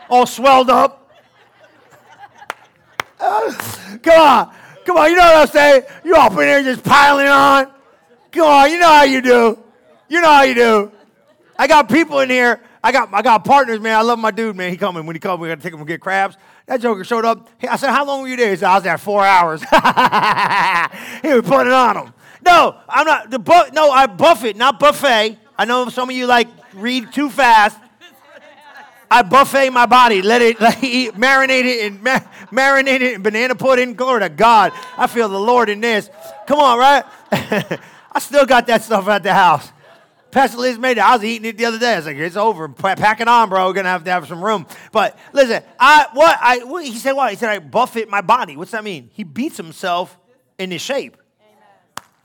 all 0.09 0.27
swelled 0.27 0.71
up. 0.71 1.13
Come 3.19 4.21
on. 4.21 4.55
Come 4.85 4.97
on, 4.97 5.11
you 5.11 5.17
know 5.17 5.23
what 5.23 5.37
I'm 5.39 5.47
saying? 5.49 5.83
You 6.05 6.15
up 6.15 6.31
in 6.31 6.39
there 6.39 6.63
just 6.63 6.85
piling 6.85 7.27
on. 7.27 7.73
Come 8.31 8.47
on, 8.47 8.71
you 8.71 8.79
know 8.79 8.87
how 8.87 9.03
you 9.03 9.21
do. 9.21 9.59
You 10.09 10.21
know 10.21 10.31
how 10.31 10.43
you 10.43 10.55
do. 10.55 10.93
I 11.59 11.67
got 11.67 11.89
people 11.89 12.21
in 12.21 12.31
here. 12.31 12.61
I 12.83 12.93
got 12.93 13.13
I 13.13 13.23
got 13.23 13.45
partners, 13.45 13.81
man. 13.81 13.97
I 13.97 14.03
love 14.03 14.21
my 14.21 14.31
dude, 14.31 14.55
man. 14.55 14.71
He 14.71 14.77
coming. 14.77 15.05
When 15.05 15.17
he 15.17 15.21
comes, 15.21 15.41
we 15.41 15.49
gotta 15.49 15.61
take 15.61 15.73
him 15.73 15.81
and 15.81 15.89
get 15.89 16.01
crabs. 16.01 16.37
That 16.67 16.81
joker 16.81 17.03
showed 17.03 17.25
up. 17.25 17.49
I 17.69 17.75
said, 17.75 17.91
How 17.91 18.05
long 18.07 18.23
were 18.23 18.29
you 18.29 18.37
there? 18.37 18.51
He 18.51 18.57
said, 18.57 18.69
I 18.69 18.75
was 18.77 18.85
there 18.85 18.99
four 18.99 19.25
hours. 19.25 19.61
he 21.23 21.33
was 21.35 21.43
putting 21.43 21.73
on 21.73 21.97
him. 21.97 22.15
No, 22.47 22.77
I'm 22.89 23.07
not. 23.07 23.29
The 23.29 23.41
bu- 23.41 23.73
no, 23.73 23.91
I 23.91 24.07
buffet, 24.07 24.57
not 24.57 24.79
buffet. 24.79 25.37
I 25.59 25.65
know 25.65 25.89
some 25.89 26.09
of 26.09 26.15
you 26.15 26.27
like 26.27 26.47
read 26.75 27.13
too 27.13 27.29
fast. 27.29 27.77
I 29.11 29.23
buffet 29.23 29.71
my 29.71 29.87
body, 29.87 30.23
let 30.23 30.43
it, 30.43 30.57
it 30.61 30.85
eat, 30.85 31.15
marinate 31.15 31.65
it 31.65 31.87
and 31.87 32.03
ma- 32.03 32.21
marinate 32.53 33.01
it 33.01 33.15
in 33.15 33.23
banana 33.23 33.57
pudding. 33.57 33.95
Glory 33.95 34.21
to 34.21 34.29
God. 34.29 34.73
I 34.97 35.09
feel 35.09 35.29
the 35.29 35.41
Lord 35.41 35.69
in 35.69 35.81
this. 35.81 36.09
Come 36.47 36.61
on, 36.61 36.79
right? 36.79 37.05
I 38.13 38.21
still 38.21 38.47
got 38.47 38.69
that 38.69 38.83
stuff 38.83 39.09
at 39.09 39.25
the 39.25 39.35
house. 39.35 39.73
Pastor 40.31 40.59
Liz 40.59 40.79
made 40.79 40.99
it. 40.99 41.01
I 41.01 41.17
was 41.17 41.25
eating 41.25 41.49
it 41.49 41.59
the 41.59 41.65
other 41.65 41.81
day. 41.81 41.95
I 41.95 41.97
was 41.97 42.07
like, 42.07 42.17
it's 42.17 42.37
over. 42.37 42.69
Pack 42.69 43.21
it 43.21 43.27
on, 43.27 43.49
bro. 43.49 43.67
We're 43.67 43.73
gonna 43.73 43.89
have 43.89 44.05
to 44.05 44.11
have 44.13 44.29
some 44.29 44.45
room. 44.45 44.67
But 44.93 45.19
listen, 45.33 45.63
I 45.81 46.07
what 46.13 46.39
I 46.41 46.59
what, 46.59 46.85
he 46.85 46.95
said 46.97 47.13
what? 47.13 47.31
He 47.31 47.37
said 47.37 47.49
I 47.49 47.59
buffet 47.59 48.09
my 48.09 48.21
body. 48.21 48.57
What's 48.57 48.71
that 48.71 48.85
mean? 48.85 49.11
He 49.13 49.25
beats 49.25 49.57
himself 49.57 50.17
into 50.59 50.79
shape. 50.79 51.17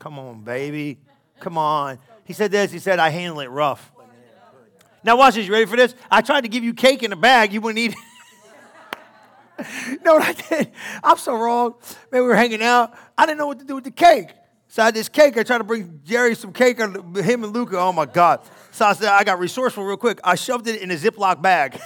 Come 0.02 0.18
on, 0.18 0.40
baby. 0.40 0.98
Come 1.38 1.56
on. 1.56 1.96
He 2.24 2.32
said 2.32 2.50
this. 2.50 2.72
He 2.72 2.80
said, 2.80 2.98
I 2.98 3.10
handle 3.10 3.38
it 3.38 3.46
rough. 3.46 3.92
Now, 5.04 5.16
watch 5.16 5.36
this. 5.36 5.46
You 5.46 5.52
ready 5.52 5.66
for 5.66 5.76
this? 5.76 5.94
I 6.10 6.22
tried 6.22 6.40
to 6.40 6.48
give 6.48 6.64
you 6.64 6.74
cake 6.74 7.04
in 7.04 7.12
a 7.12 7.16
bag. 7.16 7.52
You 7.52 7.60
wouldn't 7.60 7.78
eat 7.78 7.94
it. 9.56 10.00
what 10.02 10.22
I 10.22 10.32
did? 10.32 10.72
I'm 11.04 11.18
so 11.18 11.36
wrong. 11.36 11.76
Man, 12.10 12.22
we 12.22 12.26
were 12.26 12.34
hanging 12.34 12.64
out. 12.64 12.92
I 13.16 13.26
didn't 13.26 13.38
know 13.38 13.46
what 13.46 13.60
to 13.60 13.64
do 13.64 13.76
with 13.76 13.84
the 13.84 13.92
cake. 13.92 14.30
So 14.66 14.82
I 14.82 14.86
had 14.86 14.94
this 14.94 15.08
cake. 15.08 15.38
I 15.38 15.44
tried 15.44 15.58
to 15.58 15.64
bring 15.64 16.00
Jerry 16.02 16.34
some 16.34 16.52
cake, 16.52 16.78
him 16.80 17.44
and 17.44 17.52
Luca. 17.52 17.78
Oh, 17.78 17.92
my 17.92 18.06
God. 18.06 18.40
So 18.72 18.84
I 18.84 18.94
said, 18.94 19.06
I 19.06 19.22
got 19.22 19.38
resourceful 19.38 19.84
real 19.84 19.96
quick. 19.96 20.18
I 20.24 20.34
shoved 20.34 20.66
it 20.66 20.82
in 20.82 20.90
a 20.90 20.96
Ziploc 20.96 21.40
bag. 21.40 21.80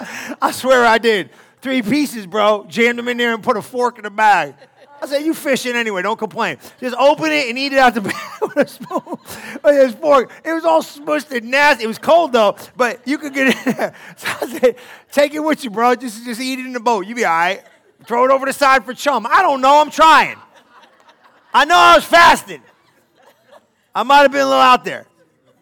I 0.40 0.50
swear 0.52 0.86
I 0.86 0.96
did. 0.96 1.28
Three 1.60 1.82
pieces, 1.82 2.26
bro. 2.26 2.64
Jammed 2.70 2.98
them 2.98 3.08
in 3.08 3.18
there 3.18 3.34
and 3.34 3.42
put 3.42 3.58
a 3.58 3.62
fork 3.62 3.98
in 3.98 4.04
the 4.04 4.10
bag. 4.10 4.54
I 5.00 5.06
said, 5.06 5.20
you 5.20 5.32
fishing 5.32 5.76
anyway, 5.76 6.02
don't 6.02 6.18
complain. 6.18 6.58
Just 6.80 6.96
open 6.96 7.30
it 7.30 7.48
and 7.48 7.58
eat 7.58 7.72
it 7.72 7.78
out 7.78 7.94
the 7.94 8.00
a 8.56 8.66
spoon 8.66 9.18
a 9.64 9.92
fork. 9.92 10.32
It 10.44 10.52
was 10.52 10.64
all 10.64 10.82
smushed 10.82 11.30
and 11.36 11.50
nasty. 11.50 11.84
It 11.84 11.86
was 11.86 11.98
cold 11.98 12.32
though, 12.32 12.56
but 12.76 13.06
you 13.06 13.18
could 13.18 13.32
get 13.32 13.54
it. 13.66 13.94
So 14.16 14.28
I 14.28 14.58
said, 14.58 14.76
take 15.12 15.34
it 15.34 15.40
with 15.40 15.62
you, 15.62 15.70
bro. 15.70 15.94
Just, 15.94 16.24
just 16.24 16.40
eat 16.40 16.58
it 16.58 16.66
in 16.66 16.72
the 16.72 16.80
boat. 16.80 17.06
You 17.06 17.14
be 17.14 17.24
all 17.24 17.32
right. 17.32 17.62
Throw 18.06 18.24
it 18.24 18.30
over 18.30 18.46
the 18.46 18.52
side 18.52 18.84
for 18.84 18.94
chum. 18.94 19.26
I 19.26 19.42
don't 19.42 19.60
know. 19.60 19.80
I'm 19.80 19.90
trying. 19.90 20.36
I 21.52 21.64
know 21.64 21.76
I 21.76 21.94
was 21.96 22.04
fasting. 22.04 22.62
I 23.94 24.02
might 24.02 24.22
have 24.22 24.32
been 24.32 24.42
a 24.42 24.44
little 24.44 24.60
out 24.60 24.84
there. 24.84 25.06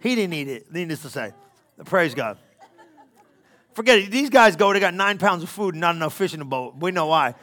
He 0.00 0.14
didn't 0.14 0.34
eat 0.34 0.48
it, 0.48 0.72
needless 0.72 1.02
to 1.02 1.10
say. 1.10 1.32
Praise 1.84 2.14
God. 2.14 2.38
Forget 3.74 3.98
it. 3.98 4.10
These 4.10 4.30
guys 4.30 4.56
go, 4.56 4.72
they 4.72 4.80
got 4.80 4.94
nine 4.94 5.18
pounds 5.18 5.42
of 5.42 5.50
food 5.50 5.74
and 5.74 5.80
not 5.80 5.94
enough 5.94 6.14
fish 6.14 6.32
in 6.32 6.38
the 6.38 6.44
boat. 6.44 6.76
We 6.78 6.90
know 6.90 7.06
why. 7.06 7.34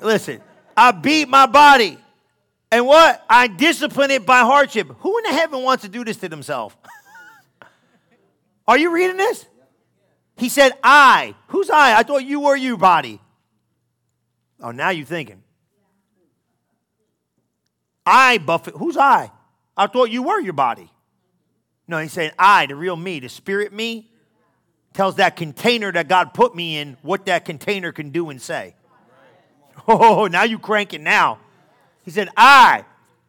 Listen, 0.00 0.40
I 0.78 0.92
beat 0.92 1.28
my 1.28 1.46
body. 1.46 1.98
And 2.70 2.86
what? 2.86 3.24
I 3.28 3.48
discipline 3.48 4.12
it 4.12 4.24
by 4.24 4.40
hardship. 4.40 4.88
Who 5.00 5.18
in 5.18 5.24
the 5.24 5.30
heaven 5.30 5.64
wants 5.64 5.82
to 5.82 5.88
do 5.88 6.04
this 6.04 6.18
to 6.18 6.28
themselves? 6.28 6.76
Are 8.68 8.78
you 8.78 8.92
reading 8.92 9.16
this? 9.16 9.44
He 10.36 10.48
said, 10.48 10.72
I. 10.84 11.34
Who's 11.48 11.68
I? 11.68 11.98
I 11.98 12.04
thought 12.04 12.24
you 12.24 12.40
were 12.40 12.54
you, 12.54 12.76
body. 12.76 13.20
Oh, 14.60 14.70
now 14.70 14.90
you're 14.90 15.04
thinking. 15.04 15.42
I, 18.06 18.38
buffet. 18.38 18.74
Who's 18.74 18.96
I? 18.96 19.32
I 19.76 19.88
thought 19.88 20.10
you 20.10 20.22
were 20.22 20.40
your 20.40 20.52
body. 20.52 20.92
No, 21.88 21.98
he's 21.98 22.12
saying 22.12 22.30
I, 22.38 22.66
the 22.66 22.76
real 22.76 22.96
me, 22.96 23.18
the 23.18 23.28
spirit 23.28 23.72
me. 23.72 24.12
tells 24.92 25.16
that 25.16 25.34
container 25.34 25.90
that 25.90 26.06
God 26.06 26.34
put 26.34 26.54
me 26.54 26.76
in 26.76 26.96
what 27.02 27.26
that 27.26 27.44
container 27.44 27.90
can 27.90 28.10
do 28.10 28.30
and 28.30 28.40
say. 28.40 28.76
Oh, 29.88 30.26
now 30.26 30.42
you 30.42 30.58
cranking 30.58 31.02
now. 31.02 31.38
He 32.02 32.10
said, 32.10 32.28
I. 32.36 32.84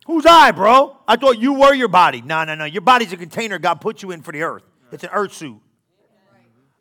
Who's 0.05 0.25
I, 0.25 0.51
bro? 0.51 0.97
I 1.07 1.15
thought 1.15 1.37
you 1.39 1.53
were 1.53 1.73
your 1.73 1.87
body. 1.87 2.21
No, 2.21 2.43
no, 2.43 2.55
no. 2.55 2.65
Your 2.65 2.81
body's 2.81 3.13
a 3.13 3.17
container 3.17 3.59
God 3.59 3.75
put 3.75 4.01
you 4.01 4.11
in 4.11 4.21
for 4.21 4.31
the 4.31 4.41
earth. 4.41 4.63
It's 4.91 5.03
an 5.03 5.11
earth 5.13 5.33
suit. 5.33 5.59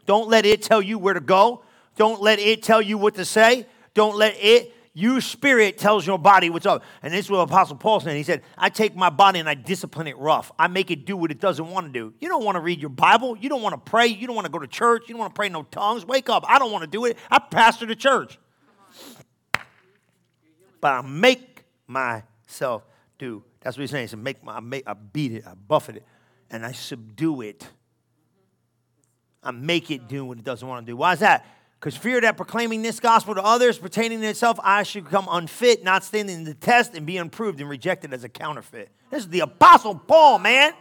Don't 0.07 0.29
let 0.29 0.47
it 0.47 0.63
tell 0.63 0.81
you 0.81 0.99
where 0.99 1.15
to 1.15 1.21
go. 1.21 1.65
Don't 1.97 2.23
let 2.23 2.39
it 2.39 2.63
tell 2.63 2.81
you 2.81 2.97
what 2.97 3.17
to 3.17 3.25
say. 3.25 3.67
Don't 3.95 4.17
let 4.17 4.35
it 4.39 4.73
your 4.99 5.21
spirit 5.21 5.79
tells 5.79 6.05
your 6.05 6.19
body 6.19 6.51
what's 6.51 6.67
up. 6.67 6.83
And 7.05 7.15
this 7.15 7.27
is 7.27 7.31
what 7.31 7.39
Apostle 7.39 7.77
Paul 7.77 8.01
said. 8.01 8.17
He 8.17 8.25
said, 8.25 8.43
I 8.57 8.69
take 8.69 8.97
my 8.97 9.11
body 9.11 9.39
and 9.39 9.49
I 9.49 9.55
discipline 9.55 10.09
it 10.09 10.19
rough. 10.19 10.51
I 10.59 10.67
make 10.67 10.91
it 10.91 11.07
do 11.07 11.17
what 11.17 11.31
it 11.31 11.39
doesn't 11.39 11.69
want 11.71 11.87
to 11.87 11.93
do. 11.93 12.13
You 12.19 12.29
don't 12.29 12.45
want 12.45 12.57
to 12.57 12.61
read 12.61 12.81
your 12.81 12.91
Bible. 12.91 13.39
You 13.39 13.49
don't 13.49 13.63
want 13.63 13.75
to 13.75 13.91
pray. 13.91 14.09
You 14.09 14.27
don't 14.27 14.35
want 14.35 14.47
to 14.47 14.51
go 14.51 14.59
to 14.59 14.67
church. 14.67 15.05
You 15.07 15.15
don't 15.15 15.21
want 15.21 15.33
to 15.37 15.39
pray 15.39 15.51
no 15.51 15.63
tongues. 15.63 16.05
Wake 16.05 16.29
up. 16.29 16.45
I 16.49 16.59
don't 16.59 16.73
want 16.73 16.83
to 16.83 16.91
do 16.91 17.05
it. 17.05 17.17
I 17.31 17.39
pastor 17.39 17.87
the 17.87 17.95
church. 17.95 18.41
But 20.81 20.93
I 20.93 21.03
make 21.03 21.65
myself 21.87 22.85
do. 23.19 23.43
That's 23.61 23.77
what 23.77 23.83
he's 23.83 23.91
saying. 23.91 24.05
He 24.05 24.09
said, 24.09 24.21
make 24.21 24.43
my, 24.43 24.57
I, 24.57 24.61
make, 24.61 24.85
I 24.87 24.95
beat 24.95 25.33
it, 25.33 25.45
I 25.47 25.55
buffet 25.55 25.97
it, 25.97 26.07
and 26.51 26.65
I 26.65 26.73
subdue 26.73 27.41
it. 27.43 27.67
I 29.43 29.51
make 29.51 29.91
it 29.91 30.09
do 30.09 30.25
what 30.25 30.39
it 30.39 30.45
doesn't 30.45 30.67
want 30.67 30.87
to 30.87 30.93
do. 30.93 30.97
Why 30.97 31.13
is 31.13 31.21
that? 31.21 31.47
Because 31.79 31.97
fear 31.97 32.21
that 32.21 32.37
proclaiming 32.37 32.83
this 32.83 32.99
gospel 32.99 33.37
to 33.37 33.43
others 33.43 33.79
pertaining 33.79 34.21
to 34.21 34.27
itself, 34.27 34.59
I 34.63 34.83
should 34.83 35.05
become 35.05 35.29
unfit, 35.31 35.85
not 35.85 36.03
standing 36.03 36.43
the 36.45 36.55
test, 36.55 36.95
and 36.95 37.07
be 37.07 37.19
unproved 37.19 37.61
and 37.61 37.69
rejected 37.71 38.13
as 38.13 38.25
a 38.25 38.29
counterfeit. 38.29 38.91
This 39.11 39.23
is 39.23 39.29
the 39.29 39.41
Apostle 39.41 39.95
Paul, 39.95 40.41
man. 40.41 40.73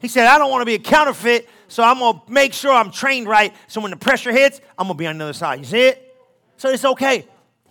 He 0.00 0.08
said, 0.08 0.26
I 0.26 0.38
don't 0.38 0.50
want 0.50 0.62
to 0.62 0.66
be 0.66 0.74
a 0.74 0.78
counterfeit, 0.78 1.48
so 1.68 1.82
I'm 1.82 1.98
going 1.98 2.20
to 2.26 2.32
make 2.32 2.52
sure 2.52 2.72
I'm 2.72 2.90
trained 2.90 3.28
right. 3.28 3.54
So 3.68 3.80
when 3.80 3.90
the 3.90 3.96
pressure 3.96 4.32
hits, 4.32 4.60
I'm 4.76 4.86
going 4.88 4.96
to 4.96 4.98
be 4.98 5.06
on 5.06 5.18
the 5.18 5.24
other 5.24 5.32
side. 5.32 5.58
You 5.60 5.64
see 5.64 5.82
it? 5.82 6.16
So 6.56 6.68
it's 6.68 6.84
okay. 6.84 7.26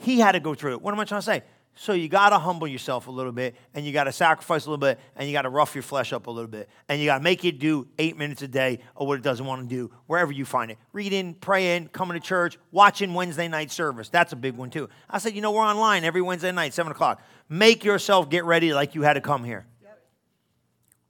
He 0.06 0.20
had 0.20 0.34
to 0.34 0.40
go 0.40 0.54
through 0.54 0.74
it. 0.74 0.82
What 0.84 0.94
am 0.94 1.00
I 1.00 1.06
trying 1.06 1.22
to 1.22 1.26
say? 1.26 1.42
So 1.78 1.94
you 1.94 2.08
got 2.08 2.30
to 2.30 2.38
humble 2.38 2.68
yourself 2.68 3.08
a 3.08 3.12
little 3.12 3.32
bit, 3.32 3.56
and 3.74 3.84
you 3.84 3.92
got 3.92 4.06
to 4.06 4.12
sacrifice 4.12 4.66
a 4.66 4.70
little 4.70 4.78
bit, 4.78 5.00
and 5.16 5.28
you 5.28 5.34
got 5.34 5.42
to 5.42 5.50
rough 5.50 5.74
your 5.74 5.82
flesh 5.82 6.14
up 6.14 6.28
a 6.28 6.32
little 6.32 6.48
bit, 6.48 6.70
and 6.88 7.02
you 7.02 7.08
got 7.08 7.18
to 7.18 7.24
make 7.24 7.44
it 7.44 7.58
do 7.58 7.88
eight 7.98 8.16
minutes 8.16 8.44
a 8.44 8.48
day 8.48 8.80
of 8.96 9.08
what 9.08 9.18
it 9.18 9.24
doesn't 9.24 9.46
want 9.46 9.68
to 9.68 9.68
do, 9.68 9.92
wherever 10.06 10.32
you 10.32 10.46
find 10.46 10.70
it. 10.70 10.78
Reading, 10.94 11.34
praying, 11.34 11.88
coming 11.88 12.14
to 12.14 12.26
church, 12.26 12.58
watching 12.72 13.16
Wednesday 13.16 13.48
night 13.48 13.72
service. 13.72 14.08
That's 14.10 14.32
a 14.32 14.36
big 14.36 14.56
one 14.56 14.70
too. 14.70 14.88
I 15.10 15.18
said, 15.18 15.34
you 15.34 15.42
know, 15.42 15.52
we're 15.52 15.64
online 15.64 16.04
every 16.04 16.22
Wednesday 16.22 16.52
night, 16.52 16.74
seven 16.74 16.92
o'clock. 16.92 17.22
Make 17.50 17.84
yourself 17.84 18.30
get 18.30 18.46
ready 18.46 18.74
like 18.74 18.94
you 18.94 19.02
had 19.02 19.14
to 19.14 19.22
come 19.22 19.44
here. 19.44 19.66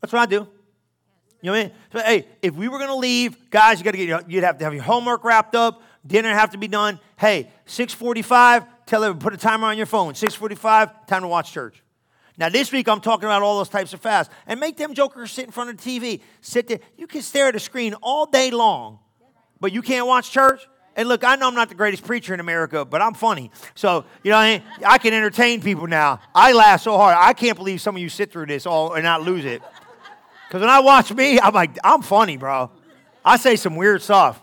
That's 0.01 0.13
what 0.13 0.21
I 0.21 0.25
do. 0.25 0.47
You 1.41 1.51
know 1.51 1.57
what 1.57 1.59
I 1.59 1.63
mean? 1.63 1.71
So, 1.91 1.99
hey, 1.99 2.27
if 2.41 2.55
we 2.55 2.69
were 2.69 2.79
going 2.79 2.89
to 2.89 2.95
leave, 2.95 3.51
guys, 3.51 3.77
you 3.77 3.85
got 3.85 3.91
to 3.91 3.97
get 3.97 4.31
you'd 4.31 4.43
have 4.43 4.57
to 4.57 4.63
have 4.63 4.73
your 4.73 4.81
homework 4.81 5.23
wrapped 5.23 5.53
up, 5.53 5.83
dinner 6.05 6.33
have 6.33 6.51
to 6.51 6.57
be 6.57 6.67
done. 6.67 6.99
Hey, 7.17 7.51
645 7.65 8.65
tell 8.85 9.01
them, 9.01 9.19
put 9.19 9.33
a 9.33 9.37
timer 9.37 9.67
on 9.67 9.77
your 9.77 9.85
phone, 9.85 10.15
645, 10.15 11.07
time 11.07 11.21
to 11.21 11.27
watch 11.27 11.51
church. 11.51 11.81
Now, 12.37 12.49
this 12.49 12.71
week, 12.71 12.89
I'm 12.89 12.99
talking 12.99 13.25
about 13.25 13.41
all 13.41 13.57
those 13.57 13.69
types 13.69 13.93
of 13.93 14.01
fasts. 14.01 14.33
And 14.45 14.59
make 14.59 14.75
them 14.75 14.93
jokers 14.93 15.31
sit 15.31 15.45
in 15.45 15.51
front 15.51 15.69
of 15.69 15.77
the 15.77 15.99
TV. 15.99 16.21
Sit 16.41 16.67
there. 16.67 16.79
You 16.97 17.07
can 17.07 17.21
stare 17.21 17.47
at 17.47 17.55
a 17.55 17.59
screen 17.59 17.93
all 18.01 18.25
day 18.25 18.51
long, 18.51 18.99
but 19.61 19.71
you 19.71 19.81
can't 19.81 20.05
watch 20.05 20.31
church? 20.31 20.67
And 20.97 21.07
look, 21.07 21.23
I 21.23 21.35
know 21.35 21.47
I'm 21.47 21.55
not 21.55 21.69
the 21.69 21.75
greatest 21.75 22.03
preacher 22.03 22.33
in 22.33 22.41
America, 22.41 22.83
but 22.83 23.01
I'm 23.01 23.13
funny. 23.13 23.51
So, 23.73 24.03
you 24.23 24.31
know, 24.31 24.37
I? 24.37 24.61
I 24.85 24.97
can 24.97 25.13
entertain 25.13 25.61
people 25.61 25.87
now. 25.87 26.19
I 26.33 26.51
laugh 26.51 26.81
so 26.81 26.97
hard. 26.97 27.15
I 27.17 27.33
can't 27.33 27.57
believe 27.57 27.81
some 27.81 27.95
of 27.95 28.01
you 28.01 28.09
sit 28.09 28.31
through 28.31 28.47
this 28.47 28.65
all 28.65 28.93
and 28.93 29.03
not 29.03 29.21
lose 29.21 29.45
it. 29.45 29.61
Because 30.47 30.59
when 30.59 30.69
I 30.69 30.79
watch 30.79 31.13
me, 31.13 31.39
I'm 31.39 31.53
like, 31.53 31.77
I'm 31.83 32.01
funny, 32.01 32.35
bro. 32.35 32.69
I 33.23 33.37
say 33.37 33.55
some 33.55 33.77
weird 33.77 34.01
stuff. 34.01 34.41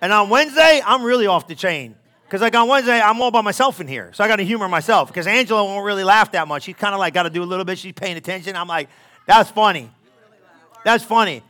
And 0.00 0.12
on 0.12 0.28
Wednesday, 0.28 0.80
I'm 0.84 1.02
really 1.02 1.26
off 1.26 1.46
the 1.46 1.54
chain. 1.54 1.94
Because 2.24 2.40
like 2.40 2.54
on 2.54 2.68
Wednesday, 2.68 3.00
I'm 3.00 3.20
all 3.20 3.30
by 3.30 3.40
myself 3.40 3.80
in 3.80 3.86
here. 3.86 4.10
So 4.12 4.24
I 4.24 4.28
got 4.28 4.36
to 4.36 4.44
humor 4.44 4.68
myself. 4.68 5.08
Because 5.08 5.26
Angela 5.26 5.64
won't 5.64 5.84
really 5.84 6.04
laugh 6.04 6.32
that 6.32 6.48
much. 6.48 6.64
She's 6.64 6.74
kind 6.74 6.94
of 6.94 6.98
like 6.98 7.14
got 7.14 7.22
to 7.22 7.30
do 7.30 7.42
a 7.42 7.44
little 7.44 7.64
bit. 7.64 7.78
She's 7.78 7.92
paying 7.92 8.16
attention. 8.16 8.56
I'm 8.56 8.68
like, 8.68 8.88
that's 9.26 9.50
funny. 9.50 9.90
That's 10.84 11.04
funny. 11.04 11.42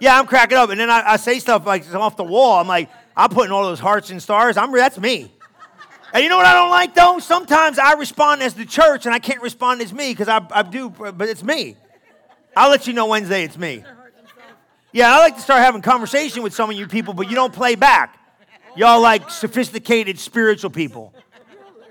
Yeah, 0.00 0.18
I'm 0.18 0.26
cracking 0.26 0.58
up. 0.58 0.70
And 0.70 0.80
then 0.80 0.90
I, 0.90 1.12
I 1.12 1.16
say 1.16 1.38
stuff 1.38 1.66
like 1.66 1.92
off 1.94 2.16
the 2.16 2.24
wall. 2.24 2.60
I'm 2.60 2.68
like, 2.68 2.90
I'm 3.16 3.30
putting 3.30 3.52
all 3.52 3.62
those 3.62 3.80
hearts 3.80 4.10
and 4.10 4.22
stars. 4.22 4.56
I'm 4.56 4.72
that's 4.72 4.98
me. 4.98 5.30
And 6.12 6.22
you 6.22 6.28
know 6.28 6.36
what 6.36 6.46
I 6.46 6.54
don't 6.54 6.70
like 6.70 6.94
though? 6.94 7.18
Sometimes 7.18 7.78
I 7.78 7.94
respond 7.94 8.42
as 8.42 8.54
the 8.54 8.64
church 8.64 9.06
and 9.06 9.14
I 9.14 9.18
can't 9.18 9.42
respond 9.42 9.82
as 9.82 9.92
me 9.92 10.12
because 10.12 10.28
I, 10.28 10.46
I 10.50 10.62
do, 10.62 10.88
but 10.90 11.28
it's 11.28 11.42
me. 11.42 11.76
I'll 12.56 12.70
let 12.70 12.86
you 12.86 12.92
know 12.92 13.06
Wednesday 13.06 13.42
it's 13.42 13.58
me. 13.58 13.82
Yeah, 14.94 15.12
I 15.12 15.18
like 15.18 15.34
to 15.34 15.42
start 15.42 15.60
having 15.60 15.82
conversation 15.82 16.44
with 16.44 16.54
some 16.54 16.70
of 16.70 16.76
you 16.76 16.86
people, 16.86 17.14
but 17.14 17.28
you 17.28 17.34
don't 17.34 17.52
play 17.52 17.74
back. 17.74 18.16
Y'all 18.76 19.00
like 19.00 19.28
sophisticated 19.28 20.20
spiritual 20.20 20.70
people. 20.70 21.12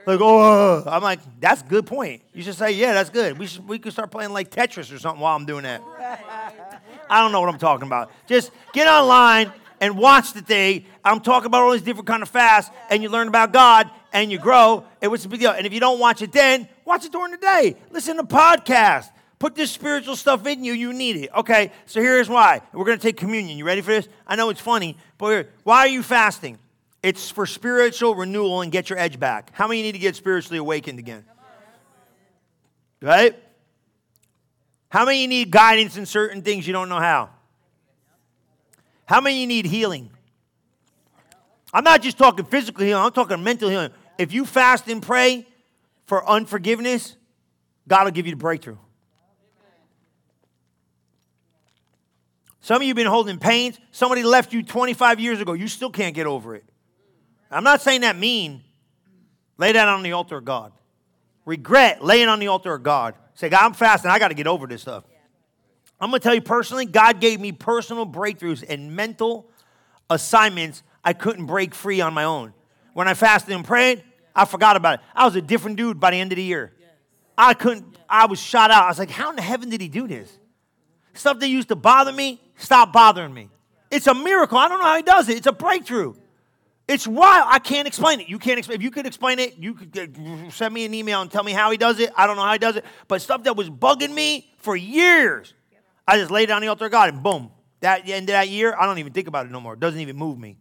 Like, 0.05 0.21
oh, 0.21 0.83
uh. 0.85 0.89
I'm 0.89 1.03
like, 1.03 1.19
that's 1.41 1.61
a 1.61 1.65
good 1.65 1.85
point. 1.85 2.21
You 2.33 2.43
should 2.43 2.55
say, 2.55 2.71
yeah, 2.71 2.93
that's 2.93 3.09
good. 3.09 3.37
We, 3.37 3.47
should, 3.47 3.67
we 3.67 3.77
could 3.77 3.91
start 3.91 4.09
playing 4.09 4.31
like 4.31 4.49
Tetris 4.51 4.93
or 4.95 4.99
something 4.99 5.19
while 5.19 5.35
I'm 5.35 5.45
doing 5.45 5.63
that. 5.63 5.81
I 7.09 7.19
don't 7.19 7.33
know 7.33 7.41
what 7.41 7.49
I'm 7.49 7.59
talking 7.59 7.87
about. 7.87 8.09
Just 8.25 8.51
get 8.71 8.87
online 8.87 9.51
and 9.81 9.97
watch 9.97 10.31
the 10.31 10.41
thing. 10.41 10.85
I'm 11.03 11.19
talking 11.19 11.47
about 11.47 11.63
all 11.63 11.73
these 11.73 11.81
different 11.81 12.07
kind 12.07 12.23
of 12.23 12.29
fasts, 12.29 12.71
and 12.89 13.03
you 13.03 13.09
learn 13.09 13.27
about 13.27 13.51
God 13.51 13.91
and 14.13 14.31
you 14.31 14.39
grow. 14.39 14.85
And 15.01 15.11
what's 15.11 15.23
the 15.23 15.29
big 15.29 15.41
deal? 15.41 15.51
And 15.51 15.67
if 15.67 15.73
you 15.73 15.81
don't 15.81 15.99
watch 15.99 16.21
it 16.21 16.31
then, 16.31 16.69
watch 16.85 17.03
it 17.03 17.11
during 17.11 17.31
the 17.31 17.37
day. 17.37 17.75
Listen 17.91 18.15
to 18.15 18.23
podcasts. 18.23 19.09
Put 19.43 19.55
this 19.55 19.71
spiritual 19.71 20.15
stuff 20.15 20.47
in 20.47 20.63
you. 20.63 20.71
You 20.71 20.93
need 20.93 21.17
it. 21.17 21.29
Okay, 21.35 21.73
so 21.85 21.99
here's 21.99 22.29
why. 22.29 22.61
We're 22.71 22.85
going 22.85 22.97
to 22.97 23.01
take 23.01 23.17
communion. 23.17 23.57
You 23.57 23.65
ready 23.65 23.81
for 23.81 23.91
this? 23.91 24.07
I 24.25 24.37
know 24.37 24.47
it's 24.47 24.61
funny, 24.61 24.95
but 25.17 25.49
why 25.63 25.79
are 25.79 25.87
you 25.89 26.01
fasting? 26.01 26.59
It's 27.01 27.29
for 27.29 27.45
spiritual 27.45 28.15
renewal 28.15 28.61
and 28.61 28.71
get 28.71 28.89
your 28.89 28.97
edge 28.97 29.19
back. 29.19 29.49
How 29.51 29.67
many 29.67 29.81
need 29.81 29.91
to 29.91 29.99
get 29.99 30.15
spiritually 30.15 30.59
awakened 30.59 30.97
again? 30.97 31.25
Right? 33.01 33.37
How 34.87 35.03
many 35.03 35.27
need 35.27 35.51
guidance 35.51 35.97
in 35.97 36.05
certain 36.05 36.41
things 36.41 36.65
you 36.65 36.71
don't 36.71 36.87
know 36.87 37.01
how? 37.01 37.29
How 39.05 39.19
many 39.19 39.45
need 39.45 39.65
healing? 39.65 40.09
I'm 41.73 41.83
not 41.83 42.01
just 42.01 42.17
talking 42.17 42.45
physical 42.45 42.85
healing, 42.85 43.03
I'm 43.03 43.11
talking 43.11 43.43
mental 43.43 43.67
healing. 43.67 43.91
If 44.17 44.31
you 44.31 44.45
fast 44.45 44.87
and 44.87 45.03
pray 45.03 45.45
for 46.05 46.25
unforgiveness, 46.29 47.17
God 47.89 48.05
will 48.05 48.11
give 48.11 48.25
you 48.25 48.31
the 48.31 48.37
breakthrough. 48.37 48.77
Some 52.63 52.77
of 52.77 52.83
you 52.83 52.87
have 52.87 52.95
been 52.95 53.07
holding 53.07 53.39
pains. 53.39 53.77
Somebody 53.91 54.23
left 54.23 54.53
you 54.53 54.63
25 54.63 55.19
years 55.19 55.41
ago. 55.41 55.51
You 55.51 55.67
still 55.67 55.89
can't 55.89 56.15
get 56.15 56.25
over 56.25 56.55
it. 56.55 56.63
I'm 57.51 57.65
not 57.65 57.81
saying 57.81 58.01
that 58.01 58.17
mean. 58.17 58.63
Lay 59.57 59.73
that 59.73 59.89
on 59.89 60.01
the 60.01 60.13
altar 60.13 60.37
of 60.37 60.45
God. 60.45 60.71
Regret, 61.45 62.01
lay 62.01 62.21
it 62.21 62.29
on 62.29 62.39
the 62.39 62.47
altar 62.47 62.73
of 62.73 62.81
God. 62.81 63.15
Say, 63.33 63.49
God, 63.49 63.65
I'm 63.65 63.73
fasting. 63.73 64.11
I 64.11 64.17
got 64.17 64.29
to 64.29 64.33
get 64.33 64.47
over 64.47 64.65
this 64.65 64.81
stuff. 64.81 65.03
I'm 65.99 66.09
going 66.09 66.21
to 66.21 66.23
tell 66.23 66.33
you 66.33 66.41
personally, 66.41 66.85
God 66.85 67.19
gave 67.19 67.41
me 67.41 67.51
personal 67.51 68.05
breakthroughs 68.05 68.63
and 68.67 68.95
mental 68.95 69.49
assignments 70.09 70.83
I 71.03 71.11
couldn't 71.11 71.47
break 71.47 71.75
free 71.75 71.99
on 71.99 72.13
my 72.13 72.23
own. 72.23 72.53
When 72.93 73.09
I 73.09 73.13
fasted 73.13 73.53
and 73.53 73.65
prayed, 73.65 74.05
I 74.33 74.45
forgot 74.45 74.77
about 74.77 74.95
it. 74.95 75.05
I 75.13 75.25
was 75.25 75.35
a 75.35 75.41
different 75.41 75.75
dude 75.75 75.99
by 75.99 76.11
the 76.11 76.17
end 76.17 76.31
of 76.31 76.37
the 76.37 76.43
year. 76.43 76.71
I 77.37 77.55
couldn't, 77.55 77.97
I 78.07 78.25
was 78.27 78.39
shot 78.39 78.71
out. 78.71 78.85
I 78.85 78.87
was 78.87 78.99
like, 78.99 79.09
how 79.09 79.31
in 79.31 79.35
the 79.35 79.41
heaven 79.41 79.69
did 79.69 79.81
he 79.81 79.89
do 79.89 80.07
this? 80.07 80.37
Stuff 81.13 81.39
that 81.39 81.47
used 81.47 81.69
to 81.69 81.75
bother 81.75 82.11
me 82.11 82.41
stop 82.57 82.93
bothering 82.93 83.33
me. 83.33 83.49
It's 83.91 84.07
a 84.07 84.13
miracle. 84.13 84.57
I 84.57 84.67
don't 84.67 84.79
know 84.79 84.85
how 84.85 84.97
he 84.97 85.03
does 85.03 85.29
it. 85.29 85.37
It's 85.37 85.47
a 85.47 85.51
breakthrough. 85.51 86.15
It's 86.87 87.07
wild. 87.07 87.47
I 87.49 87.59
can't 87.59 87.87
explain 87.87 88.19
it. 88.19 88.27
You 88.27 88.39
can't 88.39 88.57
explain. 88.57 88.77
If 88.77 88.83
you 88.83 88.91
could 88.91 89.05
explain 89.05 89.39
it, 89.39 89.57
you 89.57 89.73
could 89.73 90.17
send 90.51 90.73
me 90.73 90.85
an 90.85 90.93
email 90.93 91.21
and 91.21 91.31
tell 91.31 91.43
me 91.43 91.53
how 91.53 91.71
he 91.71 91.77
does 91.77 91.99
it. 91.99 92.11
I 92.17 92.27
don't 92.27 92.35
know 92.35 92.43
how 92.43 92.51
he 92.51 92.59
does 92.59 92.75
it, 92.75 92.85
but 93.07 93.21
stuff 93.21 93.43
that 93.43 93.55
was 93.55 93.69
bugging 93.69 94.13
me 94.13 94.51
for 94.57 94.75
years, 94.75 95.53
I 96.07 96.17
just 96.17 96.31
laid 96.31 96.49
it 96.49 96.51
on 96.51 96.61
the 96.61 96.67
altar 96.67 96.85
of 96.85 96.91
God 96.91 97.13
and 97.13 97.23
boom. 97.23 97.51
That 97.79 98.07
end 98.09 98.29
of 98.29 98.33
that 98.33 98.49
year, 98.49 98.75
I 98.77 98.85
don't 98.85 98.97
even 98.97 99.13
think 99.13 99.27
about 99.27 99.45
it 99.45 99.51
no 99.51 99.61
more. 99.61 99.73
It 99.73 99.79
doesn't 99.79 99.99
even 99.99 100.17
move 100.17 100.37
me. 100.37 100.57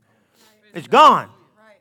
It's 0.75 0.89
gone. 0.89 1.29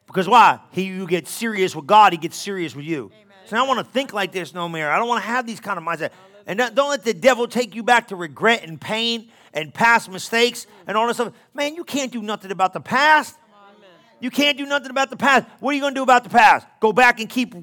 Because 0.08 0.28
why? 0.28 0.60
He 0.72 0.84
you 0.84 1.08
get 1.08 1.28
serious 1.28 1.76
with 1.76 1.88
God, 1.88 2.14
he 2.14 2.18
gets 2.18 2.36
serious 2.36 2.76
with 2.76 2.86
you. 2.86 3.12
So 3.46 3.56
I 3.56 3.60
don't 3.60 3.68
want 3.68 3.86
to 3.86 3.92
think 3.92 4.14
like 4.14 4.32
this 4.32 4.54
no 4.54 4.68
more. 4.68 4.90
I 4.90 4.98
don't 4.98 5.08
want 5.08 5.24
to 5.24 5.28
have 5.28 5.46
these 5.46 5.60
kind 5.60 5.78
of 5.78 5.84
mindset. 5.84 6.12
And 6.48 6.60
don't 6.60 6.90
let 6.90 7.04
the 7.04 7.14
devil 7.14 7.48
take 7.48 7.76
you 7.76 7.84
back 7.84 8.10
to 8.10 8.16
regret 8.16 8.64
and 8.64 8.80
pain 8.80 9.30
and 9.54 9.74
past 9.74 10.10
mistakes 10.10 10.68
and 10.88 10.98
all 10.98 11.08
this 11.08 11.18
stuff. 11.18 11.34
Man, 11.54 11.76
you 11.76 11.84
can't 11.84 12.12
do 12.12 12.22
nothing 12.22 12.52
about 12.52 12.74
the 12.74 12.80
past. 12.80 13.38
You 14.20 14.30
can't 14.30 14.58
do 14.58 14.66
nothing 14.68 14.92
about 14.92 15.10
the 15.10 15.18
past. 15.18 15.48
What 15.60 15.72
are 15.72 15.74
you 15.74 15.82
going 15.82 15.96
to 15.96 16.00
do 16.00 16.04
about 16.04 16.24
the 16.24 16.30
past? 16.30 16.68
Go 16.80 16.94
back 16.94 17.20
and 17.20 17.28
keep 17.28 17.56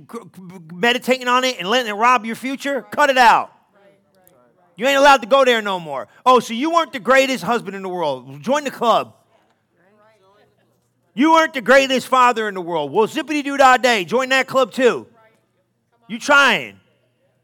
meditating 0.73 1.29
on 1.29 1.45
it 1.45 1.59
and 1.59 1.69
letting 1.69 1.89
it 1.89 1.95
rob 1.95 2.25
your 2.25 2.35
future? 2.35 2.83
Cut 2.83 3.11
it 3.11 3.19
out. 3.19 3.53
You 4.77 4.87
ain't 4.87 4.99
allowed 4.99 5.23
to 5.23 5.27
go 5.27 5.45
there 5.45 5.61
no 5.61 5.81
more. 5.81 6.07
Oh, 6.25 6.39
so 6.39 6.55
you 6.55 6.73
weren't 6.73 6.93
the 6.93 7.01
greatest 7.01 7.43
husband 7.43 7.75
in 7.75 7.83
the 7.83 7.89
world. 7.89 8.43
Join 8.43 8.65
the 8.65 8.71
club. 8.71 9.15
You 11.15 11.33
weren't 11.33 11.53
the 11.53 11.61
greatest 11.61 12.07
father 12.07 12.47
in 12.47 12.55
the 12.55 12.61
world. 12.61 12.93
Well, 12.93 13.09
zippity 13.09 13.43
doo 13.43 13.57
dah 13.57 13.77
day. 13.77 14.05
Join 14.05 14.29
that 14.29 14.47
club 14.47 14.71
too. 14.71 15.09
You 16.07 16.21
trying. 16.21 16.79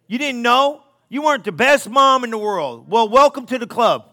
You 0.07 0.16
didn't 0.18 0.43
know? 0.43 0.84
You 1.14 1.22
weren't 1.22 1.44
the 1.44 1.52
best 1.52 1.88
mom 1.88 2.24
in 2.24 2.30
the 2.30 2.38
world. 2.38 2.90
Well, 2.90 3.08
welcome 3.08 3.46
to 3.46 3.56
the 3.56 3.68
club. 3.68 4.04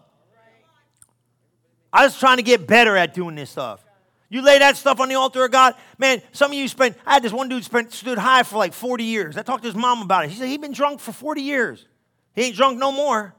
I 1.92 2.04
was 2.04 2.16
trying 2.16 2.36
to 2.36 2.44
get 2.44 2.68
better 2.68 2.96
at 2.96 3.12
doing 3.12 3.34
this 3.34 3.50
stuff. 3.50 3.84
You 4.28 4.40
lay 4.40 4.60
that 4.60 4.76
stuff 4.76 5.00
on 5.00 5.08
the 5.08 5.16
altar 5.16 5.44
of 5.44 5.50
God, 5.50 5.74
man. 5.98 6.22
Some 6.30 6.52
of 6.52 6.56
you 6.56 6.68
spent. 6.68 6.96
I 7.04 7.14
had 7.14 7.24
this 7.24 7.32
one 7.32 7.48
dude 7.48 7.64
spent 7.64 7.92
stood 7.92 8.18
high 8.18 8.44
for 8.44 8.56
like 8.56 8.72
40 8.72 9.02
years. 9.02 9.36
I 9.36 9.42
talked 9.42 9.64
to 9.64 9.68
his 9.68 9.74
mom 9.74 10.02
about 10.02 10.26
it. 10.26 10.30
He 10.30 10.36
said 10.36 10.46
he'd 10.46 10.60
been 10.60 10.72
drunk 10.72 11.00
for 11.00 11.10
40 11.10 11.42
years. 11.42 11.88
He 12.36 12.42
ain't 12.42 12.54
drunk 12.54 12.78
no 12.78 12.92
more. 12.92 13.34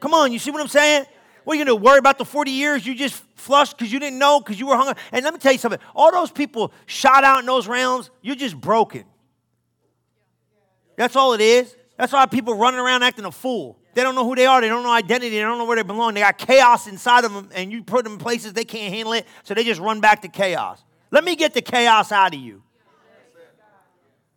Come 0.00 0.12
on, 0.12 0.30
you 0.30 0.38
see 0.38 0.50
what 0.50 0.60
I'm 0.60 0.68
saying? 0.68 1.06
What 1.44 1.54
are 1.54 1.58
you 1.58 1.64
gonna 1.64 1.76
worry 1.76 1.98
about 1.98 2.18
the 2.18 2.26
40 2.26 2.50
years 2.50 2.86
you 2.86 2.94
just 2.94 3.14
flushed 3.36 3.78
because 3.78 3.90
you 3.90 3.98
didn't 3.98 4.18
know 4.18 4.38
because 4.38 4.60
you 4.60 4.66
were 4.66 4.76
hungry? 4.76 5.02
And 5.12 5.24
let 5.24 5.32
me 5.32 5.40
tell 5.40 5.52
you 5.52 5.58
something. 5.58 5.80
All 5.94 6.12
those 6.12 6.30
people 6.30 6.74
shot 6.84 7.24
out 7.24 7.40
in 7.40 7.46
those 7.46 7.66
realms, 7.66 8.10
you're 8.20 8.36
just 8.36 8.60
broken. 8.60 9.04
That's 10.96 11.16
all 11.16 11.32
it 11.32 11.40
is. 11.40 11.74
That's 11.96 12.12
why 12.12 12.26
people 12.26 12.54
running 12.54 12.80
around 12.80 13.02
acting 13.02 13.24
a 13.24 13.32
fool. 13.32 13.78
They 13.94 14.02
don't 14.02 14.14
know 14.14 14.24
who 14.24 14.34
they 14.34 14.44
are. 14.44 14.60
They 14.60 14.68
don't 14.68 14.82
know 14.82 14.92
identity. 14.92 15.30
They 15.30 15.40
don't 15.40 15.56
know 15.56 15.64
where 15.64 15.76
they 15.76 15.82
belong. 15.82 16.14
They 16.14 16.20
got 16.20 16.36
chaos 16.36 16.86
inside 16.86 17.24
of 17.24 17.32
them, 17.32 17.48
and 17.54 17.72
you 17.72 17.82
put 17.82 18.04
them 18.04 18.14
in 18.14 18.18
places 18.18 18.52
they 18.52 18.64
can't 18.64 18.92
handle 18.92 19.14
it, 19.14 19.26
so 19.42 19.54
they 19.54 19.64
just 19.64 19.80
run 19.80 20.00
back 20.00 20.22
to 20.22 20.28
chaos. 20.28 20.84
Let 21.10 21.24
me 21.24 21.34
get 21.34 21.54
the 21.54 21.62
chaos 21.62 22.12
out 22.12 22.34
of 22.34 22.40
you. 22.40 22.62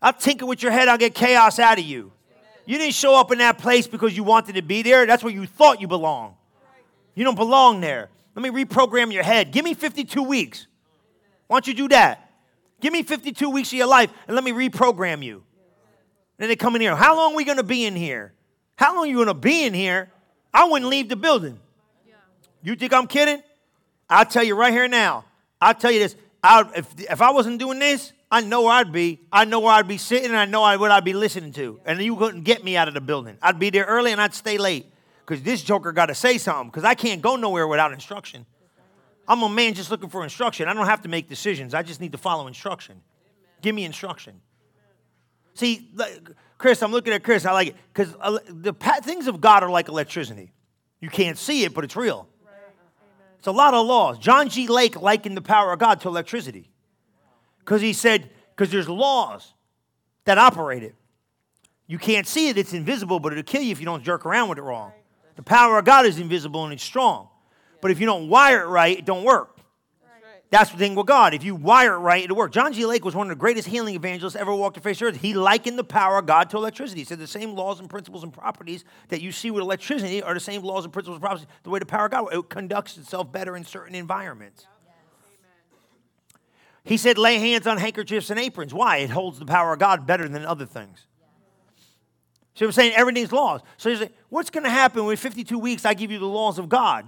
I'll 0.01 0.13
tinker 0.13 0.45
with 0.45 0.63
your 0.63 0.71
head, 0.71 0.87
I'll 0.87 0.97
get 0.97 1.13
chaos 1.13 1.59
out 1.59 1.77
of 1.77 1.83
you. 1.83 2.13
You 2.65 2.77
didn't 2.77 2.93
show 2.93 3.19
up 3.19 3.31
in 3.31 3.39
that 3.39 3.57
place 3.57 3.87
because 3.87 4.15
you 4.15 4.23
wanted 4.23 4.55
to 4.55 4.61
be 4.61 4.81
there. 4.81 5.05
That's 5.05 5.23
where 5.23 5.33
you 5.33 5.45
thought 5.45 5.81
you 5.81 5.87
belonged. 5.87 6.35
You 7.15 7.25
don't 7.25 7.35
belong 7.35 7.81
there. 7.81 8.09
Let 8.35 8.43
me 8.43 8.63
reprogram 8.63 9.11
your 9.11 9.23
head. 9.23 9.51
Give 9.51 9.65
me 9.65 9.73
52 9.73 10.23
weeks. 10.23 10.67
Why 11.47 11.55
don't 11.55 11.67
you 11.67 11.73
do 11.73 11.87
that? 11.89 12.31
Give 12.79 12.93
me 12.93 13.03
52 13.03 13.49
weeks 13.49 13.69
of 13.69 13.73
your 13.73 13.87
life 13.87 14.11
and 14.27 14.35
let 14.35 14.43
me 14.43 14.51
reprogram 14.51 15.21
you. 15.21 15.43
Then 16.39 16.47
they 16.47 16.55
come 16.55 16.75
in 16.75 16.81
here. 16.81 16.95
How 16.95 17.15
long 17.15 17.33
are 17.33 17.35
we 17.35 17.43
going 17.43 17.57
to 17.57 17.63
be 17.63 17.85
in 17.85 17.95
here? 17.95 18.33
How 18.77 18.95
long 18.95 19.03
are 19.03 19.07
you 19.07 19.15
going 19.15 19.27
to 19.27 19.33
be 19.33 19.65
in 19.65 19.73
here? 19.73 20.09
I 20.53 20.67
wouldn't 20.67 20.89
leave 20.89 21.09
the 21.09 21.15
building. 21.15 21.59
You 22.63 22.75
think 22.75 22.93
I'm 22.93 23.07
kidding? 23.07 23.43
I'll 24.09 24.25
tell 24.25 24.43
you 24.43 24.55
right 24.55 24.73
here 24.73 24.87
now. 24.87 25.25
I'll 25.61 25.73
tell 25.75 25.91
you 25.91 25.99
this. 25.99 26.15
I, 26.41 26.67
if, 26.75 26.99
if 26.99 27.21
I 27.21 27.31
wasn't 27.31 27.59
doing 27.59 27.77
this, 27.77 28.13
I 28.31 28.41
know 28.41 28.63
where 28.63 28.71
I'd 28.71 28.91
be. 28.91 29.19
I 29.31 29.45
know 29.45 29.59
where 29.59 29.73
I'd 29.73 29.87
be 29.87 29.97
sitting, 29.97 30.29
and 30.29 30.37
I 30.37 30.45
know 30.45 30.61
what 30.61 30.91
I'd 30.91 31.03
be 31.03 31.13
listening 31.13 31.51
to. 31.53 31.79
And 31.85 32.01
you 32.01 32.15
couldn't 32.15 32.43
get 32.43 32.63
me 32.63 32.77
out 32.77 32.87
of 32.87 32.93
the 32.93 33.01
building. 33.01 33.37
I'd 33.41 33.59
be 33.59 33.69
there 33.69 33.85
early, 33.85 34.11
and 34.11 34.21
I'd 34.21 34.33
stay 34.33 34.57
late 34.57 34.85
because 35.25 35.43
this 35.43 35.61
joker 35.61 35.91
got 35.91 36.07
to 36.07 36.15
say 36.15 36.37
something 36.37 36.69
because 36.69 36.85
I 36.85 36.95
can't 36.95 37.21
go 37.21 37.35
nowhere 37.35 37.67
without 37.67 37.91
instruction. 37.91 38.45
I'm 39.27 39.43
a 39.43 39.49
man 39.49 39.73
just 39.73 39.91
looking 39.91 40.09
for 40.09 40.23
instruction. 40.23 40.67
I 40.67 40.73
don't 40.73 40.87
have 40.87 41.01
to 41.03 41.09
make 41.09 41.27
decisions. 41.27 41.73
I 41.73 41.83
just 41.83 42.01
need 42.01 42.13
to 42.13 42.17
follow 42.17 42.47
instruction. 42.47 43.01
Give 43.61 43.75
me 43.75 43.83
instruction. 43.83 44.41
See, 45.59 45.91
Chris, 46.57 46.81
I'm 46.81 46.93
looking 46.93 47.11
at 47.11 47.21
Chris. 47.21 47.45
I 47.45 47.51
like 47.51 47.67
it 47.69 47.75
because 47.93 48.15
uh, 48.21 48.39
the 48.47 48.71
things 49.03 49.27
of 49.27 49.41
God 49.41 49.61
are 49.61 49.69
like 49.69 49.89
electricity. 49.89 50.53
You 51.01 51.09
can't 51.09 51.37
see 51.37 51.65
it, 51.65 51.73
but 51.73 51.83
it's 51.83 51.97
real. 51.97 52.29
It's 53.37 53.47
a 53.47 53.51
lot 53.51 53.73
of 53.73 53.85
laws. 53.85 54.19
John 54.19 54.47
G. 54.47 54.69
Lake 54.69 55.01
likened 55.01 55.35
the 55.35 55.41
power 55.41 55.73
of 55.73 55.79
God 55.79 55.99
to 56.01 56.07
electricity 56.07 56.69
because 57.59 57.81
he 57.81 57.91
said, 57.91 58.29
because 58.55 58.71
there's 58.71 58.87
laws 58.87 59.53
that 60.23 60.37
operate 60.37 60.83
it. 60.83 60.95
You 61.87 61.97
can't 61.97 62.25
see 62.25 62.47
it, 62.47 62.57
it's 62.57 62.73
invisible, 62.73 63.19
but 63.19 63.33
it'll 63.33 63.43
kill 63.43 63.61
you 63.61 63.71
if 63.71 63.81
you 63.81 63.85
don't 63.85 64.03
jerk 64.03 64.25
around 64.25 64.47
with 64.47 64.59
it 64.59 64.61
wrong. 64.61 64.93
The 65.35 65.43
power 65.43 65.77
of 65.77 65.83
God 65.83 66.05
is 66.05 66.19
invisible 66.19 66.63
and 66.63 66.71
it's 66.71 66.83
strong. 66.83 67.27
But 67.81 67.91
if 67.91 67.99
you 67.99 68.05
don't 68.05 68.29
wire 68.29 68.61
it 68.61 68.67
right, 68.67 68.97
it 68.97 69.03
don't 69.03 69.25
work. 69.25 69.58
That's 70.51 70.71
the 70.71 70.77
thing 70.77 70.95
with 70.95 71.05
God. 71.05 71.35
If 71.35 71.43
you 71.43 71.53
wire 71.53 71.93
it 71.93 71.99
right, 71.99 72.23
it'll 72.23 72.35
work. 72.35 72.51
John 72.51 72.73
G. 72.73 72.83
Lake 72.85 73.05
was 73.05 73.15
one 73.15 73.27
of 73.27 73.29
the 73.29 73.39
greatest 73.39 73.67
healing 73.67 73.93
evangelists 73.93 74.35
ever 74.35 74.53
walked 74.53 74.75
the 74.75 74.81
face 74.81 74.99
of 74.99 75.09
earth. 75.09 75.21
He 75.21 75.35
likened 75.35 75.77
the 75.77 75.83
power 75.83 76.17
of 76.17 76.25
God 76.25 76.49
to 76.49 76.57
electricity. 76.57 77.01
He 77.01 77.05
said 77.05 77.19
the 77.19 77.27
same 77.27 77.53
laws 77.53 77.79
and 77.79 77.87
principles 77.87 78.23
and 78.23 78.33
properties 78.33 78.83
that 79.09 79.21
you 79.21 79.31
see 79.31 79.51
with 79.51 79.61
electricity 79.61 80.23
are 80.23 80.33
the 80.33 80.39
same 80.39 80.63
laws 80.63 80.85
and 80.85 80.91
principles 80.91 81.17
and 81.17 81.21
properties. 81.21 81.47
The 81.61 81.69
way 81.69 81.77
the 81.77 81.85
power 81.85 82.05
of 82.05 82.11
God 82.11 82.33
it 82.33 82.49
conducts 82.49 82.97
itself 82.97 83.31
better 83.31 83.55
in 83.55 83.63
certain 83.63 83.93
environments. 83.93 84.65
He 86.83 86.97
said, 86.97 87.19
lay 87.19 87.37
hands 87.37 87.67
on 87.67 87.77
handkerchiefs 87.77 88.31
and 88.31 88.39
aprons. 88.39 88.73
Why? 88.73 88.97
It 88.97 89.11
holds 89.11 89.37
the 89.37 89.45
power 89.45 89.73
of 89.73 89.79
God 89.79 90.07
better 90.07 90.27
than 90.27 90.45
other 90.45 90.65
things. 90.65 91.05
So 92.55 92.65
I'm 92.65 92.71
saying 92.71 92.93
everything's 92.95 93.31
laws. 93.31 93.61
So 93.77 93.91
he's 93.91 93.99
like, 93.99 94.13
what's 94.29 94.49
going 94.49 94.63
to 94.63 94.69
happen 94.71 95.05
when 95.05 95.15
52 95.15 95.59
weeks 95.59 95.85
I 95.85 95.93
give 95.93 96.09
you 96.09 96.17
the 96.17 96.25
laws 96.25 96.57
of 96.57 96.67
God? 96.67 97.07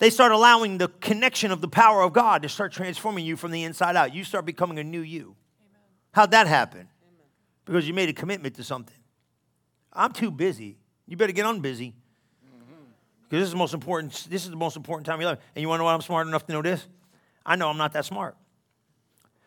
They 0.00 0.10
start 0.10 0.32
allowing 0.32 0.78
the 0.78 0.88
connection 0.88 1.52
of 1.52 1.60
the 1.60 1.68
power 1.68 2.02
of 2.02 2.12
God 2.12 2.42
to 2.42 2.48
start 2.48 2.72
transforming 2.72 3.24
you 3.24 3.36
from 3.36 3.52
the 3.52 3.62
inside 3.62 3.96
out. 3.96 4.14
You 4.14 4.24
start 4.24 4.46
becoming 4.46 4.78
a 4.78 4.84
new 4.84 5.02
you. 5.02 5.36
Amen. 5.60 5.80
How'd 6.12 6.30
that 6.32 6.46
happen? 6.46 6.80
Amen. 6.80 7.26
Because 7.66 7.86
you 7.86 7.94
made 7.94 8.08
a 8.08 8.14
commitment 8.14 8.56
to 8.56 8.64
something. 8.64 8.96
I'm 9.92 10.12
too 10.12 10.30
busy. 10.30 10.78
You 11.06 11.16
better 11.16 11.32
get 11.32 11.44
unbusy. 11.44 11.92
Because 13.28 13.42
this 13.42 13.46
is 13.46 13.50
the 13.52 13.58
most 13.58 13.74
important, 13.74 14.26
this 14.28 14.44
is 14.44 14.50
the 14.50 14.56
most 14.56 14.76
important 14.76 15.06
time 15.06 15.16
of 15.16 15.20
your 15.20 15.30
life. 15.30 15.38
And 15.54 15.62
you 15.62 15.68
want 15.68 15.78
to 15.78 15.82
know 15.82 15.84
why 15.84 15.94
I'm 15.94 16.00
smart 16.00 16.26
enough 16.26 16.46
to 16.46 16.52
know 16.52 16.62
this? 16.62 16.86
I 17.44 17.56
know 17.56 17.68
I'm 17.68 17.76
not 17.76 17.92
that 17.92 18.04
smart. 18.04 18.36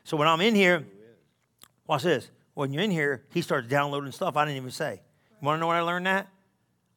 So 0.04 0.18
when 0.18 0.28
I'm 0.28 0.39
in 0.39 0.54
here, 0.56 0.86
watch 1.88 2.04
this. 2.04 2.30
When 2.54 2.72
you're 2.72 2.84
in 2.84 2.91
here, 2.91 3.24
he 3.34 3.41
starts 3.41 3.68
downloading 3.68 4.12
stuff 4.12 4.38
I 4.38 4.45
didn't 4.45 4.58
even 4.58 4.72
say. 4.72 5.01
You 5.41 5.45
want 5.45 5.58
to 5.58 5.60
know 5.60 5.68
when 5.68 5.78
I 5.78 5.82
learned 5.82 6.06
that? 6.06 6.28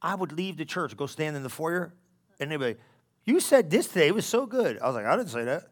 I 0.01 0.13
would 0.13 0.31
leave 0.31 0.57
the 0.57 0.65
church, 0.65 0.95
go 0.95 1.07
stand 1.07 1.35
in 1.35 1.43
the 1.43 1.49
foyer, 1.49 1.91
and 2.39 2.51
they'd 2.51 2.57
be 2.57 2.65
like, 2.65 2.79
you 3.27 3.41
said 3.41 3.69
this 3.69 3.87
today. 3.87 4.07
It 4.07 4.15
was 4.15 4.25
so 4.25 4.45
good. 4.45 4.79
I 4.79 4.87
was 4.87 4.95
like, 4.95 5.05
I 5.05 5.15
didn't 5.17 5.29
say 5.29 5.43
that. 5.43 5.67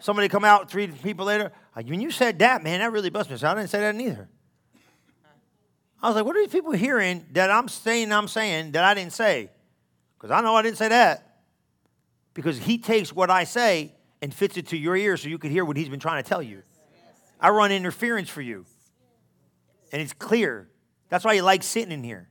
Somebody 0.00 0.28
come 0.28 0.44
out 0.44 0.70
three 0.70 0.86
people 0.86 1.24
later. 1.24 1.50
When 1.74 2.00
you 2.00 2.10
said 2.10 2.38
that, 2.40 2.62
man, 2.62 2.80
that 2.80 2.92
really 2.92 3.08
busted 3.08 3.32
me. 3.32 3.38
So 3.38 3.48
I 3.48 3.54
didn't 3.54 3.70
say 3.70 3.80
that 3.80 3.94
neither. 3.94 4.28
I 6.02 6.08
was 6.08 6.16
like, 6.16 6.24
what 6.24 6.36
are 6.36 6.42
these 6.42 6.52
people 6.52 6.72
hearing 6.72 7.24
that 7.32 7.50
I'm 7.50 7.68
saying 7.68 8.12
I'm 8.12 8.28
saying 8.28 8.72
that 8.72 8.84
I 8.84 8.92
didn't 8.92 9.12
say? 9.12 9.50
Because 10.18 10.30
I 10.30 10.40
know 10.40 10.54
I 10.54 10.62
didn't 10.62 10.76
say 10.76 10.88
that. 10.88 11.40
Because 12.34 12.58
he 12.58 12.78
takes 12.78 13.12
what 13.12 13.30
I 13.30 13.44
say 13.44 13.94
and 14.20 14.34
fits 14.34 14.56
it 14.56 14.68
to 14.68 14.76
your 14.76 14.96
ear 14.96 15.16
so 15.16 15.28
you 15.28 15.38
can 15.38 15.50
hear 15.50 15.64
what 15.64 15.76
he's 15.76 15.88
been 15.88 16.00
trying 16.00 16.22
to 16.22 16.28
tell 16.28 16.42
you. 16.42 16.62
I 17.40 17.50
run 17.50 17.72
interference 17.72 18.28
for 18.28 18.42
you. 18.42 18.66
And 19.90 20.02
it's 20.02 20.12
clear. 20.12 20.68
That's 21.08 21.24
why 21.24 21.34
you 21.34 21.42
like 21.42 21.62
sitting 21.62 21.92
in 21.92 22.02
here. 22.02 22.28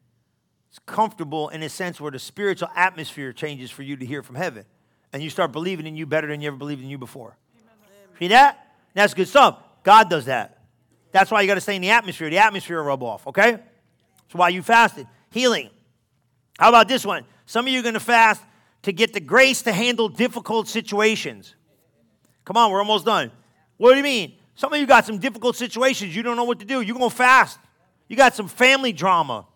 It's 0.72 0.80
comfortable 0.86 1.50
in 1.50 1.62
a 1.64 1.70
sense 1.70 2.00
where 2.00 2.12
the 2.12 2.20
spiritual 2.20 2.70
atmosphere 2.74 3.34
changes 3.34 3.70
for 3.70 3.84
you 3.84 3.98
to 3.98 4.06
hear 4.06 4.24
from 4.24 4.36
heaven. 4.36 4.64
And 5.12 5.22
you 5.22 5.30
start 5.30 5.52
believing 5.52 5.86
in 5.86 5.98
you 5.98 6.06
better 6.06 6.28
than 6.28 6.40
you 6.40 6.48
ever 6.48 6.56
believed 6.56 6.82
in 6.82 6.90
you 6.90 6.98
before. 6.98 7.36
Amen. 7.58 8.18
See 8.18 8.28
that? 8.30 8.74
That's 8.94 9.14
good 9.14 9.28
stuff. 9.28 9.58
God 9.84 10.10
does 10.10 10.26
that. 10.26 10.60
That's 11.12 11.30
why 11.30 11.42
you 11.42 11.48
got 11.48 11.56
to 11.56 11.62
stay 11.62 11.76
in 11.76 11.82
the 11.82 11.90
atmosphere. 11.90 12.30
The 12.30 12.38
atmosphere 12.38 12.78
will 12.78 12.86
rub 12.86 13.04
off, 13.04 13.28
okay? 13.28 13.52
That's 13.52 14.34
why 14.34 14.48
you 14.48 14.62
fasted. 14.62 15.08
Healing. 15.32 15.70
How 16.58 16.70
about 16.70 16.88
this 16.88 17.06
one? 17.06 17.26
Some 17.46 17.68
of 17.68 17.74
you 17.74 17.82
are 17.82 17.84
going 17.84 17.96
to 17.96 18.00
fast 18.00 18.42
to 18.84 18.94
get 18.94 19.12
the 19.12 19.20
grace 19.20 19.64
to 19.64 19.74
handle 19.74 20.08
difficult 20.08 20.70
situations. 20.70 21.54
Come 22.46 22.56
on, 22.56 22.72
we're 22.72 22.80
almost 22.80 23.06
done. 23.06 23.30
What 23.76 23.92
do 23.92 23.98
you 23.98 24.04
mean? 24.04 24.36
Some 24.56 24.72
of 24.72 24.80
you 24.80 24.86
got 24.86 25.06
some 25.06 25.18
difficult 25.18 25.58
situations. 25.58 26.16
You 26.16 26.24
don't 26.24 26.38
know 26.38 26.46
what 26.46 26.60
to 26.60 26.66
do. 26.66 26.80
You're 26.80 26.96
going 26.96 27.10
to 27.10 27.16
fast. 27.16 27.60
You 28.08 28.16
got 28.16 28.36
some 28.36 28.48
family 28.48 28.94
drama. 28.94 29.48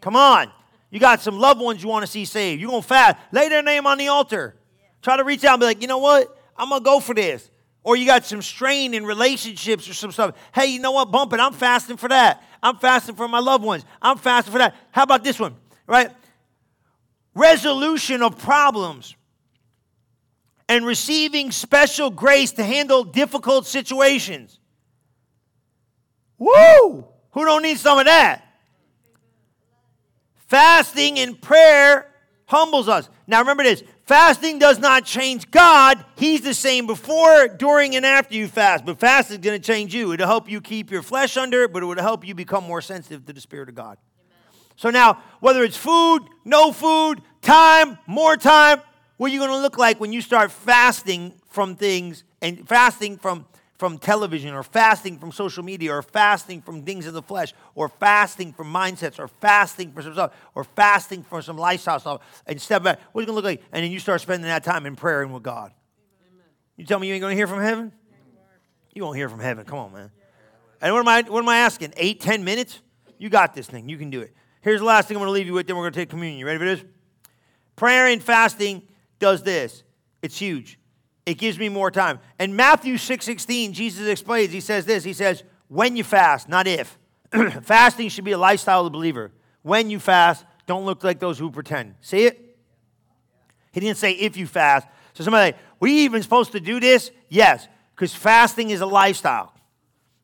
Come 0.00 0.16
on. 0.16 0.50
You 0.90 1.00
got 1.00 1.20
some 1.20 1.38
loved 1.38 1.60
ones 1.60 1.82
you 1.82 1.88
want 1.88 2.04
to 2.06 2.10
see 2.10 2.24
saved. 2.24 2.60
You're 2.60 2.70
going 2.70 2.82
to 2.82 2.88
fast. 2.88 3.16
Lay 3.32 3.48
their 3.48 3.62
name 3.62 3.86
on 3.86 3.98
the 3.98 4.08
altar. 4.08 4.56
Try 5.02 5.16
to 5.16 5.24
reach 5.24 5.44
out 5.44 5.54
and 5.54 5.60
be 5.60 5.66
like, 5.66 5.82
you 5.82 5.88
know 5.88 5.98
what? 5.98 6.34
I'm 6.56 6.70
going 6.70 6.80
to 6.80 6.84
go 6.84 7.00
for 7.00 7.14
this. 7.14 7.50
Or 7.82 7.96
you 7.96 8.06
got 8.06 8.24
some 8.24 8.42
strain 8.42 8.94
in 8.94 9.04
relationships 9.04 9.88
or 9.88 9.94
some 9.94 10.12
stuff. 10.12 10.34
Hey, 10.54 10.66
you 10.66 10.80
know 10.80 10.92
what? 10.92 11.10
Bump 11.10 11.32
it. 11.32 11.40
I'm 11.40 11.52
fasting 11.52 11.96
for 11.96 12.08
that. 12.08 12.42
I'm 12.62 12.76
fasting 12.76 13.14
for 13.14 13.28
my 13.28 13.38
loved 13.38 13.64
ones. 13.64 13.84
I'm 14.02 14.18
fasting 14.18 14.52
for 14.52 14.58
that. 14.58 14.74
How 14.90 15.04
about 15.04 15.24
this 15.24 15.38
one? 15.38 15.54
Right? 15.86 16.10
Resolution 17.34 18.22
of 18.22 18.38
problems 18.38 19.14
and 20.68 20.84
receiving 20.84 21.50
special 21.50 22.10
grace 22.10 22.52
to 22.52 22.64
handle 22.64 23.04
difficult 23.04 23.66
situations. 23.66 24.58
Woo! 26.36 27.06
Who 27.30 27.44
don't 27.44 27.62
need 27.62 27.78
some 27.78 27.98
of 27.98 28.06
that? 28.06 28.44
Fasting 30.48 31.18
and 31.18 31.40
prayer 31.40 32.10
humbles 32.46 32.88
us. 32.88 33.08
Now 33.26 33.40
remember 33.40 33.62
this 33.62 33.82
fasting 34.06 34.58
does 34.58 34.78
not 34.78 35.04
change 35.04 35.50
God. 35.50 36.02
He's 36.16 36.40
the 36.40 36.54
same 36.54 36.86
before, 36.86 37.48
during, 37.48 37.94
and 37.94 38.06
after 38.06 38.34
you 38.34 38.48
fast. 38.48 38.86
But 38.86 38.98
fasting 38.98 39.40
is 39.40 39.44
going 39.44 39.60
to 39.60 39.66
change 39.66 39.94
you. 39.94 40.12
It'll 40.12 40.26
help 40.26 40.50
you 40.50 40.62
keep 40.62 40.90
your 40.90 41.02
flesh 41.02 41.36
under 41.36 41.68
but 41.68 41.82
it 41.82 41.86
will 41.86 42.00
help 42.00 42.26
you 42.26 42.34
become 42.34 42.64
more 42.64 42.80
sensitive 42.80 43.26
to 43.26 43.32
the 43.34 43.40
Spirit 43.40 43.68
of 43.68 43.74
God. 43.74 43.98
Amen. 43.98 44.62
So 44.76 44.90
now, 44.90 45.22
whether 45.40 45.62
it's 45.62 45.76
food, 45.76 46.20
no 46.46 46.72
food, 46.72 47.20
time, 47.42 47.98
more 48.06 48.36
time, 48.38 48.80
what 49.18 49.30
are 49.30 49.34
you 49.34 49.40
going 49.40 49.50
to 49.50 49.58
look 49.58 49.76
like 49.76 50.00
when 50.00 50.12
you 50.12 50.22
start 50.22 50.50
fasting 50.50 51.34
from 51.50 51.76
things 51.76 52.24
and 52.40 52.66
fasting 52.66 53.18
from 53.18 53.44
from 53.78 53.96
television 53.96 54.54
or 54.54 54.62
fasting 54.62 55.18
from 55.18 55.30
social 55.30 55.62
media 55.62 55.92
or 55.92 56.02
fasting 56.02 56.60
from 56.60 56.82
things 56.82 57.06
of 57.06 57.14
the 57.14 57.22
flesh 57.22 57.54
or 57.76 57.88
fasting 57.88 58.52
from 58.52 58.72
mindsets 58.72 59.18
or 59.18 59.28
fasting 59.28 59.92
for 59.92 60.02
some 60.02 60.12
stuff 60.12 60.34
or 60.54 60.64
fasting 60.64 61.22
for 61.22 61.40
some 61.40 61.56
lifestyle 61.56 62.00
stuff 62.00 62.42
and 62.46 62.60
step 62.60 62.82
back. 62.82 63.00
What's 63.12 63.24
it 63.24 63.26
going 63.26 63.34
to 63.34 63.34
look 63.34 63.44
like? 63.44 63.62
And 63.72 63.84
then 63.84 63.92
you 63.92 64.00
start 64.00 64.20
spending 64.20 64.48
that 64.48 64.64
time 64.64 64.84
in 64.84 64.96
prayer 64.96 65.22
and 65.22 65.32
with 65.32 65.44
God. 65.44 65.72
Amen. 66.32 66.44
You 66.76 66.84
tell 66.84 66.98
me 66.98 67.06
you 67.06 67.14
ain't 67.14 67.20
going 67.20 67.32
to 67.32 67.36
hear 67.36 67.46
from 67.46 67.60
heaven? 67.60 67.92
You 68.94 69.04
won't 69.04 69.16
hear 69.16 69.28
from 69.28 69.40
heaven. 69.40 69.64
Come 69.64 69.78
on, 69.78 69.92
man. 69.92 70.10
And 70.80 70.92
what 70.92 71.00
am 71.00 71.08
I, 71.08 71.22
what 71.22 71.40
am 71.40 71.48
I 71.48 71.58
asking? 71.58 71.94
Eight, 71.96 72.20
ten 72.20 72.42
minutes? 72.42 72.80
You 73.16 73.28
got 73.28 73.54
this 73.54 73.68
thing. 73.68 73.88
You 73.88 73.96
can 73.96 74.10
do 74.10 74.20
it. 74.20 74.34
Here's 74.60 74.80
the 74.80 74.86
last 74.86 75.06
thing 75.06 75.16
I'm 75.16 75.20
going 75.20 75.28
to 75.28 75.32
leave 75.32 75.46
you 75.46 75.52
with, 75.52 75.68
then 75.68 75.76
we're 75.76 75.84
going 75.84 75.92
to 75.92 76.00
take 76.00 76.10
communion. 76.10 76.40
You 76.40 76.46
ready 76.46 76.58
for 76.58 76.64
this? 76.64 76.84
Prayer 77.76 78.08
and 78.08 78.20
fasting 78.20 78.82
does 79.20 79.44
this. 79.44 79.84
It's 80.20 80.36
huge. 80.36 80.80
It 81.28 81.36
gives 81.36 81.58
me 81.58 81.68
more 81.68 81.90
time. 81.90 82.20
And 82.38 82.56
Matthew 82.56 82.96
6 82.96 83.22
16, 83.22 83.74
Jesus 83.74 84.08
explains, 84.08 84.50
he 84.50 84.60
says 84.60 84.86
this. 84.86 85.04
He 85.04 85.12
says, 85.12 85.42
when 85.68 85.94
you 85.94 86.02
fast, 86.02 86.48
not 86.48 86.66
if. 86.66 86.98
Fasting 87.64 88.08
should 88.08 88.24
be 88.24 88.32
a 88.32 88.38
lifestyle 88.38 88.80
of 88.80 88.86
the 88.86 88.96
believer. 88.96 89.30
When 89.60 89.90
you 89.90 90.00
fast, 90.00 90.46
don't 90.64 90.86
look 90.86 91.04
like 91.04 91.18
those 91.18 91.38
who 91.38 91.50
pretend. 91.50 91.96
See 92.00 92.24
it? 92.24 92.56
He 93.72 93.80
didn't 93.80 93.98
say 93.98 94.12
if 94.12 94.38
you 94.38 94.46
fast. 94.46 94.86
So 95.12 95.22
somebody, 95.22 95.54
we 95.78 96.04
even 96.04 96.22
supposed 96.22 96.52
to 96.52 96.60
do 96.60 96.80
this? 96.80 97.10
Yes, 97.28 97.68
because 97.94 98.14
fasting 98.14 98.70
is 98.70 98.80
a 98.80 98.86
lifestyle. 98.86 99.52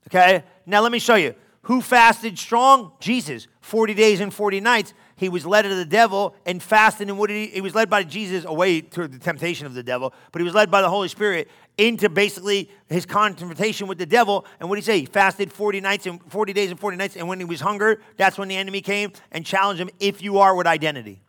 Okay? 0.08 0.42
Now 0.64 0.80
let 0.80 0.90
me 0.90 1.00
show 1.00 1.16
you. 1.16 1.34
Who 1.64 1.82
fasted 1.82 2.38
strong? 2.38 2.92
Jesus. 2.98 3.46
40 3.60 3.92
days 3.92 4.20
and 4.20 4.32
40 4.32 4.60
nights. 4.60 4.94
He 5.16 5.28
was 5.28 5.46
led 5.46 5.64
of 5.64 5.76
the 5.76 5.84
devil 5.84 6.34
and 6.44 6.62
fasted, 6.62 7.08
and 7.08 7.18
what 7.18 7.28
did 7.28 7.36
he? 7.36 7.46
He 7.54 7.60
was 7.60 7.74
led 7.74 7.88
by 7.88 8.02
Jesus 8.02 8.44
away 8.44 8.80
to 8.80 9.06
the 9.06 9.18
temptation 9.18 9.66
of 9.66 9.74
the 9.74 9.82
devil, 9.82 10.12
but 10.32 10.40
he 10.40 10.44
was 10.44 10.54
led 10.54 10.70
by 10.70 10.82
the 10.82 10.90
Holy 10.90 11.08
Spirit 11.08 11.48
into 11.78 12.08
basically 12.08 12.70
his 12.88 13.06
confrontation 13.06 13.86
with 13.86 13.98
the 13.98 14.06
devil. 14.06 14.44
And 14.58 14.68
what 14.68 14.76
did 14.76 14.82
he 14.82 14.86
say? 14.86 15.00
He 15.00 15.06
fasted 15.06 15.52
40 15.52 15.80
nights 15.80 16.06
and 16.06 16.20
40 16.30 16.52
days 16.52 16.70
and 16.70 16.78
40 16.78 16.96
nights. 16.96 17.16
And 17.16 17.28
when 17.28 17.38
he 17.38 17.44
was 17.44 17.60
hunger, 17.60 18.00
that's 18.16 18.38
when 18.38 18.48
the 18.48 18.56
enemy 18.56 18.80
came 18.80 19.12
and 19.30 19.44
challenged 19.44 19.80
him 19.80 19.90
if 20.00 20.22
you 20.22 20.38
are 20.38 20.54
with 20.54 20.66
identity. 20.66 21.20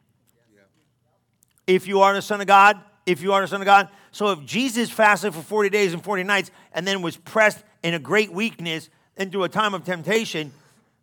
If 1.67 1.87
you 1.87 2.01
are 2.01 2.13
the 2.13 2.21
Son 2.21 2.41
of 2.41 2.47
God, 2.47 2.79
if 3.05 3.21
you 3.21 3.33
are 3.33 3.41
the 3.41 3.47
Son 3.47 3.61
of 3.61 3.65
God. 3.65 3.89
So 4.11 4.31
if 4.31 4.45
Jesus 4.45 4.89
fasted 4.89 5.33
for 5.33 5.41
40 5.41 5.69
days 5.69 5.93
and 5.93 6.03
40 6.03 6.23
nights 6.23 6.51
and 6.73 6.87
then 6.87 7.01
was 7.01 7.17
pressed 7.17 7.63
in 7.83 7.93
a 7.93 7.99
great 7.99 8.31
weakness 8.31 8.89
into 9.17 9.43
a 9.43 9.49
time 9.49 9.73
of 9.73 9.83
temptation, 9.83 10.51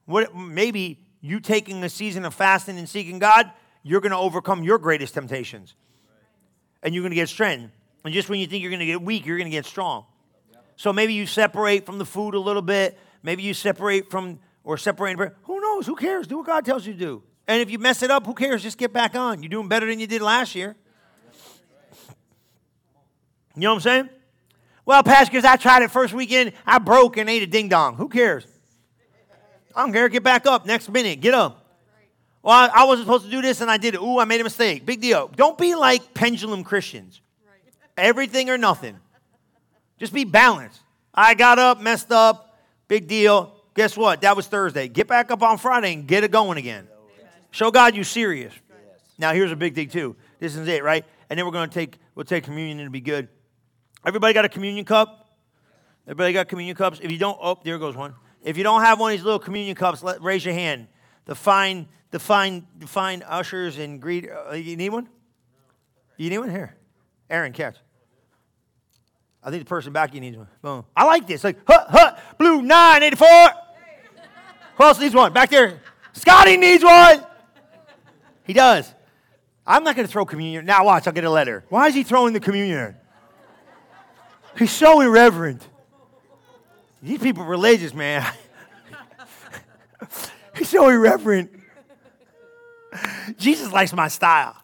what, 0.07 0.35
maybe 0.35 0.99
you 1.23 1.41
taking 1.41 1.83
a 1.85 1.89
season 1.89 2.27
of 2.27 2.35
fasting 2.35 2.77
and 2.77 2.89
seeking 2.89 3.19
God, 3.19 3.51
you're 3.83 4.01
going 4.01 4.13
to 4.13 4.19
overcome 4.19 4.63
your 4.63 4.79
greatest 4.79 5.15
temptations. 5.15 5.75
And 6.83 6.95
you're 6.95 7.03
going 7.03 7.13
to 7.13 7.17
get 7.17 7.29
strength. 7.29 7.73
And 8.05 8.13
just 8.13 8.29
when 8.29 8.41
you 8.41 8.47
think 8.47 8.63
you're 8.63 8.71
going 8.71 8.81
to 8.81 8.87
get 8.87 9.01
weak, 9.01 9.25
you're 9.25 9.39
going 9.39 9.51
to 9.51 9.57
get 9.57 9.65
strong. 9.65 10.05
So 10.77 10.93
maybe 10.93 11.15
you 11.15 11.27
separate 11.27 11.87
from 11.87 11.99
the 11.99 12.05
food 12.05 12.35
a 12.35 12.41
little 12.41 12.61
bit. 12.61 12.99
Maybe 13.23 13.45
you 13.45 13.55
separate 13.55 14.11
from, 14.11 14.41
or 14.65 14.77
separate. 14.77 15.17
Who 15.45 15.61
knows? 15.61 15.87
Who 15.87 15.95
cares? 15.95 16.27
Do 16.27 16.39
what 16.39 16.47
God 16.47 16.65
tells 16.65 16.85
you 16.85 16.93
to 16.93 16.99
do. 16.99 17.23
And 17.47 17.63
if 17.63 17.71
you 17.71 17.79
mess 17.79 18.03
it 18.03 18.11
up, 18.11 18.27
who 18.27 18.35
cares? 18.35 18.63
Just 18.63 18.79
get 18.79 18.93
back 18.93 19.15
on. 19.15 19.43
You're 19.43 19.51
doing 19.51 19.69
better 19.69 19.87
than 19.87 20.01
you 20.01 20.09
did 20.09 20.23
last 20.23 20.57
year. 20.57 20.75
You 23.55 23.63
know 23.63 23.71
what 23.71 23.77
I'm 23.77 23.81
saying? 23.83 24.09
Well, 24.85 25.03
Pastor, 25.05 25.31
because 25.31 25.45
I 25.45 25.57
tried 25.57 25.83
it 25.83 25.91
first 25.91 26.15
weekend, 26.15 26.53
I 26.67 26.79
broke 26.79 27.17
and 27.17 27.31
ate 27.31 27.43
a 27.43 27.47
ding 27.47 27.69
dong. 27.69 27.95
Who 27.95 28.09
cares? 28.09 28.47
I 29.75 29.83
don't 29.83 29.93
care. 29.93 30.09
Get 30.09 30.23
back 30.23 30.47
up 30.47 30.67
next 30.67 30.89
minute. 30.89 31.21
Get 31.21 31.35
up. 31.35 31.63
Well, 32.43 32.55
I, 32.55 32.83
I 32.83 32.85
wasn't 32.85 33.07
supposed 33.07 33.25
to 33.25 33.31
do 33.31 33.41
this 33.41 33.61
and 33.61 33.71
I 33.71 33.77
did 33.77 33.95
it. 33.95 34.01
Ooh, 34.01 34.19
I 34.19 34.25
made 34.25 34.41
a 34.41 34.45
mistake. 34.45 34.85
Big 34.85 35.01
deal. 35.01 35.31
Don't 35.37 35.57
be 35.57 35.75
like 35.75 36.13
pendulum 36.15 36.65
Christians. 36.65 37.21
Everything 37.97 38.51
or 38.51 38.59
nothing. 38.59 38.97
Just 39.99 40.13
be 40.13 40.25
balanced. 40.25 40.81
I 41.15 41.35
got 41.35 41.59
up, 41.59 41.81
messed 41.81 42.11
up, 42.11 42.59
big 42.89 43.07
deal. 43.07 43.55
Guess 43.75 43.97
what? 43.97 44.23
That 44.23 44.35
was 44.37 44.47
Thursday. 44.47 44.89
Get 44.89 45.07
back 45.07 45.31
up 45.31 45.43
on 45.43 45.59
Friday 45.59 45.93
and 45.93 46.07
get 46.07 46.25
it 46.25 46.31
going 46.31 46.59
again. 46.59 46.89
Show 47.51 47.71
God 47.71 47.95
you're 47.95 48.05
serious. 48.05 48.53
Now 49.19 49.33
here's 49.33 49.53
a 49.53 49.57
big 49.57 49.75
thing 49.75 49.89
too. 49.89 50.17
This 50.41 50.57
is 50.57 50.67
it, 50.67 50.83
right? 50.83 51.05
And 51.31 51.39
then 51.39 51.47
we're 51.47 51.53
going 51.53 51.69
to 51.69 51.75
take 51.75 51.99
we'll 52.15 52.25
take 52.25 52.45
communion 52.45 52.79
and 52.79 52.87
it'll 52.87 52.93
be 52.93 53.01
good. 53.01 53.29
Everybody 54.05 54.35
got 54.35 54.45
a 54.45 54.49
communion 54.49 54.85
cup? 54.85 55.31
Everybody 56.07 56.33
got 56.33 56.49
communion 56.49 56.75
cups? 56.77 56.99
If 57.01 57.13
you 57.13 57.19
don't, 57.19 57.39
oh, 57.41 57.61
there 57.63 57.79
goes 57.79 57.95
one. 57.95 58.15
If 58.43 58.57
you 58.57 58.65
don't 58.65 58.83
have 58.83 58.99
one 58.99 59.13
of 59.13 59.19
these 59.19 59.25
little 59.25 59.39
communion 59.39 59.77
cups, 59.77 60.03
let, 60.03 60.21
raise 60.21 60.45
your 60.45 60.55
hand. 60.55 60.89
The 61.27 61.35
fine, 61.35 61.89
the 62.11 62.19
fine, 62.19 62.67
the 62.79 62.87
fine 62.87 63.23
ushers 63.27 63.79
and 63.79 64.01
greet. 64.01 64.29
Uh, 64.29 64.55
you 64.55 64.77
need 64.77 64.91
one? 64.91 65.09
You 66.17 66.31
need 66.31 66.39
one 66.39 66.51
here? 66.51 66.77
Aaron, 67.31 67.53
catch. 67.53 67.77
I 69.43 69.51
think 69.51 69.65
the 69.65 69.69
person 69.69 69.93
back 69.93 70.15
you 70.15 70.21
needs 70.21 70.37
one. 70.37 70.49
Boom. 70.61 70.85
I 70.97 71.05
like 71.05 71.27
this. 71.27 71.43
Like, 71.43 71.59
hut, 71.67 71.87
hut, 71.89 72.19
blue 72.39 72.63
984. 72.63 73.29
Who 74.77 74.85
else 74.85 75.01
needs 75.01 75.15
one? 75.15 75.33
Back 75.33 75.51
there. 75.51 75.81
Scotty 76.13 76.57
needs 76.57 76.85
one. 76.85 77.25
He 78.45 78.53
does. 78.53 78.93
I'm 79.67 79.85
not 79.85 79.97
going 79.97 80.07
to 80.07 80.13
throw 80.13 80.25
communion. 80.25 80.65
Now 80.65 80.85
watch, 80.85 81.07
I'll 81.07 81.13
get 81.13 81.25
a 81.25 81.31
letter. 81.31 81.65
Why 81.69 81.89
is 81.89 81.95
he 81.95 82.03
throwing 82.03 82.33
the 82.33 82.41
communion? 82.41 82.97
He's 84.59 84.73
so 84.73 85.01
irreverent. 85.01 85.67
These 87.03 87.19
people 87.19 87.43
are 87.43 87.49
religious, 87.49 87.93
man. 87.93 88.25
He's 90.57 90.69
so 90.69 90.89
irreverent. 90.89 91.51
Jesus 93.39 93.73
likes 93.73 93.93
my 93.93 94.09
style. 94.09 94.57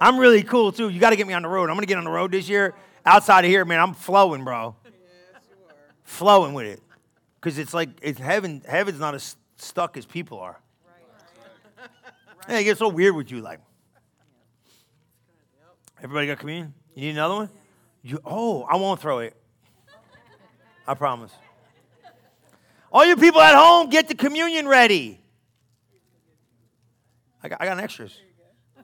I'm 0.00 0.18
really 0.18 0.44
cool 0.44 0.70
too. 0.70 0.88
You 0.88 1.00
got 1.00 1.10
to 1.10 1.16
get 1.16 1.26
me 1.26 1.34
on 1.34 1.42
the 1.42 1.48
road. 1.48 1.64
I'm 1.64 1.74
going 1.74 1.80
to 1.80 1.86
get 1.86 1.98
on 1.98 2.04
the 2.04 2.10
road 2.10 2.30
this 2.30 2.48
year. 2.48 2.74
Outside 3.04 3.44
of 3.44 3.50
here, 3.50 3.64
man, 3.64 3.80
I'm 3.80 3.94
flowing, 3.94 4.44
bro. 4.44 4.76
flowing 6.04 6.54
with 6.54 6.66
it. 6.66 6.82
Because 7.40 7.58
it's 7.58 7.74
like 7.74 7.88
it's 8.02 8.20
heaven. 8.20 8.62
Heaven's 8.68 9.00
not 9.00 9.14
as 9.14 9.36
stuck 9.56 9.96
as 9.96 10.06
people 10.06 10.38
are. 10.38 10.60
Hey, 12.46 12.60
it 12.60 12.64
gets 12.64 12.78
so 12.78 12.88
weird 12.88 13.14
with 13.14 13.30
you. 13.30 13.40
Like, 13.40 13.60
everybody 16.02 16.26
got 16.28 16.38
communion? 16.38 16.72
You 16.94 17.02
need 17.02 17.10
another 17.10 17.34
one? 17.34 17.50
You, 18.02 18.20
oh, 18.24 18.62
I 18.62 18.76
won't 18.76 19.00
throw 19.00 19.18
it. 19.18 19.36
I 20.86 20.94
promise. 20.94 21.32
All 22.92 23.04
you 23.04 23.16
people 23.16 23.40
at 23.40 23.54
home, 23.54 23.90
get 23.90 24.08
the 24.08 24.14
communion 24.14 24.66
ready. 24.66 25.20
I 27.42 27.48
got, 27.48 27.60
I 27.60 27.66
got 27.66 27.78
an 27.78 27.84
extras. 27.84 28.18
Oh, 28.78 28.82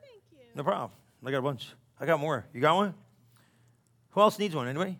thank 0.00 0.22
you. 0.32 0.38
No 0.54 0.62
problem. 0.62 0.90
I 1.24 1.30
got 1.30 1.38
a 1.38 1.42
bunch. 1.42 1.68
I 1.98 2.06
got 2.06 2.20
more. 2.20 2.46
You 2.52 2.60
got 2.60 2.76
one? 2.76 2.94
Who 4.10 4.20
else 4.20 4.38
needs 4.38 4.54
one? 4.54 4.68
Anybody? 4.68 4.98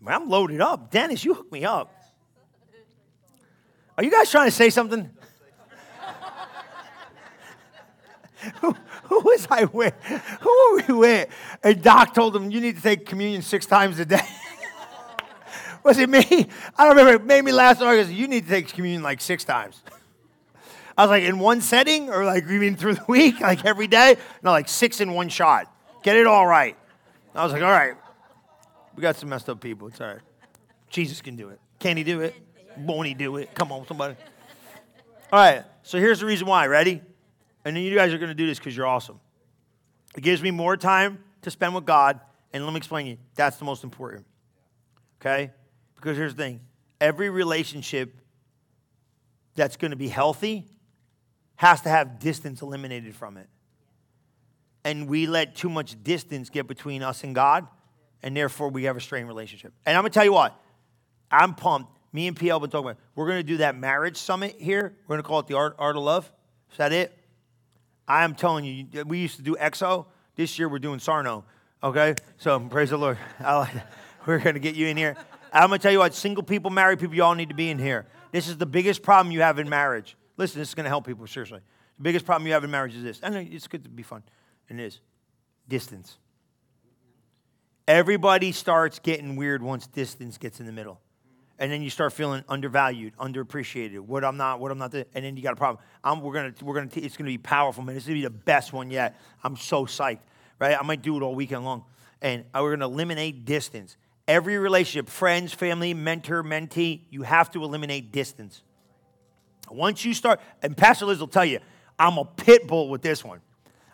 Man, 0.00 0.14
I'm 0.14 0.28
loaded 0.28 0.60
up. 0.60 0.90
Dennis, 0.90 1.24
you 1.24 1.34
hooked 1.34 1.52
me 1.52 1.64
up. 1.64 1.94
Are 3.96 4.02
you 4.02 4.10
guys 4.10 4.30
trying 4.30 4.48
to 4.48 4.50
say 4.50 4.70
something? 4.70 5.08
who, 8.60 8.74
who 9.04 9.20
was 9.20 9.46
I 9.50 9.64
with? 9.64 9.94
Who 10.02 10.50
were 10.50 10.82
we 10.88 10.94
with? 10.94 11.28
And 11.62 11.82
Doc 11.82 12.14
told 12.14 12.34
him, 12.34 12.50
you 12.50 12.60
need 12.60 12.76
to 12.76 12.82
take 12.82 13.06
communion 13.06 13.42
six 13.42 13.66
times 13.66 13.98
a 13.98 14.06
day. 14.06 14.26
was 15.84 15.98
it 15.98 16.08
me? 16.08 16.18
I 16.78 16.84
don't 16.84 16.96
remember. 16.96 17.22
It 17.22 17.26
made 17.26 17.42
me 17.42 17.52
so 17.52 17.58
hard. 17.58 18.08
You 18.08 18.28
need 18.28 18.44
to 18.44 18.48
take 18.48 18.68
communion 18.68 19.02
like 19.02 19.20
six 19.20 19.44
times. 19.44 19.82
I 20.96 21.02
was 21.02 21.10
like, 21.10 21.24
in 21.24 21.38
one 21.38 21.60
setting? 21.60 22.10
Or 22.10 22.24
like, 22.24 22.48
you 22.48 22.60
mean 22.60 22.76
through 22.76 22.94
the 22.94 23.04
week? 23.08 23.40
Like 23.40 23.64
every 23.64 23.86
day? 23.86 24.16
No, 24.42 24.50
like 24.50 24.68
six 24.68 25.00
in 25.00 25.12
one 25.12 25.28
shot. 25.28 25.72
Get 26.02 26.16
it 26.16 26.26
all 26.26 26.46
right. 26.46 26.76
I 27.34 27.44
was 27.44 27.52
like, 27.52 27.62
all 27.62 27.70
right. 27.70 27.94
We 28.94 29.00
got 29.00 29.16
some 29.16 29.28
messed 29.30 29.48
up 29.48 29.60
people. 29.60 29.88
It's 29.88 30.00
all 30.00 30.08
right. 30.08 30.20
Jesus 30.90 31.22
can 31.22 31.36
do 31.36 31.48
it. 31.48 31.58
Can 31.78 31.96
he 31.96 32.04
do 32.04 32.20
it? 32.20 32.34
Won't 32.76 33.08
he 33.08 33.14
do 33.14 33.36
it? 33.36 33.54
Come 33.54 33.72
on, 33.72 33.86
somebody. 33.86 34.16
All 35.32 35.38
right. 35.38 35.64
So 35.82 35.98
here's 35.98 36.20
the 36.20 36.26
reason 36.26 36.46
why. 36.46 36.66
Ready? 36.66 37.00
And 37.64 37.76
then 37.76 37.82
you 37.82 37.94
guys 37.94 38.12
are 38.12 38.18
going 38.18 38.28
to 38.28 38.34
do 38.34 38.46
this 38.46 38.58
because 38.58 38.76
you're 38.76 38.86
awesome. 38.86 39.18
It 40.16 40.20
gives 40.20 40.42
me 40.42 40.50
more 40.50 40.76
time 40.76 41.24
to 41.42 41.50
spend 41.50 41.74
with 41.74 41.86
God. 41.86 42.20
And 42.52 42.64
let 42.64 42.72
me 42.72 42.76
explain 42.76 43.06
you. 43.06 43.16
That's 43.34 43.56
the 43.56 43.64
most 43.64 43.82
important. 43.82 44.26
Okay? 45.20 45.50
Because 46.02 46.16
here's 46.16 46.34
the 46.34 46.42
thing 46.42 46.60
every 47.00 47.30
relationship 47.30 48.20
that's 49.54 49.76
going 49.76 49.92
to 49.92 49.96
be 49.96 50.08
healthy 50.08 50.66
has 51.56 51.80
to 51.82 51.88
have 51.88 52.18
distance 52.18 52.60
eliminated 52.60 53.14
from 53.14 53.36
it. 53.36 53.48
And 54.84 55.08
we 55.08 55.26
let 55.26 55.54
too 55.54 55.68
much 55.68 56.02
distance 56.02 56.50
get 56.50 56.66
between 56.66 57.04
us 57.04 57.22
and 57.22 57.34
God, 57.34 57.68
and 58.22 58.36
therefore 58.36 58.68
we 58.68 58.84
have 58.84 58.96
a 58.96 59.00
strained 59.00 59.28
relationship. 59.28 59.72
And 59.86 59.96
I'm 59.96 60.02
going 60.02 60.10
to 60.10 60.14
tell 60.14 60.24
you 60.24 60.32
what, 60.32 60.60
I'm 61.30 61.54
pumped. 61.54 61.98
Me 62.12 62.26
and 62.26 62.36
PL 62.36 62.58
been 62.60 62.68
talking 62.68 62.90
about. 62.90 63.00
We're 63.14 63.26
going 63.26 63.38
to 63.38 63.44
do 63.44 63.58
that 63.58 63.76
marriage 63.76 64.16
summit 64.16 64.56
here. 64.58 64.96
We're 65.06 65.14
going 65.14 65.22
to 65.22 65.28
call 65.28 65.38
it 65.38 65.46
the 65.46 65.56
Art, 65.56 65.76
Art 65.78 65.96
of 65.96 66.02
Love. 66.02 66.30
Is 66.72 66.78
that 66.78 66.92
it? 66.92 67.16
I 68.08 68.24
am 68.24 68.34
telling 68.34 68.64
you, 68.64 69.04
we 69.04 69.18
used 69.18 69.36
to 69.36 69.42
do 69.42 69.54
EXO. 69.54 70.06
This 70.34 70.58
year 70.58 70.68
we're 70.68 70.80
doing 70.80 70.98
Sarno. 70.98 71.44
Okay? 71.82 72.16
So 72.38 72.58
praise 72.58 72.90
the 72.90 72.98
Lord. 72.98 73.18
we're 74.26 74.40
going 74.40 74.54
to 74.54 74.60
get 74.60 74.74
you 74.74 74.88
in 74.88 74.96
here. 74.96 75.16
I'm 75.52 75.68
going 75.68 75.78
to 75.78 75.82
tell 75.82 75.92
you 75.92 75.98
what, 75.98 76.14
single 76.14 76.42
people, 76.42 76.70
married 76.70 76.98
people, 76.98 77.14
you 77.14 77.22
all 77.22 77.34
need 77.34 77.50
to 77.50 77.54
be 77.54 77.70
in 77.70 77.78
here. 77.78 78.06
This 78.30 78.48
is 78.48 78.56
the 78.56 78.66
biggest 78.66 79.02
problem 79.02 79.32
you 79.32 79.42
have 79.42 79.58
in 79.58 79.68
marriage. 79.68 80.16
Listen, 80.36 80.60
this 80.60 80.68
is 80.68 80.74
going 80.74 80.84
to 80.84 80.90
help 80.90 81.06
people, 81.06 81.26
seriously. 81.26 81.60
The 81.98 82.02
biggest 82.02 82.24
problem 82.24 82.46
you 82.46 82.54
have 82.54 82.64
in 82.64 82.70
marriage 82.70 82.94
is 82.96 83.02
this. 83.02 83.20
I 83.22 83.28
know 83.28 83.38
it's 83.38 83.68
good 83.68 83.84
to 83.84 83.90
be 83.90 84.02
fun. 84.02 84.22
And 84.70 84.80
it 84.80 84.84
is 84.84 85.00
distance. 85.68 86.16
Everybody 87.86 88.52
starts 88.52 88.98
getting 88.98 89.36
weird 89.36 89.62
once 89.62 89.86
distance 89.86 90.38
gets 90.38 90.60
in 90.60 90.66
the 90.66 90.72
middle 90.72 91.00
and 91.62 91.70
then 91.70 91.80
you 91.80 91.90
start 91.90 92.12
feeling 92.12 92.42
undervalued, 92.48 93.16
underappreciated. 93.18 94.00
What 94.00 94.24
I'm 94.24 94.36
not, 94.36 94.58
what 94.58 94.72
I'm 94.72 94.78
not, 94.78 94.92
and 94.94 95.06
then 95.12 95.36
you 95.36 95.44
got 95.44 95.52
a 95.52 95.56
problem. 95.56 95.84
I'm, 96.02 96.20
we're 96.20 96.34
gonna, 96.34 96.52
we're 96.60 96.74
gonna, 96.74 96.90
it's 96.96 97.16
gonna 97.16 97.30
be 97.30 97.38
powerful, 97.38 97.84
man. 97.84 97.96
It's 97.96 98.04
gonna 98.04 98.16
be 98.16 98.22
the 98.22 98.30
best 98.30 98.72
one 98.72 98.90
yet. 98.90 99.20
I'm 99.44 99.56
so 99.56 99.86
psyched, 99.86 100.22
right? 100.58 100.76
I 100.76 100.82
might 100.82 101.02
do 101.02 101.16
it 101.16 101.22
all 101.22 101.36
weekend 101.36 101.64
long, 101.64 101.84
and 102.20 102.44
we're 102.52 102.74
gonna 102.74 102.88
eliminate 102.88 103.44
distance. 103.44 103.96
Every 104.32 104.56
relationship, 104.56 105.10
friends, 105.10 105.52
family, 105.52 105.92
mentor, 105.92 106.42
mentee, 106.42 107.02
you 107.10 107.20
have 107.20 107.50
to 107.50 107.62
eliminate 107.62 108.12
distance. 108.12 108.62
Once 109.70 110.06
you 110.06 110.14
start, 110.14 110.40
and 110.62 110.74
Pastor 110.74 111.04
Liz 111.04 111.20
will 111.20 111.26
tell 111.26 111.44
you, 111.44 111.58
I'm 111.98 112.16
a 112.16 112.24
pit 112.24 112.66
bull 112.66 112.88
with 112.88 113.02
this 113.02 113.22
one. 113.22 113.42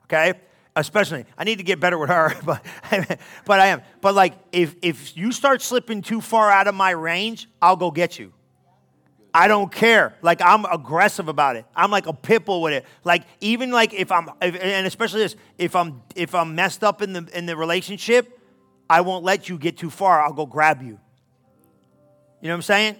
Okay, 0.04 0.34
especially. 0.76 1.24
I 1.36 1.42
need 1.42 1.58
to 1.58 1.64
get 1.64 1.80
better 1.80 1.98
with 1.98 2.10
her, 2.10 2.36
but 2.44 2.64
but 3.46 3.58
I 3.58 3.66
am. 3.66 3.82
But 4.00 4.14
like, 4.14 4.34
if 4.52 4.76
if 4.80 5.16
you 5.16 5.32
start 5.32 5.60
slipping 5.60 6.02
too 6.02 6.20
far 6.20 6.52
out 6.52 6.68
of 6.68 6.74
my 6.76 6.90
range, 6.90 7.48
I'll 7.60 7.74
go 7.74 7.90
get 7.90 8.16
you. 8.16 8.32
I 9.34 9.48
don't 9.48 9.72
care. 9.72 10.14
Like 10.22 10.40
I'm 10.40 10.64
aggressive 10.66 11.26
about 11.26 11.56
it. 11.56 11.64
I'm 11.74 11.90
like 11.90 12.06
a 12.06 12.12
pit 12.12 12.44
bull 12.44 12.62
with 12.62 12.74
it. 12.74 12.86
Like 13.02 13.24
even 13.40 13.72
like 13.72 13.92
if 13.92 14.12
I'm 14.12 14.28
if, 14.40 14.54
and 14.54 14.86
especially 14.86 15.22
this 15.22 15.34
if 15.58 15.74
I'm 15.74 16.00
if 16.14 16.32
I'm 16.32 16.54
messed 16.54 16.84
up 16.84 17.02
in 17.02 17.12
the 17.12 17.28
in 17.36 17.46
the 17.46 17.56
relationship, 17.56 18.37
I 18.88 19.02
won't 19.02 19.24
let 19.24 19.48
you 19.48 19.58
get 19.58 19.76
too 19.76 19.90
far. 19.90 20.22
I'll 20.22 20.32
go 20.32 20.46
grab 20.46 20.82
you. 20.82 20.98
You 22.40 22.48
know 22.48 22.54
what 22.54 22.56
I'm 22.56 22.62
saying? 22.62 22.96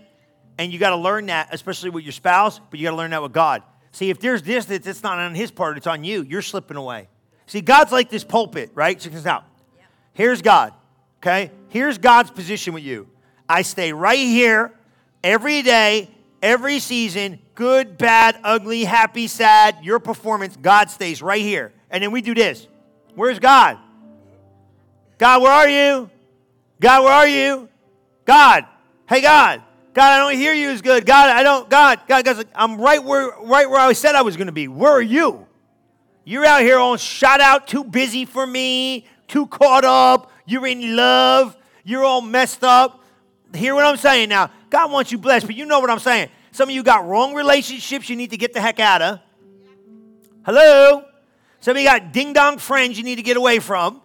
And 0.58 0.72
you 0.72 0.78
got 0.78 0.90
to 0.90 0.96
learn 0.96 1.26
that, 1.26 1.48
especially 1.52 1.90
with 1.90 2.04
your 2.04 2.12
spouse, 2.12 2.58
but 2.58 2.78
you 2.78 2.86
got 2.86 2.90
to 2.90 2.96
learn 2.96 3.12
that 3.12 3.22
with 3.22 3.32
God. 3.32 3.62
See, 3.92 4.10
if 4.10 4.18
there's 4.18 4.42
distance, 4.42 4.86
it's 4.86 5.02
not 5.02 5.18
on 5.18 5.34
his 5.34 5.50
part, 5.50 5.76
it's 5.76 5.86
on 5.86 6.04
you. 6.04 6.22
You're 6.22 6.42
slipping 6.42 6.76
away. 6.76 7.08
See, 7.46 7.60
God's 7.60 7.92
like 7.92 8.10
this 8.10 8.24
pulpit, 8.24 8.70
right? 8.74 8.98
Check 8.98 9.12
this 9.12 9.26
out. 9.26 9.44
Here's 10.12 10.42
God, 10.42 10.74
okay? 11.22 11.52
Here's 11.68 11.96
God's 11.96 12.30
position 12.30 12.74
with 12.74 12.82
you. 12.82 13.08
I 13.48 13.62
stay 13.62 13.92
right 13.92 14.18
here 14.18 14.72
every 15.22 15.62
day, 15.62 16.10
every 16.42 16.80
season, 16.80 17.38
good, 17.54 17.96
bad, 17.96 18.38
ugly, 18.44 18.84
happy, 18.84 19.28
sad, 19.28 19.78
your 19.82 20.00
performance, 20.00 20.56
God 20.56 20.90
stays 20.90 21.22
right 21.22 21.40
here. 21.40 21.72
And 21.90 22.02
then 22.02 22.10
we 22.10 22.20
do 22.20 22.34
this. 22.34 22.66
Where's 23.14 23.38
God? 23.38 23.78
God, 25.18 25.42
where 25.42 25.52
are 25.52 25.68
you? 25.68 26.10
God, 26.80 27.04
where 27.04 27.12
are 27.12 27.28
you? 27.28 27.68
God, 28.24 28.64
hey, 29.08 29.20
God. 29.20 29.62
God, 29.94 30.12
I 30.12 30.18
don't 30.18 30.38
hear 30.38 30.52
you 30.52 30.70
as 30.70 30.80
good. 30.80 31.04
God, 31.04 31.28
I 31.28 31.42
don't, 31.42 31.68
God, 31.68 32.02
God, 32.06 32.46
I'm 32.54 32.80
right 32.80 33.02
where, 33.02 33.32
right 33.40 33.68
where 33.68 33.80
I 33.80 33.92
said 33.94 34.14
I 34.14 34.22
was 34.22 34.36
going 34.36 34.46
to 34.46 34.52
be. 34.52 34.68
Where 34.68 34.92
are 34.92 35.02
you? 35.02 35.44
You're 36.24 36.44
out 36.44 36.60
here 36.60 36.78
all 36.78 36.96
shot 36.96 37.40
out, 37.40 37.66
too 37.66 37.82
busy 37.82 38.24
for 38.24 38.46
me, 38.46 39.06
too 39.26 39.46
caught 39.48 39.84
up. 39.84 40.30
You're 40.46 40.68
in 40.68 40.94
love. 40.94 41.56
You're 41.82 42.04
all 42.04 42.20
messed 42.20 42.62
up. 42.62 43.02
Hear 43.54 43.74
what 43.74 43.84
I'm 43.84 43.96
saying 43.96 44.28
now. 44.28 44.52
God 44.70 44.92
wants 44.92 45.10
you 45.10 45.18
blessed, 45.18 45.46
but 45.46 45.56
you 45.56 45.64
know 45.64 45.80
what 45.80 45.90
I'm 45.90 45.98
saying. 45.98 46.28
Some 46.52 46.68
of 46.68 46.74
you 46.74 46.82
got 46.82 47.06
wrong 47.06 47.34
relationships 47.34 48.08
you 48.08 48.14
need 48.14 48.30
to 48.30 48.36
get 48.36 48.52
the 48.52 48.60
heck 48.60 48.78
out 48.78 49.02
of. 49.02 49.20
Hello? 50.44 51.04
Some 51.60 51.76
of 51.76 51.82
you 51.82 51.88
got 51.88 52.12
ding 52.12 52.34
dong 52.34 52.58
friends 52.58 52.98
you 52.98 53.04
need 53.04 53.16
to 53.16 53.22
get 53.22 53.36
away 53.36 53.58
from. 53.58 54.00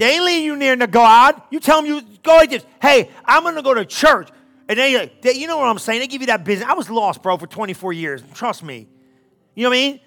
They 0.00 0.14
ain't 0.14 0.24
leading 0.24 0.44
you 0.46 0.56
near 0.56 0.74
to 0.76 0.86
God. 0.86 1.42
You 1.50 1.60
tell 1.60 1.82
them 1.82 1.84
you 1.84 2.00
go 2.22 2.36
like 2.36 2.48
this. 2.48 2.64
Hey, 2.80 3.10
I'm 3.22 3.44
to 3.54 3.60
go 3.60 3.74
to 3.74 3.84
church. 3.84 4.30
And 4.66 4.78
they, 4.78 5.12
they, 5.20 5.34
you 5.34 5.46
know 5.46 5.58
what 5.58 5.66
I'm 5.66 5.78
saying? 5.78 6.00
They 6.00 6.06
give 6.06 6.22
you 6.22 6.28
that 6.28 6.42
business. 6.42 6.66
I 6.66 6.72
was 6.72 6.88
lost, 6.88 7.22
bro, 7.22 7.36
for 7.36 7.46
24 7.46 7.92
years. 7.92 8.22
Trust 8.32 8.62
me. 8.62 8.88
You 9.54 9.64
know 9.64 9.68
what 9.68 9.76
I 9.76 9.78
mean? 9.78 10.00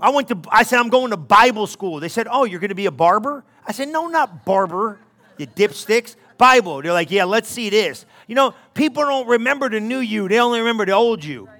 I 0.00 0.10
went 0.10 0.28
to, 0.28 0.40
I 0.50 0.62
said, 0.62 0.78
I'm 0.78 0.88
going 0.88 1.10
to 1.10 1.18
Bible 1.18 1.66
school. 1.66 2.00
They 2.00 2.08
said, 2.08 2.26
Oh, 2.30 2.44
you're 2.44 2.58
going 2.58 2.70
to 2.70 2.74
be 2.74 2.86
a 2.86 2.90
barber? 2.90 3.44
I 3.66 3.72
said, 3.72 3.88
No, 3.88 4.06
not 4.06 4.46
barber, 4.46 4.98
you 5.36 5.46
dipsticks. 5.46 6.16
Bible. 6.38 6.80
They're 6.80 6.94
like, 6.94 7.10
Yeah, 7.10 7.24
let's 7.24 7.50
see 7.50 7.68
this. 7.68 8.06
You 8.28 8.34
know, 8.34 8.54
people 8.72 9.02
don't 9.02 9.28
remember 9.28 9.68
the 9.68 9.80
new 9.80 9.98
you, 9.98 10.26
they 10.28 10.40
only 10.40 10.60
remember 10.60 10.86
the 10.86 10.92
old 10.92 11.22
you. 11.22 11.50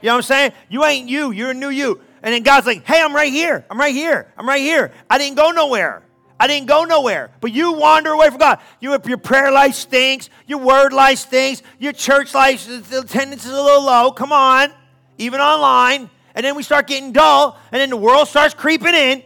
You 0.00 0.06
know 0.06 0.14
what 0.14 0.16
I'm 0.16 0.22
saying? 0.22 0.52
You 0.70 0.82
ain't 0.86 1.10
you, 1.10 1.30
you're 1.30 1.50
a 1.50 1.54
new 1.54 1.68
you. 1.68 2.00
And 2.22 2.32
then 2.32 2.42
God's 2.42 2.66
like, 2.66 2.86
Hey, 2.86 3.02
I'm 3.02 3.14
right 3.14 3.30
here. 3.30 3.66
I'm 3.68 3.78
right 3.78 3.94
here. 3.94 4.32
I'm 4.38 4.48
right 4.48 4.62
here. 4.62 4.92
I 5.10 5.18
didn't 5.18 5.36
go 5.36 5.50
nowhere. 5.50 6.04
I 6.42 6.46
didn't 6.46 6.66
go 6.66 6.84
nowhere. 6.84 7.30
But 7.40 7.52
you 7.52 7.72
wander 7.72 8.10
away 8.10 8.28
from 8.28 8.38
God. 8.38 8.58
You, 8.80 8.98
your 9.06 9.18
prayer 9.18 9.52
life 9.52 9.74
stinks. 9.74 10.28
Your 10.46 10.58
word 10.58 10.92
life 10.92 11.18
stinks. 11.18 11.62
Your 11.78 11.92
church 11.92 12.34
life 12.34 12.68
attendance 12.68 13.44
is 13.44 13.52
a 13.52 13.62
little 13.62 13.84
low. 13.84 14.10
Come 14.10 14.32
on. 14.32 14.72
Even 15.18 15.40
online 15.40 16.10
and 16.34 16.44
then 16.44 16.56
we 16.56 16.62
start 16.62 16.86
getting 16.86 17.12
dull, 17.12 17.58
and 17.70 17.80
then 17.80 17.90
the 17.90 17.96
world 17.96 18.28
starts 18.28 18.54
creeping 18.54 18.94
in. 18.94 19.22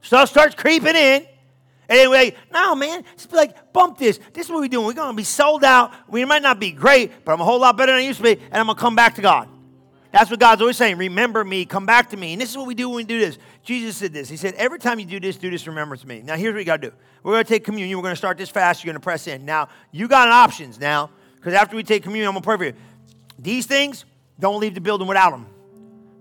Stuff 0.00 0.28
starts 0.28 0.54
creeping 0.54 0.94
in. 0.94 1.26
And 1.90 1.98
then 1.98 2.10
we're 2.10 2.16
like, 2.16 2.36
no, 2.52 2.74
man, 2.74 3.02
just 3.16 3.32
like, 3.32 3.72
bump 3.72 3.98
this. 3.98 4.20
This 4.34 4.46
is 4.46 4.52
what 4.52 4.60
we're 4.60 4.68
doing. 4.68 4.86
We're 4.86 4.92
going 4.92 5.10
to 5.10 5.16
be 5.16 5.24
sold 5.24 5.64
out. 5.64 5.92
We 6.06 6.24
might 6.24 6.42
not 6.42 6.60
be 6.60 6.70
great, 6.70 7.24
but 7.24 7.32
I'm 7.32 7.40
a 7.40 7.44
whole 7.44 7.60
lot 7.60 7.76
better 7.76 7.92
than 7.92 8.00
I 8.00 8.04
used 8.04 8.18
to 8.18 8.24
be, 8.24 8.32
and 8.32 8.56
I'm 8.56 8.66
going 8.66 8.76
to 8.76 8.80
come 8.80 8.94
back 8.94 9.14
to 9.14 9.22
God. 9.22 9.48
That's 10.10 10.30
what 10.30 10.40
God's 10.40 10.62
always 10.62 10.76
saying. 10.76 10.96
Remember 10.96 11.44
me, 11.44 11.66
come 11.66 11.84
back 11.84 12.10
to 12.10 12.16
me. 12.16 12.32
And 12.32 12.40
this 12.40 12.50
is 12.50 12.56
what 12.56 12.66
we 12.66 12.74
do 12.74 12.88
when 12.88 12.96
we 12.96 13.04
do 13.04 13.20
this. 13.20 13.38
Jesus 13.62 13.96
said 13.98 14.12
this. 14.12 14.28
He 14.28 14.36
said, 14.38 14.54
Every 14.54 14.78
time 14.78 14.98
you 14.98 15.04
do 15.04 15.20
this, 15.20 15.36
do 15.36 15.50
this, 15.50 15.66
remembrance 15.66 16.04
me. 16.04 16.22
Now, 16.22 16.36
here's 16.36 16.54
what 16.54 16.60
you 16.60 16.64
got 16.64 16.80
to 16.80 16.90
do. 16.90 16.96
We're 17.22 17.34
going 17.34 17.44
to 17.44 17.48
take 17.48 17.64
communion. 17.64 17.98
We're 17.98 18.02
going 18.02 18.12
to 18.12 18.18
start 18.18 18.38
this 18.38 18.48
fast. 18.48 18.82
You're 18.82 18.92
going 18.92 19.00
to 19.00 19.04
press 19.04 19.26
in. 19.26 19.44
Now, 19.44 19.68
you 19.92 20.08
got 20.08 20.28
options 20.28 20.80
now, 20.80 21.10
because 21.36 21.52
after 21.52 21.76
we 21.76 21.82
take 21.82 22.02
communion, 22.02 22.28
I'm 22.28 22.34
going 22.34 22.42
to 22.42 22.46
pray 22.46 22.56
for 22.56 22.64
you. 22.64 22.72
These 23.38 23.66
things, 23.66 24.06
don't 24.40 24.60
leave 24.60 24.74
the 24.74 24.80
building 24.80 25.06
without 25.06 25.32
them. 25.32 25.46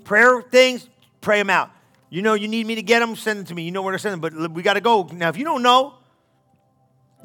Prayer 0.03 0.41
things, 0.41 0.89
pray 1.21 1.37
them 1.37 1.49
out. 1.49 1.71
You 2.09 2.21
know 2.21 2.33
you 2.33 2.47
need 2.47 2.65
me 2.65 2.75
to 2.75 2.81
get 2.81 2.99
them, 2.99 3.15
send 3.15 3.39
them 3.39 3.45
to 3.47 3.53
me. 3.53 3.63
You 3.63 3.71
know 3.71 3.81
where 3.81 3.93
to 3.93 3.99
send 3.99 4.13
them, 4.13 4.19
but 4.19 4.51
we 4.51 4.63
got 4.63 4.73
to 4.73 4.81
go. 4.81 5.09
Now, 5.13 5.29
if 5.29 5.37
you 5.37 5.43
don't 5.43 5.63
know 5.63 5.95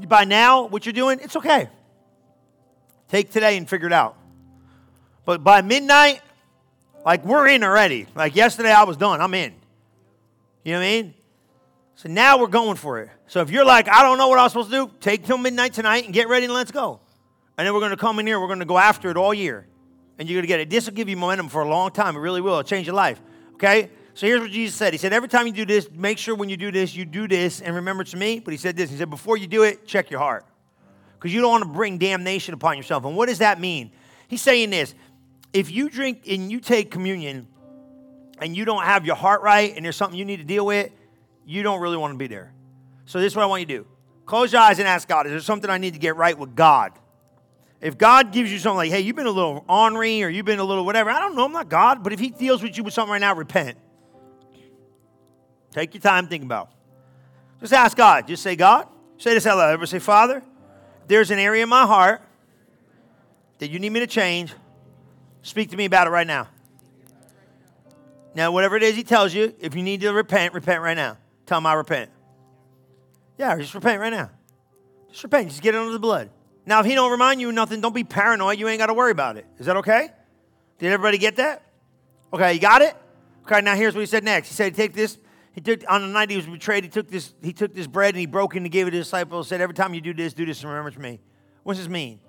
by 0.07 0.25
now 0.25 0.67
what 0.67 0.87
you're 0.87 0.93
doing, 0.93 1.19
it's 1.21 1.37
okay. 1.37 1.69
Take 3.09 3.31
today 3.31 3.57
and 3.57 3.69
figure 3.69 3.87
it 3.87 3.93
out. 3.93 4.17
But 5.25 5.45
by 5.45 5.63
midnight, 5.63 6.21
like 7.05 7.25
we're 7.25 7.49
in 7.49 7.65
already. 7.65 8.07
Like 8.15 8.37
yesterday, 8.37 8.73
I 8.73 8.85
was 8.85 8.97
done. 8.97 9.21
I'm 9.21 9.35
in. 9.35 9.55
You 10.65 10.73
know 10.73 10.79
what 10.79 10.85
I 10.85 10.91
mean? 10.91 11.15
So 11.97 12.09
now 12.09 12.39
we're 12.39 12.47
going 12.49 12.77
for 12.77 13.01
it. 13.01 13.11
So 13.27 13.41
if 13.41 13.51
you're 13.51 13.65
like, 13.65 13.89
I 13.89 14.03
don't 14.03 14.19
know 14.19 14.29
what 14.29 14.39
I'm 14.39 14.49
supposed 14.49 14.71
to 14.71 14.87
do, 14.87 14.91
take 15.01 15.25
till 15.25 15.39
midnight 15.39 15.73
tonight 15.73 16.05
and 16.05 16.13
get 16.15 16.29
ready 16.29 16.47
and 16.47 16.55
let's 16.55 16.71
go. 16.71 17.01
And 17.57 17.67
then 17.67 17.75
we're 17.75 17.81
going 17.81 17.91
to 17.91 17.97
come 17.97 18.19
in 18.19 18.27
here. 18.27 18.41
We're 18.41 18.47
going 18.47 18.59
to 18.61 18.65
go 18.65 18.79
after 18.79 19.11
it 19.11 19.17
all 19.17 19.35
year 19.35 19.67
and 20.19 20.29
you're 20.29 20.37
going 20.37 20.45
to 20.45 20.49
get 20.49 20.61
it. 20.61 20.71
This 20.71 20.87
will 20.87 20.95
give 20.95 21.09
you 21.09 21.17
momentum 21.17 21.49
for 21.49 21.63
a 21.63 21.69
long 21.69 21.91
time. 21.91 22.17
It 22.17 22.21
really 22.21 22.41
will. 22.41 22.53
It'll 22.53 22.63
change 22.63 22.87
your 22.87 22.97
life. 22.97 23.21
Okay? 23.55 23.91
So 24.15 24.27
here's 24.27 24.41
what 24.41 24.51
Jesus 24.51 24.77
said. 24.77 24.93
He 24.93 24.99
said, 24.99 25.13
Every 25.13 25.29
time 25.29 25.47
you 25.47 25.53
do 25.53 25.65
this, 25.65 25.91
make 25.91 26.19
sure 26.19 26.35
when 26.35 26.49
you 26.49 26.57
do 26.57 26.71
this, 26.71 26.95
you 26.95 27.05
do 27.05 27.27
this 27.27 27.61
and 27.61 27.75
remember 27.75 28.05
to 28.05 28.17
me. 28.17 28.41
But 28.41 28.53
he 28.53 28.59
said 28.59 28.77
this 28.77 28.91
He 28.91 28.97
said, 28.97 29.11
Before 29.11 29.37
you 29.37 29.47
do 29.47 29.63
it, 29.63 29.87
check 29.87 30.11
your 30.11 30.21
heart. 30.21 30.45
Because 31.15 31.33
you 31.33 31.41
don't 31.41 31.51
want 31.51 31.65
to 31.65 31.71
bring 31.71 31.99
damnation 31.99 32.53
upon 32.53 32.77
yourself. 32.77 33.05
And 33.05 33.17
what 33.17 33.29
does 33.29 33.39
that 33.39 33.61
mean? 33.61 33.93
He's 34.29 34.43
saying 34.43 34.71
this 34.71 34.95
if 35.53 35.71
you 35.71 35.89
drink 35.89 36.23
and 36.29 36.51
you 36.51 36.61
take 36.61 36.91
communion 36.91 37.47
and 38.39 38.57
you 38.57 38.65
don't 38.65 38.85
have 38.85 39.05
your 39.05 39.17
heart 39.17 39.43
right 39.43 39.75
and 39.77 39.85
there's 39.85 39.97
something 39.97 40.19
you 40.19 40.25
need 40.25 40.39
to 40.39 40.45
deal 40.45 40.65
with, 40.65 40.91
you 41.45 41.63
don't 41.63 41.81
really 41.81 41.97
want 41.97 42.15
to 42.15 42.19
be 42.19 42.27
there. 42.27 42.53
So 43.07 43.21
this 43.21 43.33
is 43.33 43.37
what 43.37 43.43
I 43.43 43.47
want 43.47 43.61
you 43.61 43.67
to 43.67 43.83
do. 43.83 43.87
Close 44.25 44.53
your 44.53 44.63
eyes 44.63 44.79
and 44.79 44.89
ask 44.89 45.09
God, 45.09 45.27
is 45.27 45.33
there 45.33 45.41
something 45.41 45.69
I 45.69 45.79
need 45.79 45.95
to 45.95 45.99
get 46.01 46.17
right 46.17 46.37
with 46.37 46.55
God? 46.55 46.93
If 47.81 47.99
God 47.99 48.33
gives 48.33 48.51
you 48.53 48.59
something 48.59 48.77
like, 48.77 48.91
hey, 48.91 49.01
you've 49.01 49.17
been 49.17 49.27
a 49.27 49.31
little 49.31 49.65
ornery 49.69 50.23
or 50.23 50.29
you've 50.29 50.47
been 50.47 50.61
a 50.61 50.65
little 50.65 50.85
whatever, 50.85 51.11
I 51.11 51.19
don't 51.19 51.35
know, 51.35 51.45
I'm 51.45 51.53
not 51.53 51.69
God, 51.69 52.05
but 52.05 52.13
if 52.13 52.21
He 52.21 52.31
deals 52.31 52.63
with 52.63 52.77
you 52.77 52.85
with 52.85 52.95
something 52.95 53.11
right 53.11 53.21
now, 53.21 53.35
repent. 53.35 53.77
Take 55.73 55.95
your 55.95 56.01
time, 56.01 56.29
think 56.29 56.45
about 56.45 56.69
it. 56.69 56.75
Just 57.61 57.73
ask 57.73 57.97
God. 57.97 58.27
Just 58.27 58.43
say, 58.43 58.57
God, 58.57 58.89
say 59.19 59.35
this 59.35 59.47
out 59.47 59.57
loud. 59.57 59.73
Ever 59.73 59.87
say, 59.87 59.99
Father, 59.99 60.43
there's 61.07 61.31
an 61.31 61.39
area 61.39 61.63
in 61.63 61.69
my 61.69 61.87
heart 61.87 62.23
that 63.59 63.71
you 63.71 63.79
need 63.79 63.91
me 63.91 64.01
to 64.01 64.07
change. 64.07 64.53
Speak 65.43 65.71
to 65.71 65.77
me 65.77 65.85
about 65.85 66.07
it 66.07 66.11
right 66.11 66.27
now. 66.27 66.49
Now, 68.35 68.51
whatever 68.51 68.77
it 68.77 68.83
is 68.83 68.97
He 68.97 69.05
tells 69.05 69.35
you, 69.35 69.55
if 69.61 69.75
you 69.75 69.83
need 69.83 70.01
to 70.01 70.13
repent, 70.13 70.55
repent 70.55 70.81
right 70.81 70.97
now. 70.97 71.19
Tell 71.47 71.59
Him 71.59 71.67
I 71.67 71.75
repent. 71.75 72.11
Yeah, 73.39 73.57
just 73.57 73.75
repent 73.75 74.01
right 74.01 74.13
now. 74.13 74.31
Just 75.11 75.23
repent. 75.23 75.49
Just 75.49 75.63
get 75.63 75.75
it 75.75 75.79
under 75.79 75.93
the 75.93 75.99
blood. 75.99 76.31
Now, 76.65 76.81
if 76.81 76.87
he 76.87 76.95
don't 76.95 77.11
remind 77.11 77.41
you 77.41 77.51
nothing, 77.51 77.81
don't 77.81 77.95
be 77.95 78.05
paranoid. 78.05 78.59
You 78.59 78.69
ain't 78.69 78.79
got 78.79 78.87
to 78.87 78.95
worry 78.95 79.11
about 79.11 79.37
it. 79.37 79.47
Is 79.59 79.67
that 79.67 79.77
okay? 79.79 80.11
Did 80.79 80.93
everybody 80.93 81.19
get 81.19 81.37
that? 81.37 81.63
Okay, 82.33 82.55
you 82.55 82.61
got 82.61 82.83
it? 82.83 82.95
Okay, 83.45 83.61
now 83.61 83.75
here's 83.75 83.95
what 83.95 84.01
he 84.01 84.07
said 84.07 84.23
next. 84.23 84.49
He 84.49 84.55
said, 84.55 84.75
take 84.75 84.93
this. 84.93 85.19
He 85.55 85.61
took 85.61 85.83
on 85.89 86.01
the 86.01 86.09
night 86.09 86.31
he 86.31 86.37
was 86.37 86.47
betrayed, 86.47 86.85
he 86.85 86.89
took 86.89 87.09
this, 87.09 87.35
he 87.43 87.53
took 87.53 87.75
this 87.75 87.87
bread 87.87 88.15
and 88.15 88.21
he 88.21 88.27
broke 88.27 88.55
it 88.55 88.59
and 88.59 88.67
he 88.67 88.71
gave 88.71 88.87
it 88.87 88.93
to 88.93 88.97
his 88.97 89.07
disciples, 89.07 89.49
said, 89.49 89.61
Every 89.61 89.75
time 89.75 89.93
you 89.93 90.01
do 90.01 90.15
this, 90.15 90.33
do 90.33 90.47
this 90.47 90.63
in 90.63 90.69
remembrance 90.69 90.97
of 90.97 91.03
me. 91.03 91.21
What's 91.63 91.79
this 91.79 91.89
mean? 91.89 92.21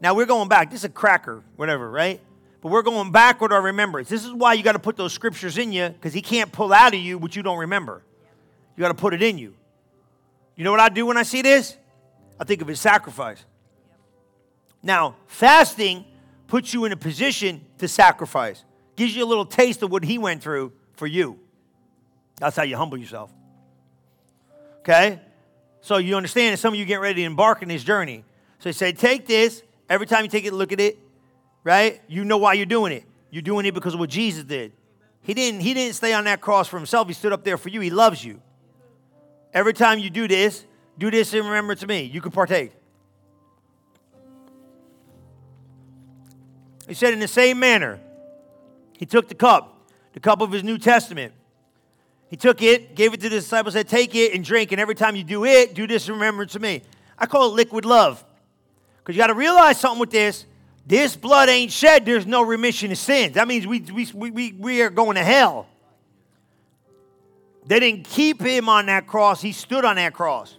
Now 0.00 0.14
we're 0.14 0.24
going 0.24 0.48
back. 0.48 0.70
This 0.70 0.80
is 0.80 0.84
a 0.84 0.88
cracker, 0.88 1.42
whatever, 1.56 1.90
right? 1.90 2.20
But 2.64 2.70
we're 2.70 2.82
going 2.82 3.12
backward 3.12 3.52
our 3.52 3.60
remembrance. 3.60 4.08
This 4.08 4.24
is 4.24 4.32
why 4.32 4.54
you 4.54 4.62
got 4.62 4.72
to 4.72 4.78
put 4.78 4.96
those 4.96 5.12
scriptures 5.12 5.58
in 5.58 5.70
you, 5.70 5.90
because 5.90 6.14
he 6.14 6.22
can't 6.22 6.50
pull 6.50 6.72
out 6.72 6.94
of 6.94 7.00
you 7.00 7.18
what 7.18 7.36
you 7.36 7.42
don't 7.42 7.58
remember. 7.58 8.02
You 8.74 8.80
got 8.80 8.88
to 8.88 8.94
put 8.94 9.12
it 9.12 9.20
in 9.20 9.36
you. 9.36 9.54
You 10.56 10.64
know 10.64 10.70
what 10.70 10.80
I 10.80 10.88
do 10.88 11.04
when 11.04 11.18
I 11.18 11.24
see 11.24 11.42
this? 11.42 11.76
I 12.40 12.44
think 12.44 12.62
of 12.62 12.68
his 12.68 12.80
sacrifice. 12.80 13.44
Now, 14.82 15.16
fasting 15.26 16.06
puts 16.46 16.72
you 16.72 16.86
in 16.86 16.92
a 16.92 16.96
position 16.96 17.60
to 17.76 17.86
sacrifice, 17.86 18.64
gives 18.96 19.14
you 19.14 19.22
a 19.22 19.28
little 19.28 19.44
taste 19.44 19.82
of 19.82 19.90
what 19.90 20.02
he 20.02 20.16
went 20.16 20.42
through 20.42 20.72
for 20.94 21.06
you. 21.06 21.38
That's 22.38 22.56
how 22.56 22.62
you 22.62 22.78
humble 22.78 22.96
yourself. 22.96 23.30
Okay? 24.78 25.20
So 25.82 25.98
you 25.98 26.16
understand 26.16 26.54
that 26.54 26.60
some 26.60 26.72
of 26.72 26.80
you 26.80 26.86
get 26.86 27.00
ready 27.02 27.16
to 27.16 27.26
embark 27.26 27.60
on 27.60 27.68
this 27.68 27.84
journey. 27.84 28.24
So 28.60 28.70
he 28.70 28.72
said, 28.72 28.96
take 28.96 29.26
this. 29.26 29.62
Every 29.90 30.06
time 30.06 30.24
you 30.24 30.30
take 30.30 30.46
it, 30.46 30.54
look 30.54 30.72
at 30.72 30.80
it, 30.80 30.98
right? 31.64 32.00
You 32.06 32.24
know 32.24 32.36
why 32.36 32.52
you're 32.52 32.66
doing 32.66 32.92
it. 32.92 33.04
You're 33.30 33.42
doing 33.42 33.66
it 33.66 33.74
because 33.74 33.94
of 33.94 34.00
what 34.00 34.10
Jesus 34.10 34.44
did. 34.44 34.72
He 35.22 35.34
didn't, 35.34 35.60
he 35.60 35.74
didn't 35.74 35.94
stay 35.96 36.12
on 36.12 36.24
that 36.24 36.40
cross 36.40 36.68
for 36.68 36.76
himself. 36.76 37.08
He 37.08 37.14
stood 37.14 37.32
up 37.32 37.42
there 37.42 37.56
for 37.56 37.70
you. 37.70 37.80
He 37.80 37.90
loves 37.90 38.24
you. 38.24 38.40
Every 39.52 39.72
time 39.72 39.98
you 39.98 40.10
do 40.10 40.28
this, 40.28 40.64
do 40.98 41.10
this 41.10 41.32
in 41.32 41.44
remembrance 41.44 41.82
of 41.82 41.88
me. 41.88 42.02
You 42.02 42.20
can 42.20 42.30
partake. 42.30 42.72
He 46.86 46.94
said, 46.94 47.14
in 47.14 47.18
the 47.18 47.28
same 47.28 47.58
manner, 47.58 47.98
he 48.98 49.06
took 49.06 49.28
the 49.28 49.34
cup, 49.34 49.88
the 50.12 50.20
cup 50.20 50.42
of 50.42 50.52
his 50.52 50.62
New 50.62 50.78
Testament, 50.78 51.32
He 52.28 52.36
took 52.36 52.62
it, 52.62 52.94
gave 52.94 53.14
it 53.14 53.20
to 53.20 53.28
the 53.28 53.36
disciples, 53.36 53.74
said, 53.74 53.88
Take 53.88 54.14
it 54.14 54.34
and 54.34 54.44
drink, 54.44 54.72
and 54.72 54.80
every 54.80 54.94
time 54.94 55.16
you 55.16 55.24
do 55.24 55.44
it, 55.44 55.74
do 55.74 55.86
this 55.86 56.08
in 56.08 56.14
remembrance 56.14 56.54
of 56.54 56.62
me. 56.62 56.82
I 57.18 57.26
call 57.26 57.48
it 57.48 57.54
liquid 57.54 57.84
love. 57.84 58.24
Because 58.98 59.14
you 59.14 59.20
got 59.20 59.28
to 59.28 59.34
realize 59.34 59.78
something 59.78 60.00
with 60.00 60.10
this. 60.10 60.46
This 60.86 61.16
blood 61.16 61.48
ain't 61.48 61.72
shed, 61.72 62.04
there's 62.04 62.26
no 62.26 62.42
remission 62.42 62.92
of 62.92 62.98
sins. 62.98 63.34
That 63.34 63.48
means 63.48 63.66
we, 63.66 63.80
we, 63.80 64.30
we, 64.30 64.52
we 64.52 64.82
are 64.82 64.90
going 64.90 65.14
to 65.14 65.24
hell. 65.24 65.66
They 67.66 67.80
didn't 67.80 68.04
keep 68.04 68.42
him 68.42 68.68
on 68.68 68.86
that 68.86 69.06
cross, 69.06 69.40
he 69.40 69.52
stood 69.52 69.84
on 69.84 69.96
that 69.96 70.12
cross. 70.12 70.58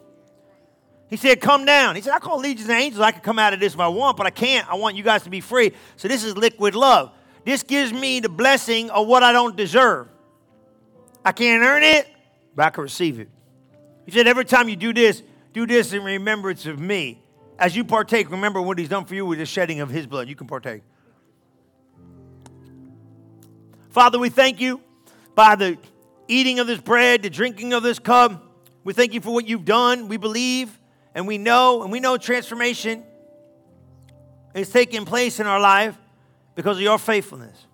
He 1.08 1.18
said, 1.18 1.40
Come 1.40 1.66
down. 1.66 1.96
He 1.96 2.02
said, 2.02 2.14
I 2.14 2.20
call 2.20 2.40
legions 2.40 2.68
of 2.68 2.72
angels. 2.72 3.02
I 3.02 3.12
can 3.12 3.22
come 3.22 3.38
out 3.38 3.54
of 3.54 3.60
this 3.60 3.74
if 3.74 3.80
I 3.80 3.88
want, 3.88 4.18
but 4.18 4.26
I 4.26 4.32
can't. 4.32 4.68
I 4.70 4.76
want 4.76 4.96
you 4.96 5.04
guys 5.04 5.24
to 5.24 5.30
be 5.30 5.40
free. 5.40 5.72
So 5.98 6.08
this 6.08 6.24
is 6.24 6.36
liquid 6.36 6.76
love. 6.76 7.12
This 7.46 7.62
gives 7.62 7.94
me 7.94 8.20
the 8.20 8.30
blessing 8.30 8.90
of 8.90 9.08
what 9.08 9.22
I 9.22 9.32
don't 9.32 9.56
deserve. 9.56 10.08
I 11.24 11.32
can't 11.32 11.64
earn 11.64 11.84
it, 11.84 12.08
but 12.56 12.66
I 12.66 12.70
can 12.72 12.84
receive 12.84 13.20
it. 13.20 13.30
He 14.06 14.12
said, 14.12 14.28
Every 14.28 14.46
time 14.46 14.68
you 14.68 14.76
do 14.76 14.94
this, 14.94 15.22
do 15.54 15.68
this 15.68 15.94
in 15.94 16.04
remembrance 16.04 16.66
of 16.66 16.80
me. 16.80 17.22
As 17.58 17.76
you 17.76 17.84
partake, 17.84 18.30
remember 18.32 18.62
what 18.62 18.78
he's 18.78 18.90
done 18.90 19.06
for 19.06 19.16
you 19.16 19.26
with 19.26 19.40
the 19.40 19.46
shedding 19.46 19.80
of 19.80 19.90
his 19.90 20.08
blood. 20.08 20.28
You 20.28 20.36
can 20.36 20.48
partake. 20.48 20.84
Father, 23.90 24.20
we 24.20 24.30
thank 24.30 24.60
you 24.60 24.82
by 25.36 25.56
the 25.56 25.78
eating 26.28 26.60
of 26.60 26.68
this 26.68 26.82
bread, 26.82 27.24
the 27.24 27.30
drinking 27.30 27.74
of 27.74 27.82
this 27.82 27.98
cup. 27.98 28.44
We 28.84 28.94
thank 28.94 29.14
you 29.14 29.22
for 29.22 29.34
what 29.34 29.48
you've 29.48 29.66
done. 29.66 30.10
We 30.10 30.18
believe 30.18 30.78
and 31.14 31.28
we 31.28 31.38
know, 31.38 31.82
and 31.82 31.92
we 31.92 32.02
know 32.02 32.18
transformation 32.18 33.04
is 34.54 34.70
taking 34.70 35.06
place 35.06 35.40
in 35.40 35.48
our 35.48 35.60
life 35.60 35.98
because 36.56 36.78
of 36.78 36.84
your 36.84 36.98
faithfulness. 36.98 37.68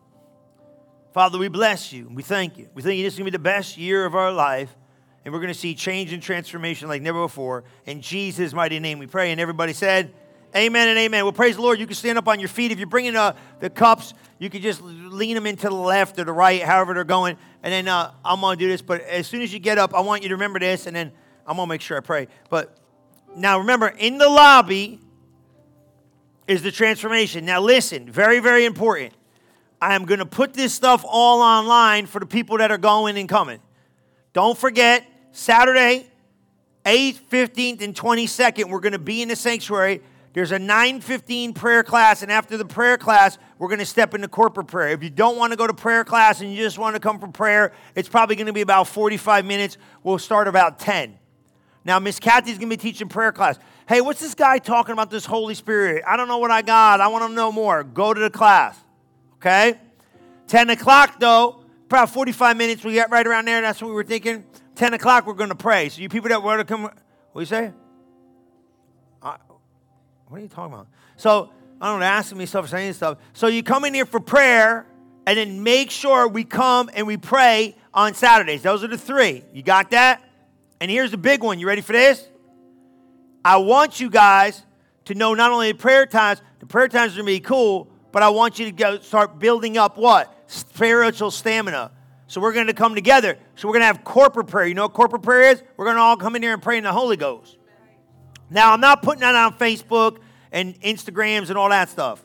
Father, 1.11 1.37
we 1.37 1.47
bless 1.47 1.91
you. 1.91 2.07
We 2.13 2.23
thank 2.23 2.57
you. 2.57 2.69
We 2.73 2.81
think 2.81 3.03
this 3.03 3.13
is 3.13 3.19
going 3.19 3.25
to 3.25 3.31
be 3.31 3.37
the 3.37 3.43
best 3.43 3.77
year 3.77 4.05
of 4.05 4.15
our 4.15 4.31
life, 4.31 4.75
and 5.23 5.33
we're 5.33 5.39
going 5.39 5.53
to 5.53 5.59
see 5.59 5.75
change 5.75 6.13
and 6.13 6.21
transformation 6.21 6.87
like 6.87 7.01
never 7.01 7.21
before. 7.21 7.63
In 7.85 8.01
Jesus' 8.01 8.53
mighty 8.53 8.79
name 8.79 8.99
we 8.99 9.07
pray. 9.07 9.31
And 9.31 9.39
everybody 9.39 9.73
said, 9.73 10.13
Amen 10.53 10.89
and 10.89 10.97
amen. 10.99 11.23
Well, 11.23 11.31
praise 11.31 11.55
the 11.55 11.61
Lord. 11.61 11.79
You 11.79 11.87
can 11.87 11.95
stand 11.95 12.17
up 12.17 12.27
on 12.27 12.39
your 12.41 12.49
feet. 12.49 12.71
If 12.73 12.77
you're 12.77 12.87
bringing 12.87 13.15
uh, 13.15 13.37
the 13.61 13.69
cups, 13.69 14.13
you 14.37 14.49
can 14.49 14.61
just 14.61 14.81
lean 14.81 15.35
them 15.35 15.45
into 15.45 15.69
the 15.69 15.75
left 15.75 16.19
or 16.19 16.25
the 16.25 16.33
right, 16.33 16.61
however 16.61 16.93
they're 16.93 17.05
going. 17.05 17.37
And 17.63 17.71
then 17.71 17.87
uh, 17.87 18.11
I'm 18.25 18.41
going 18.41 18.57
to 18.57 18.65
do 18.65 18.69
this. 18.69 18.81
But 18.81 19.01
as 19.01 19.27
soon 19.27 19.43
as 19.43 19.53
you 19.53 19.59
get 19.59 19.77
up, 19.77 19.93
I 19.93 20.01
want 20.01 20.23
you 20.23 20.29
to 20.29 20.35
remember 20.35 20.59
this, 20.59 20.87
and 20.87 20.95
then 20.95 21.13
I'm 21.47 21.55
going 21.55 21.67
to 21.67 21.69
make 21.69 21.79
sure 21.79 21.95
I 21.95 22.01
pray. 22.01 22.27
But 22.49 22.77
now 23.33 23.59
remember, 23.59 23.87
in 23.87 24.17
the 24.17 24.27
lobby 24.27 24.99
is 26.47 26.63
the 26.63 26.71
transformation. 26.71 27.45
Now 27.45 27.61
listen, 27.61 28.11
very, 28.11 28.39
very 28.39 28.65
important. 28.65 29.13
I 29.81 29.95
am 29.95 30.05
going 30.05 30.19
to 30.19 30.25
put 30.25 30.53
this 30.53 30.73
stuff 30.73 31.05
all 31.07 31.41
online 31.41 32.07
for 32.07 32.19
the 32.19 32.25
people 32.25 32.57
that 32.57 32.71
are 32.71 32.77
going 32.77 33.17
and 33.17 33.29
coming. 33.29 33.61
Don't 34.33 34.57
forget, 34.57 35.05
Saturday, 35.31 36.07
8th, 36.85 37.19
15th, 37.29 37.81
and 37.81 37.95
22nd, 37.95 38.69
we're 38.69 38.79
going 38.79 38.93
to 38.93 38.99
be 38.99 39.21
in 39.21 39.29
the 39.29 39.35
sanctuary. 39.35 40.01
There's 40.33 40.51
a 40.51 40.57
9:15 40.57 41.53
prayer 41.55 41.83
class, 41.83 42.21
and 42.23 42.31
after 42.31 42.55
the 42.55 42.65
prayer 42.65 42.97
class, 42.97 43.37
we're 43.59 43.67
going 43.67 43.79
to 43.79 43.85
step 43.85 44.13
into 44.13 44.29
corporate 44.29 44.67
prayer. 44.67 44.89
If 44.89 45.03
you 45.03 45.09
don't 45.09 45.37
want 45.37 45.51
to 45.51 45.57
go 45.57 45.67
to 45.67 45.73
prayer 45.73 46.05
class 46.05 46.39
and 46.39 46.51
you 46.51 46.63
just 46.63 46.79
want 46.79 46.95
to 46.95 47.01
come 47.01 47.19
for 47.19 47.27
prayer, 47.27 47.73
it's 47.95 48.07
probably 48.07 48.37
going 48.37 48.47
to 48.47 48.53
be 48.53 48.61
about 48.61 48.87
45 48.87 49.45
minutes. 49.45 49.77
We'll 50.03 50.19
start 50.19 50.47
about 50.47 50.79
10. 50.79 51.17
Now, 51.83 51.99
Miss 51.99 52.19
Kathy's 52.19 52.57
going 52.57 52.69
to 52.69 52.77
be 52.77 52.81
teaching 52.81 53.09
prayer 53.09 53.31
class. 53.31 53.59
Hey, 53.89 53.99
what's 53.99 54.21
this 54.21 54.35
guy 54.35 54.59
talking 54.59 54.93
about 54.93 55.09
this 55.09 55.25
Holy 55.25 55.55
Spirit? 55.55 56.03
I 56.07 56.15
don't 56.15 56.27
know 56.27 56.37
what 56.37 56.51
I 56.51 56.61
got. 56.61 57.01
I 57.01 57.07
want 57.07 57.27
to 57.27 57.33
know 57.33 57.51
more. 57.51 57.83
Go 57.83 58.13
to 58.13 58.19
the 58.19 58.29
class. 58.29 58.77
Okay? 59.35 59.77
10 60.47 60.69
o'clock, 60.69 61.19
though, 61.19 61.63
about 61.87 62.09
45 62.09 62.55
minutes. 62.55 62.83
We 62.85 62.93
get 62.93 63.09
right 63.09 63.25
around 63.25 63.45
there. 63.45 63.61
That's 63.61 63.81
what 63.81 63.89
we 63.89 63.95
were 63.95 64.03
thinking. 64.03 64.45
10 64.75 64.93
o'clock, 64.93 65.27
we're 65.27 65.33
going 65.33 65.49
to 65.49 65.55
pray. 65.55 65.89
So, 65.89 66.01
you 66.01 66.09
people 66.09 66.29
that 66.29 66.41
want 66.41 66.59
to 66.59 66.65
come, 66.65 66.83
what 66.83 66.93
do 67.33 67.39
you 67.39 67.45
say? 67.45 67.71
Uh, 69.21 69.37
what 70.27 70.37
are 70.37 70.41
you 70.41 70.47
talking 70.47 70.73
about? 70.73 70.87
So, 71.17 71.51
I 71.79 71.89
don't 71.89 71.99
know, 71.99 72.05
asking 72.05 72.37
me 72.37 72.45
stuff, 72.45 72.69
saying 72.69 72.93
stuff. 72.93 73.17
So, 73.33 73.47
you 73.47 73.63
come 73.63 73.85
in 73.85 73.93
here 73.93 74.05
for 74.05 74.19
prayer, 74.19 74.85
and 75.25 75.37
then 75.37 75.63
make 75.63 75.91
sure 75.91 76.27
we 76.27 76.43
come 76.43 76.89
and 76.93 77.05
we 77.05 77.17
pray 77.17 77.75
on 77.93 78.13
Saturdays. 78.13 78.61
Those 78.61 78.83
are 78.83 78.87
the 78.87 78.97
three. 78.97 79.43
You 79.53 79.61
got 79.61 79.91
that? 79.91 80.21
And 80.79 80.89
here's 80.89 81.11
the 81.11 81.17
big 81.17 81.43
one. 81.43 81.59
You 81.59 81.67
ready 81.67 81.81
for 81.81 81.93
this? 81.93 82.27
I 83.45 83.57
want 83.57 83.99
you 83.99 84.09
guys 84.09 84.63
to 85.05 85.15
know 85.15 85.33
not 85.33 85.51
only 85.51 85.71
the 85.71 85.77
prayer 85.77 86.05
times, 86.05 86.41
the 86.59 86.65
prayer 86.65 86.87
times 86.87 87.13
are 87.13 87.17
going 87.17 87.27
to 87.27 87.33
be 87.33 87.39
cool, 87.39 87.91
but 88.11 88.23
I 88.23 88.29
want 88.29 88.59
you 88.59 88.65
to 88.65 88.71
go 88.71 88.99
start 88.99 89.39
building 89.39 89.77
up 89.77 89.97
what? 89.97 90.33
Spiritual 90.47 91.31
stamina. 91.31 91.91
So 92.31 92.39
we're 92.39 92.53
going 92.53 92.67
to 92.67 92.73
come 92.73 92.95
together. 92.95 93.37
So 93.57 93.67
we're 93.67 93.73
going 93.73 93.81
to 93.81 93.87
have 93.87 94.05
corporate 94.05 94.47
prayer. 94.47 94.65
You 94.65 94.73
know 94.73 94.83
what 94.83 94.93
corporate 94.93 95.21
prayer 95.21 95.51
is? 95.51 95.61
We're 95.75 95.83
going 95.83 95.97
to 95.97 96.01
all 96.01 96.15
come 96.15 96.37
in 96.37 96.41
here 96.41 96.53
and 96.53 96.61
pray 96.61 96.77
in 96.77 96.85
the 96.85 96.93
Holy 96.93 97.17
Ghost. 97.17 97.57
Now, 98.49 98.71
I'm 98.71 98.79
not 98.79 99.01
putting 99.01 99.19
that 99.19 99.35
on 99.35 99.57
Facebook 99.57 100.19
and 100.49 100.79
Instagrams 100.79 101.49
and 101.49 101.57
all 101.57 101.67
that 101.67 101.89
stuff. 101.89 102.23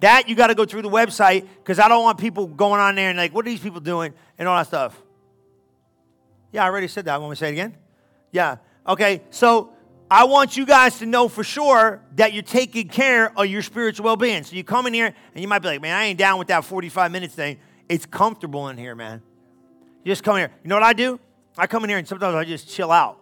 That 0.00 0.28
you 0.28 0.34
got 0.34 0.48
to 0.48 0.56
go 0.56 0.64
through 0.64 0.82
the 0.82 0.90
website 0.90 1.46
because 1.58 1.78
I 1.78 1.86
don't 1.86 2.02
want 2.02 2.18
people 2.18 2.48
going 2.48 2.80
on 2.80 2.96
there 2.96 3.10
and 3.10 3.16
like, 3.16 3.32
what 3.32 3.46
are 3.46 3.48
these 3.48 3.60
people 3.60 3.78
doing 3.78 4.12
and 4.38 4.48
all 4.48 4.58
that 4.58 4.66
stuff. 4.66 5.00
Yeah, 6.50 6.64
I 6.64 6.66
already 6.66 6.88
said 6.88 7.04
that. 7.04 7.14
I 7.14 7.18
want 7.18 7.30
to 7.30 7.36
say 7.36 7.50
it 7.50 7.52
again? 7.52 7.76
Yeah. 8.32 8.56
Okay, 8.88 9.22
so 9.30 9.72
I 10.10 10.24
want 10.24 10.56
you 10.56 10.66
guys 10.66 10.98
to 10.98 11.06
know 11.06 11.28
for 11.28 11.44
sure 11.44 12.02
that 12.16 12.32
you're 12.32 12.42
taking 12.42 12.88
care 12.88 13.38
of 13.38 13.46
your 13.46 13.62
spiritual 13.62 14.04
well 14.04 14.16
being. 14.16 14.42
So 14.42 14.56
you 14.56 14.64
come 14.64 14.88
in 14.88 14.94
here 14.94 15.14
and 15.32 15.40
you 15.40 15.46
might 15.46 15.60
be 15.60 15.68
like, 15.68 15.80
man, 15.80 15.96
I 15.96 16.06
ain't 16.06 16.18
down 16.18 16.40
with 16.40 16.48
that 16.48 16.64
45 16.64 17.12
minutes 17.12 17.36
thing. 17.36 17.60
It's 17.88 18.04
comfortable 18.04 18.68
in 18.68 18.76
here, 18.76 18.96
man. 18.96 19.22
You 20.04 20.12
just 20.12 20.22
come 20.22 20.36
here. 20.36 20.50
You 20.62 20.68
know 20.68 20.76
what 20.76 20.82
I 20.82 20.92
do? 20.92 21.20
I 21.56 21.66
come 21.66 21.84
in 21.84 21.90
here 21.90 21.98
and 21.98 22.06
sometimes 22.06 22.34
I 22.34 22.44
just 22.44 22.68
chill 22.68 22.92
out 22.92 23.18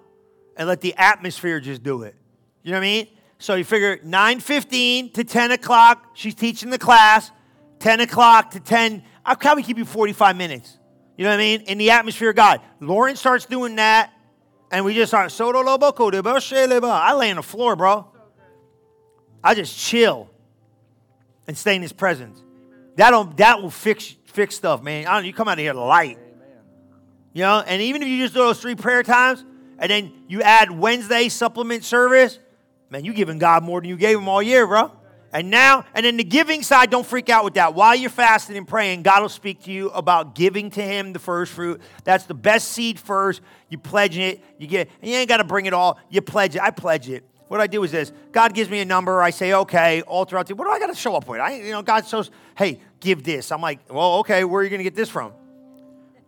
and 0.56 0.68
let 0.68 0.80
the 0.80 0.94
atmosphere 0.96 1.60
just 1.60 1.82
do 1.82 2.02
it. 2.02 2.14
You 2.62 2.72
know 2.72 2.78
what 2.78 2.84
I 2.84 2.86
mean? 2.86 3.08
So 3.38 3.54
you 3.54 3.64
figure 3.64 3.98
9.15 3.98 5.14
to 5.14 5.24
10 5.24 5.52
o'clock, 5.52 6.10
she's 6.14 6.34
teaching 6.34 6.70
the 6.70 6.78
class. 6.78 7.30
10 7.78 8.00
o'clock 8.00 8.52
to 8.52 8.60
10, 8.60 9.02
I'll 9.24 9.36
probably 9.36 9.62
keep 9.62 9.78
you 9.78 9.84
45 9.84 10.36
minutes. 10.36 10.78
You 11.16 11.24
know 11.24 11.30
what 11.30 11.36
I 11.36 11.38
mean? 11.38 11.60
In 11.62 11.78
the 11.78 11.90
atmosphere 11.90 12.30
of 12.30 12.36
God. 12.36 12.60
Lauren 12.80 13.16
starts 13.16 13.46
doing 13.46 13.76
that, 13.76 14.12
and 14.70 14.84
we 14.84 14.94
just 14.94 15.10
start, 15.10 15.30
Soto 15.32 15.62
Lobo 15.62 15.92
I 15.92 17.14
lay 17.14 17.30
on 17.30 17.36
the 17.36 17.42
floor, 17.42 17.76
bro. 17.76 18.06
I 19.42 19.54
just 19.54 19.78
chill 19.78 20.28
and 21.46 21.56
stay 21.56 21.76
in 21.76 21.82
his 21.82 21.92
presence. 21.92 22.42
That'll, 22.96 23.24
that 23.24 23.62
will 23.62 23.70
fix, 23.70 24.14
fix 24.26 24.56
stuff, 24.56 24.82
man. 24.82 25.06
I 25.06 25.14
don't, 25.14 25.24
you 25.24 25.32
come 25.32 25.48
out 25.48 25.58
of 25.58 25.58
here 25.58 25.74
light. 25.74 26.18
You 27.36 27.42
know, 27.42 27.62
and 27.66 27.82
even 27.82 28.00
if 28.00 28.08
you 28.08 28.16
just 28.22 28.32
do 28.32 28.40
those 28.40 28.58
three 28.62 28.76
prayer 28.76 29.02
times, 29.02 29.44
and 29.78 29.90
then 29.90 30.10
you 30.26 30.40
add 30.40 30.70
Wednesday 30.70 31.28
supplement 31.28 31.84
service, 31.84 32.38
man, 32.88 33.04
you 33.04 33.12
giving 33.12 33.36
God 33.36 33.62
more 33.62 33.78
than 33.78 33.90
you 33.90 33.98
gave 33.98 34.16
him 34.16 34.26
all 34.26 34.42
year, 34.42 34.66
bro. 34.66 34.90
And 35.34 35.50
now, 35.50 35.84
and 35.92 36.06
then 36.06 36.16
the 36.16 36.24
giving 36.24 36.62
side, 36.62 36.88
don't 36.88 37.04
freak 37.04 37.28
out 37.28 37.44
with 37.44 37.52
that. 37.52 37.74
While 37.74 37.94
you're 37.94 38.08
fasting 38.08 38.56
and 38.56 38.66
praying, 38.66 39.02
God 39.02 39.20
will 39.20 39.28
speak 39.28 39.64
to 39.64 39.70
you 39.70 39.90
about 39.90 40.34
giving 40.34 40.70
to 40.70 40.82
Him 40.82 41.12
the 41.12 41.18
first 41.18 41.52
fruit. 41.52 41.82
That's 42.04 42.24
the 42.24 42.32
best 42.32 42.68
seed 42.68 42.98
first. 42.98 43.42
You 43.68 43.76
pledge 43.76 44.16
it, 44.16 44.42
you 44.56 44.66
get, 44.66 44.88
and 45.02 45.10
you 45.10 45.18
ain't 45.18 45.28
got 45.28 45.36
to 45.36 45.44
bring 45.44 45.66
it 45.66 45.74
all. 45.74 45.98
You 46.08 46.22
pledge 46.22 46.56
it. 46.56 46.62
I 46.62 46.70
pledge 46.70 47.10
it. 47.10 47.22
What 47.48 47.60
I 47.60 47.66
do 47.66 47.82
is 47.84 47.92
this: 47.92 48.12
God 48.32 48.54
gives 48.54 48.70
me 48.70 48.80
a 48.80 48.86
number. 48.86 49.22
I 49.22 49.28
say, 49.28 49.52
okay, 49.52 50.00
all 50.00 50.24
throughout 50.24 50.46
the. 50.46 50.54
What 50.54 50.64
do 50.64 50.70
I 50.70 50.78
got 50.78 50.86
to 50.86 50.94
show 50.94 51.14
up 51.14 51.28
with? 51.28 51.40
I, 51.40 51.56
you 51.56 51.72
know, 51.72 51.82
God 51.82 52.06
shows, 52.06 52.30
hey, 52.56 52.80
give 52.98 53.24
this. 53.24 53.52
I'm 53.52 53.60
like, 53.60 53.80
well, 53.92 54.20
okay, 54.20 54.42
where 54.44 54.62
are 54.62 54.64
you 54.64 54.70
going 54.70 54.80
to 54.80 54.84
get 54.84 54.94
this 54.94 55.10
from? 55.10 55.34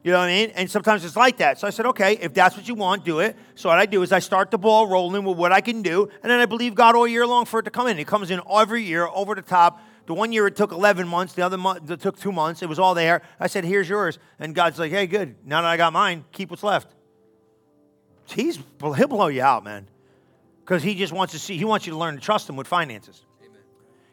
You 0.04 0.12
know 0.12 0.18
what 0.18 0.24
I 0.24 0.28
mean? 0.28 0.50
And 0.54 0.70
sometimes 0.70 1.04
it's 1.04 1.16
like 1.16 1.38
that. 1.38 1.58
So 1.58 1.66
I 1.66 1.70
said, 1.70 1.86
okay, 1.86 2.16
if 2.18 2.32
that's 2.32 2.56
what 2.56 2.68
you 2.68 2.74
want, 2.74 3.04
do 3.04 3.18
it. 3.18 3.36
So 3.56 3.68
what 3.68 3.78
I 3.78 3.86
do 3.86 4.02
is 4.02 4.12
I 4.12 4.20
start 4.20 4.50
the 4.50 4.58
ball 4.58 4.86
rolling 4.86 5.24
with 5.24 5.36
what 5.36 5.52
I 5.52 5.60
can 5.60 5.82
do, 5.82 6.08
and 6.22 6.30
then 6.30 6.38
I 6.38 6.46
believe 6.46 6.74
God 6.74 6.94
all 6.94 7.06
year 7.06 7.26
long 7.26 7.44
for 7.44 7.60
it 7.60 7.64
to 7.64 7.70
come 7.70 7.88
in. 7.88 7.98
It 7.98 8.06
comes 8.06 8.30
in 8.30 8.40
every 8.50 8.84
year, 8.84 9.06
over 9.06 9.34
the 9.34 9.42
top. 9.42 9.80
The 10.06 10.14
one 10.14 10.32
year 10.32 10.46
it 10.46 10.56
took 10.56 10.72
11 10.72 11.06
months, 11.06 11.34
the 11.34 11.42
other 11.42 11.58
month 11.58 11.90
it 11.90 12.00
took 12.00 12.18
two 12.18 12.32
months. 12.32 12.62
It 12.62 12.68
was 12.68 12.78
all 12.78 12.94
there. 12.94 13.20
I 13.38 13.46
said, 13.48 13.64
here's 13.64 13.88
yours. 13.88 14.18
And 14.38 14.54
God's 14.54 14.78
like, 14.78 14.90
hey, 14.90 15.06
good. 15.06 15.34
Now 15.44 15.60
that 15.60 15.68
I 15.68 15.76
got 15.76 15.92
mine, 15.92 16.24
keep 16.32 16.48
what's 16.50 16.62
left. 16.62 16.94
He's, 18.24 18.58
he'll 18.80 19.08
blow 19.08 19.26
you 19.28 19.42
out, 19.42 19.64
man. 19.64 19.88
Because 20.60 20.82
he 20.82 20.94
just 20.94 21.12
wants 21.12 21.32
to 21.32 21.38
see, 21.38 21.58
he 21.58 21.64
wants 21.64 21.86
you 21.86 21.92
to 21.92 21.98
learn 21.98 22.14
to 22.14 22.20
trust 22.20 22.48
him 22.48 22.56
with 22.56 22.66
finances. 22.66 23.22
Amen. 23.42 23.60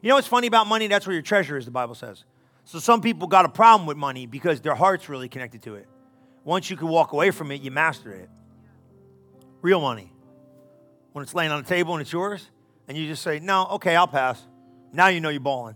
You 0.01 0.09
know 0.09 0.15
what's 0.15 0.27
funny 0.27 0.47
about 0.47 0.67
money? 0.67 0.87
That's 0.87 1.05
where 1.05 1.13
your 1.13 1.21
treasure 1.21 1.57
is, 1.57 1.65
the 1.65 1.71
Bible 1.71 1.95
says. 1.95 2.23
So 2.65 2.79
some 2.79 3.01
people 3.01 3.27
got 3.27 3.45
a 3.45 3.49
problem 3.49 3.87
with 3.87 3.95
money 3.95 4.25
because 4.25 4.59
their 4.59 4.75
heart's 4.75 5.07
really 5.07 5.29
connected 5.29 5.61
to 5.63 5.75
it. 5.75 5.87
Once 6.43 6.69
you 6.69 6.75
can 6.75 6.87
walk 6.87 7.13
away 7.13 7.31
from 7.31 7.51
it, 7.51 7.61
you 7.61 7.71
master 7.71 8.11
it. 8.11 8.29
Real 9.61 9.79
money. 9.79 10.11
When 11.13 11.23
it's 11.23 11.33
laying 11.33 11.51
on 11.51 11.61
the 11.61 11.69
table 11.69 11.93
and 11.93 12.01
it's 12.01 12.11
yours, 12.11 12.49
and 12.87 12.97
you 12.97 13.07
just 13.07 13.23
say, 13.23 13.39
no, 13.39 13.65
okay, 13.73 13.95
I'll 13.95 14.07
pass. 14.07 14.41
Now 14.91 15.07
you 15.07 15.21
know 15.21 15.29
you're 15.29 15.39
balling. 15.39 15.75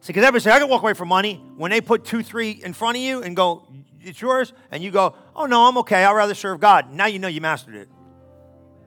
See, 0.00 0.12
because 0.12 0.22
everybody 0.22 0.42
say, 0.42 0.52
I 0.52 0.60
can 0.60 0.68
walk 0.68 0.82
away 0.82 0.94
from 0.94 1.08
money. 1.08 1.42
When 1.56 1.70
they 1.70 1.80
put 1.80 2.04
two, 2.04 2.22
three 2.22 2.52
in 2.52 2.72
front 2.72 2.96
of 2.96 3.02
you 3.02 3.22
and 3.22 3.34
go, 3.34 3.66
it's 4.00 4.20
yours, 4.20 4.52
and 4.70 4.82
you 4.82 4.92
go, 4.92 5.16
oh 5.34 5.46
no, 5.46 5.68
I'm 5.68 5.78
okay, 5.78 6.04
I'd 6.04 6.12
rather 6.12 6.34
serve 6.34 6.60
God. 6.60 6.92
Now 6.92 7.06
you 7.06 7.18
know 7.18 7.28
you 7.28 7.40
mastered 7.40 7.74
it. 7.74 7.88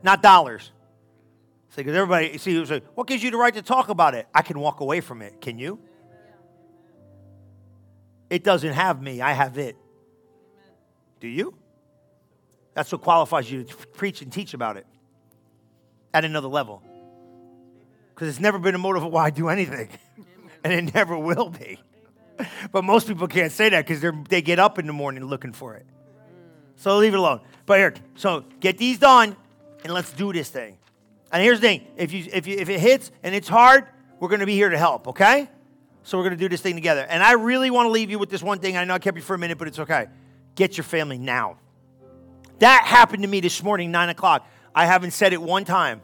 Not 0.02 0.24
dollars. 0.24 0.72
See, 1.70 1.82
because 1.82 1.96
everybody, 1.96 2.38
see, 2.38 2.66
say, 2.66 2.82
what 2.96 3.08
gives 3.08 3.22
you 3.22 3.32
the 3.32 3.38
right 3.38 3.54
to 3.54 3.62
talk 3.62 3.90
about 3.90 4.16
it? 4.16 4.28
I 4.34 4.42
can 4.42 4.60
walk 4.60 4.80
away 4.80 5.02
from 5.02 5.22
it. 5.22 5.42
Can 5.42 5.60
you? 5.60 5.80
It 8.32 8.46
doesn't 8.46 8.72
have 8.72 9.02
me, 9.02 9.20
I 9.20 9.34
have 9.34 9.58
it. 9.58 9.76
Do 11.20 11.28
you? 11.28 11.54
That's 12.74 12.90
what 12.90 13.02
qualifies 13.02 13.52
you 13.52 13.66
to 13.66 13.76
preach 13.88 14.22
and 14.22 14.32
teach 14.32 14.54
about 14.54 14.78
it 14.78 14.88
at 16.14 16.24
another 16.24 16.48
level. 16.48 16.82
Because 18.16 18.30
it's 18.30 18.40
never 18.40 18.58
been 18.58 18.74
a 18.74 18.78
motive 18.78 19.04
of 19.04 19.12
why 19.12 19.26
I 19.26 19.30
do 19.32 19.50
anything, 19.50 19.90
and 20.64 20.72
it 20.72 20.96
never 20.96 21.18
will 21.18 21.50
be. 21.50 21.78
But 22.72 22.86
most 22.86 23.06
people 23.06 23.28
can't 23.28 23.52
say 23.52 23.68
that 23.68 23.86
because 23.86 24.02
they 24.30 24.42
get 24.42 24.60
up 24.60 24.80
in 24.80 24.88
the 24.88 24.94
morning 24.94 25.26
looking 25.26 25.52
for 25.52 25.76
it. 25.76 25.86
So 26.78 26.98
leave 27.00 27.14
it 27.14 27.20
alone. 27.20 27.42
But 27.66 27.80
here, 27.80 27.94
so 28.16 28.46
get 28.62 28.78
these 28.78 28.98
done, 28.98 29.36
and 29.84 29.94
let's 29.94 30.14
do 30.14 30.32
this 30.32 30.50
thing. 30.50 30.78
And 31.34 31.44
here's 31.44 31.60
the 31.60 31.68
thing: 31.68 31.88
if 31.98 32.14
you 32.14 32.28
if 32.32 32.48
you, 32.48 32.56
if 32.58 32.70
it 32.70 32.80
hits 32.80 33.12
and 33.24 33.36
it's 33.36 33.50
hard, 33.50 33.88
we're 34.22 34.30
going 34.30 34.40
to 34.40 34.46
be 34.46 34.56
here 34.56 34.70
to 34.70 34.78
help. 34.78 35.10
Okay? 35.10 35.50
So 36.04 36.18
we're 36.18 36.24
going 36.24 36.38
to 36.38 36.44
do 36.44 36.50
this 36.50 36.62
thing 36.62 36.76
together. 36.76 37.06
And 37.08 37.22
I 37.22 37.34
really 37.34 37.70
want 37.70 37.88
to 37.88 37.92
leave 37.92 38.10
you 38.10 38.20
with 38.20 38.30
this 38.30 38.42
one 38.42 38.60
thing. 38.60 38.78
I 38.78 38.84
know 38.86 38.96
I 38.96 39.00
kept 39.00 39.18
you 39.18 39.24
for 39.24 39.36
a 39.36 39.38
minute, 39.38 39.58
but 39.58 39.68
it's 39.68 39.80
okay. 39.80 40.08
Get 40.56 40.78
your 40.78 40.84
family 40.84 41.18
now. 41.18 41.58
That 42.60 42.84
happened 42.86 43.24
to 43.24 43.30
me 43.30 43.40
this 43.40 43.64
morning, 43.64 43.92
nine 43.92 44.10
o'clock. 44.10 44.48
I 44.74 44.86
haven't 44.86 45.12
said 45.12 45.34
it 45.34 45.42
one 45.42 45.66
time. 45.66 46.02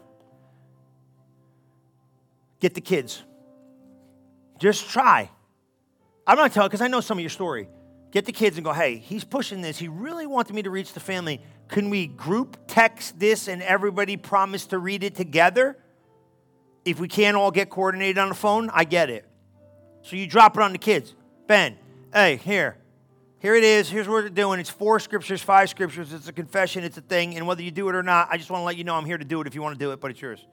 Get 2.60 2.74
the 2.74 2.80
kids. 2.80 3.22
Just 4.58 4.90
try. 4.90 5.30
I'm 6.26 6.36
not 6.36 6.52
telling 6.52 6.68
because 6.68 6.80
I 6.80 6.88
know 6.88 7.00
some 7.00 7.18
of 7.18 7.22
your 7.22 7.30
story. 7.30 7.68
Get 8.10 8.24
the 8.24 8.32
kids 8.32 8.56
and 8.56 8.64
go, 8.64 8.72
hey, 8.72 8.96
he's 8.96 9.22
pushing 9.22 9.60
this. 9.60 9.78
He 9.78 9.88
really 9.88 10.26
wanted 10.26 10.54
me 10.54 10.62
to 10.62 10.70
reach 10.70 10.92
the 10.94 11.00
family. 11.00 11.42
Can 11.68 11.90
we 11.90 12.06
group 12.06 12.56
text 12.66 13.18
this 13.18 13.48
and 13.48 13.62
everybody 13.62 14.16
promise 14.16 14.66
to 14.66 14.78
read 14.78 15.04
it 15.04 15.14
together? 15.14 15.76
If 16.84 16.98
we 16.98 17.06
can't 17.06 17.36
all 17.36 17.50
get 17.50 17.68
coordinated 17.68 18.18
on 18.18 18.30
the 18.30 18.34
phone, 18.34 18.70
I 18.72 18.84
get 18.84 19.10
it. 19.10 19.27
So 20.02 20.16
you 20.16 20.26
drop 20.26 20.56
it 20.56 20.62
on 20.62 20.72
the 20.72 20.78
kids. 20.78 21.14
Ben, 21.46 21.76
hey, 22.12 22.36
here. 22.36 22.76
Here 23.40 23.54
it 23.54 23.62
is. 23.62 23.88
Here's 23.88 24.08
what 24.08 24.24
we're 24.24 24.28
doing. 24.30 24.58
It's 24.58 24.70
four 24.70 24.98
scriptures, 24.98 25.40
five 25.40 25.70
scriptures. 25.70 26.12
It's 26.12 26.26
a 26.26 26.32
confession. 26.32 26.82
It's 26.82 26.98
a 26.98 27.02
thing. 27.02 27.36
And 27.36 27.46
whether 27.46 27.62
you 27.62 27.70
do 27.70 27.88
it 27.88 27.94
or 27.94 28.02
not, 28.02 28.28
I 28.30 28.36
just 28.36 28.50
want 28.50 28.62
to 28.62 28.64
let 28.64 28.76
you 28.76 28.84
know 28.84 28.96
I'm 28.96 29.04
here 29.04 29.18
to 29.18 29.24
do 29.24 29.40
it 29.40 29.46
if 29.46 29.54
you 29.54 29.62
want 29.62 29.78
to 29.78 29.84
do 29.84 29.92
it, 29.92 30.00
but 30.00 30.10
it's 30.10 30.20
yours. 30.20 30.44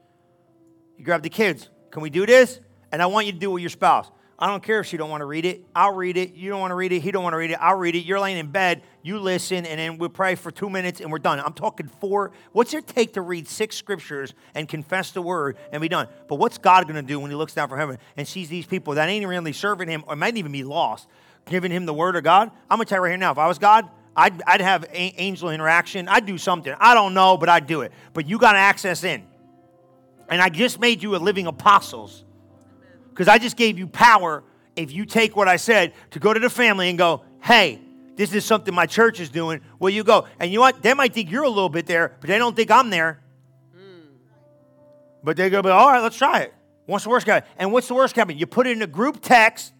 You 0.97 1.03
grab 1.03 1.23
the 1.23 1.29
kids. 1.29 1.69
Can 1.89 2.03
we 2.03 2.09
do 2.09 2.25
this? 2.25 2.59
And 2.91 3.01
I 3.01 3.07
want 3.07 3.25
you 3.25 3.31
to 3.31 3.39
do 3.39 3.49
it 3.49 3.53
with 3.55 3.63
your 3.63 3.69
spouse. 3.71 4.11
I 4.37 4.47
don't 4.47 4.61
care 4.61 4.81
if 4.81 4.87
she 4.87 4.97
don't 4.97 5.09
want 5.09 5.21
to 5.21 5.25
read 5.25 5.45
it. 5.45 5.63
I'll 5.73 5.93
read 5.93 6.17
it. 6.17 6.33
You 6.33 6.49
don't 6.49 6.59
want 6.59 6.71
to 6.71 6.75
read 6.75 6.91
it. 6.91 6.99
He 6.99 7.11
don't 7.11 7.23
want 7.23 7.33
to 7.33 7.37
read 7.37 7.51
it. 7.51 7.57
I'll 7.61 7.77
read 7.77 7.95
it. 7.95 7.99
You're 7.99 8.19
laying 8.19 8.37
in 8.37 8.51
bed. 8.51 8.81
You 9.01 9.17
listen, 9.17 9.65
and 9.65 9.79
then 9.79 9.97
we'll 9.97 10.09
pray 10.09 10.35
for 10.35 10.51
two 10.51 10.69
minutes, 10.69 10.99
and 10.99 11.09
we're 11.09 11.19
done. 11.19 11.39
I'm 11.39 11.53
talking 11.53 11.87
four. 11.87 12.31
What's 12.51 12.73
it 12.73 12.85
take 12.85 13.13
to 13.13 13.21
read 13.21 13.47
six 13.47 13.77
scriptures 13.77 14.33
and 14.53 14.67
confess 14.67 15.11
the 15.11 15.21
word 15.21 15.57
and 15.71 15.81
be 15.81 15.87
done? 15.87 16.09
But 16.27 16.35
what's 16.35 16.57
God 16.57 16.83
going 16.83 16.95
to 16.95 17.01
do 17.01 17.17
when 17.17 17.31
He 17.31 17.37
looks 17.37 17.53
down 17.53 17.69
from 17.69 17.77
heaven 17.77 17.97
and 18.17 18.27
sees 18.27 18.49
these 18.49 18.65
people 18.65 18.95
that 18.95 19.07
ain't 19.07 19.25
really 19.25 19.53
serving 19.53 19.87
Him, 19.87 20.03
or 20.05 20.17
might 20.17 20.35
even 20.35 20.51
be 20.51 20.65
lost, 20.65 21.07
giving 21.45 21.71
Him 21.71 21.85
the 21.85 21.93
word 21.93 22.17
of 22.17 22.25
God? 22.25 22.51
I'm 22.69 22.77
going 22.77 22.85
to 22.85 22.89
tell 22.89 22.97
you 22.97 23.03
right 23.03 23.09
here 23.11 23.17
now. 23.17 23.31
If 23.31 23.37
I 23.37 23.47
was 23.47 23.57
God, 23.57 23.87
I'd, 24.17 24.41
I'd 24.45 24.61
have 24.61 24.85
angel 24.91 25.49
interaction. 25.49 26.09
I'd 26.09 26.25
do 26.25 26.37
something. 26.37 26.73
I 26.77 26.93
don't 26.93 27.13
know, 27.13 27.37
but 27.37 27.47
I'd 27.47 27.67
do 27.67 27.81
it. 27.81 27.93
But 28.13 28.27
you 28.27 28.37
got 28.37 28.57
access 28.57 29.05
in, 29.05 29.23
and 30.27 30.41
I 30.41 30.49
just 30.49 30.77
made 30.77 31.01
you 31.01 31.15
a 31.15 31.19
living 31.19 31.47
apostles 31.47 32.25
because 33.15 33.29
I 33.29 33.37
just 33.37 33.55
gave 33.55 33.79
you 33.79 33.87
power 33.87 34.43
if 34.75 34.91
you 34.91 35.05
take 35.05 35.37
what 35.37 35.47
I 35.47 35.55
said 35.55 35.93
to 36.11 36.19
go 36.19 36.33
to 36.33 36.39
the 36.39 36.49
family 36.49 36.89
and 36.89 36.97
go, 36.97 37.23
hey, 37.41 37.79
this 38.17 38.33
is 38.33 38.43
something 38.43 38.75
my 38.75 38.85
church 38.85 39.21
is 39.21 39.29
doing, 39.29 39.61
will 39.79 39.89
you 39.89 40.03
go? 40.03 40.27
And 40.37 40.51
you 40.51 40.57
know 40.57 40.63
what? 40.63 40.81
They 40.81 40.93
might 40.93 41.13
think 41.13 41.31
you're 41.31 41.43
a 41.43 41.49
little 41.49 41.69
bit 41.69 41.85
there, 41.85 42.13
but 42.19 42.27
they 42.27 42.37
don't 42.37 42.57
think 42.57 42.71
I'm 42.71 42.89
there. 42.89 43.21
Mm. 43.73 44.07
But 45.23 45.37
they 45.37 45.49
go, 45.49 45.61
but 45.61 45.71
all 45.71 45.89
right, 45.89 46.01
let's 46.01 46.17
try 46.17 46.41
it. 46.41 46.53
What's 46.87 47.05
the 47.05 47.09
worst 47.09 47.25
guy? 47.25 47.43
And 47.55 47.71
what's 47.71 47.87
the 47.87 47.93
worst 47.93 48.17
happen? 48.17 48.37
You 48.37 48.45
put 48.47 48.67
it 48.67 48.71
in 48.71 48.81
a 48.81 48.87
group 48.87 49.19
text 49.21 49.71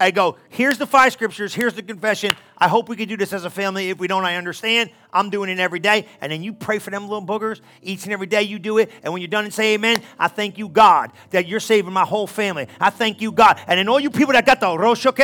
I 0.00 0.10
go, 0.10 0.36
here's 0.48 0.78
the 0.78 0.86
five 0.86 1.12
scriptures, 1.12 1.54
here's 1.54 1.74
the 1.74 1.82
confession. 1.82 2.36
I 2.58 2.68
hope 2.68 2.88
we 2.88 2.96
can 2.96 3.08
do 3.08 3.16
this 3.16 3.32
as 3.32 3.44
a 3.44 3.50
family. 3.50 3.90
If 3.90 3.98
we 3.98 4.06
don't, 4.06 4.24
I 4.24 4.36
understand. 4.36 4.90
I'm 5.12 5.30
doing 5.30 5.48
it 5.48 5.58
every 5.58 5.78
day. 5.78 6.06
And 6.20 6.30
then 6.32 6.42
you 6.42 6.52
pray 6.52 6.78
for 6.78 6.90
them 6.90 7.08
little 7.08 7.24
boogers. 7.24 7.60
Each 7.82 8.04
and 8.04 8.12
every 8.12 8.26
day 8.26 8.42
you 8.42 8.58
do 8.58 8.78
it. 8.78 8.90
And 9.02 9.12
when 9.12 9.22
you're 9.22 9.28
done 9.28 9.44
and 9.44 9.54
say 9.54 9.74
amen, 9.74 10.02
I 10.18 10.28
thank 10.28 10.58
you, 10.58 10.68
God, 10.68 11.12
that 11.30 11.46
you're 11.46 11.60
saving 11.60 11.92
my 11.92 12.04
whole 12.04 12.26
family. 12.26 12.66
I 12.80 12.90
thank 12.90 13.20
you, 13.20 13.30
God. 13.30 13.60
And 13.66 13.78
then 13.78 13.88
all 13.88 14.00
you 14.00 14.10
people 14.10 14.32
that 14.32 14.44
got 14.44 14.60
the 14.60 14.66
rosho 14.66 15.14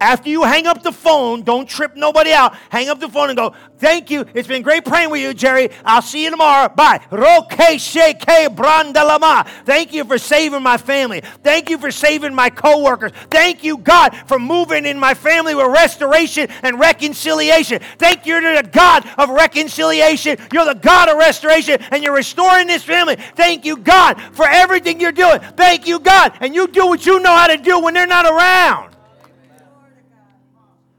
after 0.00 0.28
you 0.28 0.42
hang 0.42 0.66
up 0.66 0.82
the 0.82 0.92
phone, 0.92 1.42
don't 1.42 1.68
trip 1.68 1.96
nobody 1.96 2.32
out. 2.32 2.54
Hang 2.70 2.88
up 2.88 2.98
the 2.98 3.08
phone 3.08 3.30
and 3.30 3.36
go, 3.36 3.54
thank 3.78 4.10
you. 4.10 4.24
It's 4.34 4.48
been 4.48 4.62
great 4.62 4.84
praying 4.84 5.10
with 5.10 5.20
you, 5.20 5.34
Jerry. 5.34 5.70
I'll 5.84 6.02
see 6.02 6.24
you 6.24 6.30
tomorrow. 6.30 6.68
Bye. 6.68 7.00
Roke 7.10 7.50
sheke 7.50 8.54
brandalama. 8.54 9.46
Thank 9.64 9.92
you 9.92 10.04
for 10.04 10.18
saving 10.18 10.62
my 10.62 10.76
family. 10.76 11.20
Thank 11.42 11.70
you 11.70 11.78
for 11.78 11.90
saving 11.90 12.34
my 12.34 12.50
coworkers. 12.50 13.12
Thank 13.30 13.62
you, 13.62 13.78
God, 13.78 14.16
for 14.26 14.38
moving 14.38 14.86
in 14.86 14.98
my 14.98 15.14
family 15.14 15.54
with 15.54 15.66
restoration 15.66 16.48
and 16.62 16.78
reconciliation. 16.78 17.80
Thank 17.98 18.26
you 18.26 18.40
to 18.40 18.62
the 18.62 18.68
God 18.68 19.08
of 19.18 19.30
reconciliation. 19.30 20.38
You're 20.52 20.64
the 20.64 20.74
God 20.74 21.08
of 21.08 21.16
restoration, 21.16 21.80
and 21.90 22.02
you're 22.02 22.14
restoring 22.14 22.66
this 22.66 22.82
family. 22.82 23.16
Thank 23.16 23.64
you, 23.64 23.76
God, 23.76 24.20
for 24.32 24.46
everything 24.48 25.00
you're 25.00 25.12
doing. 25.12 25.40
Thank 25.56 25.86
you, 25.86 25.98
God. 25.98 26.36
And 26.40 26.54
you 26.54 26.66
do 26.66 26.86
what 26.86 27.04
you 27.06 27.20
know 27.20 27.34
how 27.34 27.48
to 27.48 27.56
do 27.56 27.80
when 27.80 27.94
they're 27.94 28.06
not 28.06 28.26
around. 28.26 28.92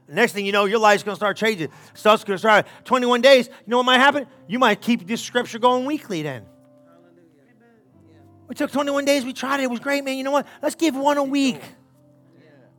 Next 0.06 0.32
thing 0.32 0.46
you 0.46 0.52
know, 0.52 0.66
your 0.66 0.78
life's 0.78 1.02
going 1.02 1.14
to 1.14 1.18
start 1.18 1.36
changing. 1.36 1.70
Stuff's 1.94 2.24
going 2.24 2.34
to 2.34 2.38
start. 2.38 2.66
21 2.84 3.20
days, 3.20 3.48
you 3.48 3.52
know 3.66 3.78
what 3.78 3.86
might 3.86 3.98
happen? 3.98 4.26
You 4.46 4.58
might 4.58 4.80
keep 4.80 5.06
this 5.06 5.20
scripture 5.20 5.58
going 5.58 5.86
weekly 5.86 6.22
then. 6.22 6.46
We 8.46 8.54
took 8.54 8.70
21 8.70 9.04
days, 9.06 9.24
we 9.24 9.32
tried 9.32 9.60
it, 9.60 9.64
it 9.64 9.70
was 9.70 9.80
great, 9.80 10.04
man. 10.04 10.16
You 10.18 10.24
know 10.24 10.30
what? 10.30 10.46
Let's 10.62 10.74
give 10.74 10.94
one 10.94 11.16
a 11.16 11.24
week. 11.24 11.60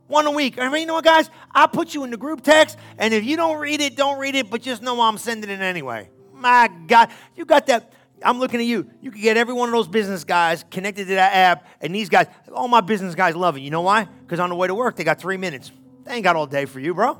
One 0.06 0.24
a 0.26 0.30
week. 0.30 0.58
I 0.58 0.68
mean, 0.68 0.82
you 0.82 0.86
know 0.86 0.94
what, 0.94 1.04
guys? 1.04 1.28
I'll 1.56 1.68
put 1.68 1.94
you 1.94 2.04
in 2.04 2.10
the 2.10 2.18
group 2.18 2.42
text, 2.42 2.76
and 2.98 3.14
if 3.14 3.24
you 3.24 3.34
don't 3.36 3.58
read 3.58 3.80
it, 3.80 3.96
don't 3.96 4.18
read 4.18 4.34
it, 4.34 4.50
but 4.50 4.60
just 4.60 4.82
know 4.82 5.00
I'm 5.00 5.16
sending 5.16 5.48
it 5.48 5.60
anyway. 5.60 6.10
My 6.34 6.70
God, 6.86 7.10
you 7.34 7.46
got 7.46 7.66
that. 7.66 7.94
I'm 8.22 8.38
looking 8.38 8.60
at 8.60 8.66
you. 8.66 8.90
You 9.00 9.10
can 9.10 9.22
get 9.22 9.38
every 9.38 9.54
one 9.54 9.70
of 9.70 9.72
those 9.72 9.88
business 9.88 10.22
guys 10.22 10.64
connected 10.70 11.06
to 11.08 11.14
that 11.14 11.34
app, 11.34 11.66
and 11.80 11.94
these 11.94 12.10
guys, 12.10 12.26
all 12.52 12.68
my 12.68 12.82
business 12.82 13.14
guys 13.14 13.34
love 13.34 13.56
it. 13.56 13.60
You 13.60 13.70
know 13.70 13.80
why? 13.80 14.04
Because 14.04 14.38
on 14.38 14.50
the 14.50 14.54
way 14.54 14.66
to 14.66 14.74
work, 14.74 14.96
they 14.96 15.04
got 15.04 15.18
three 15.18 15.38
minutes. 15.38 15.72
They 16.04 16.12
ain't 16.12 16.24
got 16.24 16.36
all 16.36 16.46
day 16.46 16.66
for 16.66 16.78
you, 16.78 16.92
bro. 16.92 17.18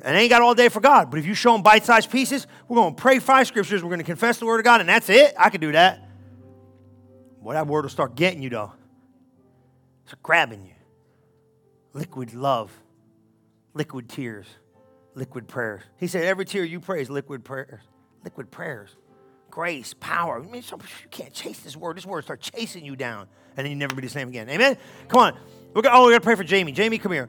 And 0.00 0.16
they 0.16 0.22
ain't 0.22 0.30
got 0.30 0.40
all 0.40 0.54
day 0.54 0.70
for 0.70 0.80
God. 0.80 1.10
But 1.10 1.18
if 1.18 1.26
you 1.26 1.34
show 1.34 1.52
them 1.52 1.62
bite 1.62 1.84
sized 1.84 2.10
pieces, 2.10 2.46
we're 2.68 2.76
going 2.76 2.94
to 2.94 3.00
pray 3.00 3.18
five 3.18 3.46
scriptures, 3.46 3.82
we're 3.82 3.90
going 3.90 4.00
to 4.00 4.04
confess 4.04 4.38
the 4.38 4.46
word 4.46 4.60
of 4.60 4.64
God, 4.64 4.80
and 4.80 4.88
that's 4.88 5.10
it. 5.10 5.34
I 5.38 5.50
can 5.50 5.60
do 5.60 5.72
that. 5.72 6.08
Well, 7.42 7.54
that 7.54 7.66
word 7.66 7.84
will 7.84 7.90
start 7.90 8.14
getting 8.14 8.42
you, 8.42 8.48
though. 8.48 8.72
It's 10.06 10.14
grabbing 10.22 10.64
you 10.64 10.70
liquid 11.94 12.34
love, 12.34 12.70
liquid 13.74 14.08
tears, 14.08 14.46
liquid 15.14 15.48
prayers. 15.48 15.82
He 15.98 16.06
said, 16.06 16.24
Every 16.24 16.44
tear 16.44 16.64
you 16.64 16.80
pray 16.80 17.02
is 17.02 17.10
liquid 17.10 17.44
prayers, 17.44 17.80
liquid 18.22 18.50
prayers, 18.50 18.96
grace, 19.50 19.94
power. 20.00 20.38
I 20.38 20.46
mean, 20.46 20.62
you 20.62 21.08
can't 21.10 21.32
chase 21.32 21.60
this 21.60 21.76
word. 21.76 21.96
This 21.96 22.06
word 22.06 22.24
start 22.24 22.40
chasing 22.40 22.84
you 22.84 22.96
down, 22.96 23.28
and 23.56 23.64
then 23.64 23.70
you 23.70 23.76
never 23.76 23.94
be 23.94 24.02
the 24.02 24.08
same 24.08 24.28
again. 24.28 24.48
Amen? 24.48 24.76
Come 25.08 25.20
on. 25.20 25.38
We're 25.74 25.82
gonna, 25.82 25.98
oh, 25.98 26.06
we 26.06 26.12
got 26.12 26.18
to 26.18 26.24
pray 26.24 26.36
for 26.36 26.44
Jamie. 26.44 26.72
Jamie, 26.72 26.98
come 26.98 27.12
here. 27.12 27.28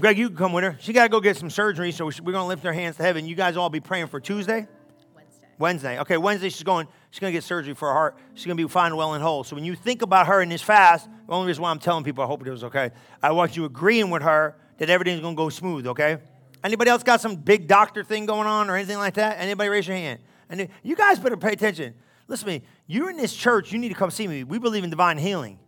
Greg, 0.00 0.18
you 0.18 0.28
can 0.28 0.36
come 0.36 0.52
with 0.52 0.64
her. 0.64 0.76
She 0.80 0.92
got 0.92 1.04
to 1.04 1.08
go 1.08 1.20
get 1.20 1.36
some 1.36 1.50
surgery, 1.50 1.92
so 1.92 2.06
we're 2.06 2.32
going 2.32 2.34
to 2.34 2.44
lift 2.44 2.66
our 2.66 2.72
hands 2.72 2.96
to 2.96 3.04
heaven. 3.04 3.26
You 3.26 3.36
guys 3.36 3.56
all 3.56 3.70
be 3.70 3.78
praying 3.78 4.08
for 4.08 4.18
Tuesday? 4.18 4.66
Wednesday. 5.14 5.46
Wednesday. 5.56 6.00
Okay, 6.00 6.16
Wednesday 6.16 6.48
she's 6.48 6.64
going. 6.64 6.88
She's 7.10 7.20
going 7.20 7.32
to 7.32 7.36
get 7.36 7.44
surgery 7.44 7.74
for 7.74 7.86
her 7.86 7.94
heart. 7.94 8.18
She's 8.34 8.44
going 8.44 8.56
to 8.56 8.64
be 8.64 8.68
fine, 8.68 8.96
well, 8.96 9.14
and 9.14 9.22
whole. 9.22 9.44
So 9.44 9.54
when 9.54 9.64
you 9.64 9.76
think 9.76 10.02
about 10.02 10.26
her 10.26 10.42
in 10.42 10.48
this 10.48 10.62
fast, 10.62 11.08
the 11.28 11.32
only 11.32 11.46
reason 11.46 11.62
why 11.62 11.70
I'm 11.70 11.78
telling 11.78 12.02
people, 12.02 12.24
I 12.24 12.26
hope 12.26 12.44
it 12.44 12.50
was 12.50 12.64
okay. 12.64 12.90
I 13.22 13.30
want 13.30 13.56
you 13.56 13.64
agreeing 13.64 14.10
with 14.10 14.22
her 14.22 14.56
that 14.78 14.90
everything's 14.90 15.20
going 15.20 15.34
to 15.34 15.36
go 15.36 15.48
smooth, 15.48 15.86
okay? 15.88 16.18
Anybody 16.62 16.90
else 16.90 17.02
got 17.02 17.20
some 17.20 17.36
big 17.36 17.66
doctor 17.68 18.02
thing 18.02 18.26
going 18.26 18.46
on 18.46 18.70
or 18.70 18.76
anything 18.76 18.98
like 18.98 19.14
that? 19.14 19.38
Anybody 19.38 19.68
raise 19.68 19.86
your 19.86 19.96
hand? 19.96 20.20
And 20.48 20.68
you 20.82 20.96
guys 20.96 21.18
better 21.18 21.36
pay 21.36 21.52
attention. 21.52 21.94
Listen 22.26 22.46
to 22.46 22.52
me. 22.54 22.62
You're 22.86 23.10
in 23.10 23.16
this 23.16 23.34
church. 23.34 23.72
You 23.72 23.78
need 23.78 23.90
to 23.90 23.94
come 23.94 24.10
see 24.10 24.26
me. 24.26 24.44
We 24.44 24.58
believe 24.58 24.84
in 24.84 24.90
divine 24.90 25.18
healing. 25.18 25.58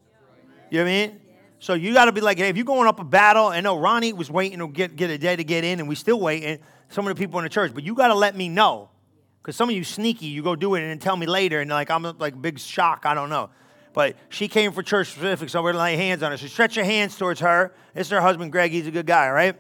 You 0.71 0.79
know 0.79 0.85
what 0.85 0.91
I 0.91 1.07
mean? 1.07 1.21
So 1.59 1.75
you 1.75 1.93
got 1.93 2.07
to 2.07 2.13
be 2.13 2.21
like, 2.21 2.39
hey, 2.39 2.49
if 2.49 2.57
you're 2.57 2.65
going 2.65 2.87
up 2.87 3.01
a 3.01 3.05
battle, 3.05 3.47
I 3.47 3.61
know 3.61 3.79
Ronnie 3.79 4.13
was 4.13 4.31
waiting 4.31 4.59
to 4.59 4.69
get, 4.69 4.97
get 4.97 5.11
a 5.11 5.19
day 5.19 5.37
to 5.37 5.45
get 5.45 5.65
in, 5.65 5.81
and 5.81 5.89
we 5.89 5.95
still 5.95 6.21
waiting. 6.21 6.59
Some 6.89 7.07
of 7.07 7.17
the 7.17 7.21
people 7.21 7.39
in 7.41 7.45
the 7.45 7.51
church, 7.51 7.73
but 7.75 7.83
you 7.83 7.95
got 7.95 8.09
to 8.09 8.15
let 8.15 8.37
me 8.37 8.49
know. 8.49 8.91
Because 9.43 9.57
some 9.57 9.69
of 9.69 9.75
you 9.75 9.85
sneaky, 9.85 10.27
you 10.27 10.43
go 10.43 10.57
do 10.57 10.75
it 10.75 10.83
and 10.83 10.91
then 10.91 10.99
tell 10.99 11.17
me 11.17 11.27
later, 11.27 11.61
and 11.61 11.71
like 11.71 11.91
I'm 11.91 12.03
like 12.19 12.41
big 12.41 12.59
shock. 12.59 13.07
I 13.07 13.15
don't 13.15 13.29
know. 13.29 13.51
But 13.97 14.15
she 14.29 14.47
came 14.47 14.73
for 14.73 14.83
church 14.83 15.13
specific, 15.13 15.49
so 15.49 15.63
we're 15.63 15.73
gonna 15.73 15.83
lay 15.83 15.97
hands 15.97 16.23
on 16.23 16.31
her. 16.31 16.37
So 16.37 16.49
stretch 16.49 16.77
your 16.77 16.85
hands 16.85 17.17
towards 17.17 17.41
her. 17.41 17.73
This 17.95 18.09
is 18.09 18.11
her 18.11 18.21
husband, 18.21 18.53
Greg. 18.53 18.71
He's 18.71 18.87
a 18.87 18.91
good 18.91 19.07
guy, 19.07 19.31
right? 19.31 19.57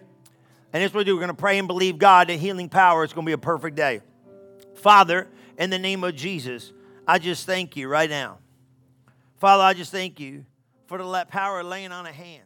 And 0.74 0.82
this 0.82 0.90
is 0.90 0.94
what 0.94 0.98
we 0.98 1.04
do. 1.04 1.14
We're 1.14 1.22
gonna 1.22 1.32
pray 1.32 1.58
and 1.58 1.66
believe 1.66 1.96
God 1.96 2.28
that 2.28 2.34
healing 2.34 2.68
power. 2.68 3.02
It's 3.02 3.14
gonna 3.14 3.24
be 3.24 3.32
a 3.32 3.38
perfect 3.38 3.76
day. 3.76 4.02
Father, 4.74 5.26
in 5.56 5.70
the 5.70 5.78
name 5.78 6.04
of 6.04 6.14
Jesus, 6.16 6.74
I 7.08 7.18
just 7.18 7.46
thank 7.46 7.78
you 7.78 7.88
right 7.88 8.10
now. 8.10 8.36
Father, 9.38 9.62
I 9.62 9.72
just 9.72 9.90
thank 9.90 10.20
you 10.20 10.44
for 10.84 10.98
the 10.98 11.26
power 11.30 11.60
of 11.60 11.66
laying 11.66 11.90
on 11.90 12.04
a 12.04 12.12
hand. 12.12 12.45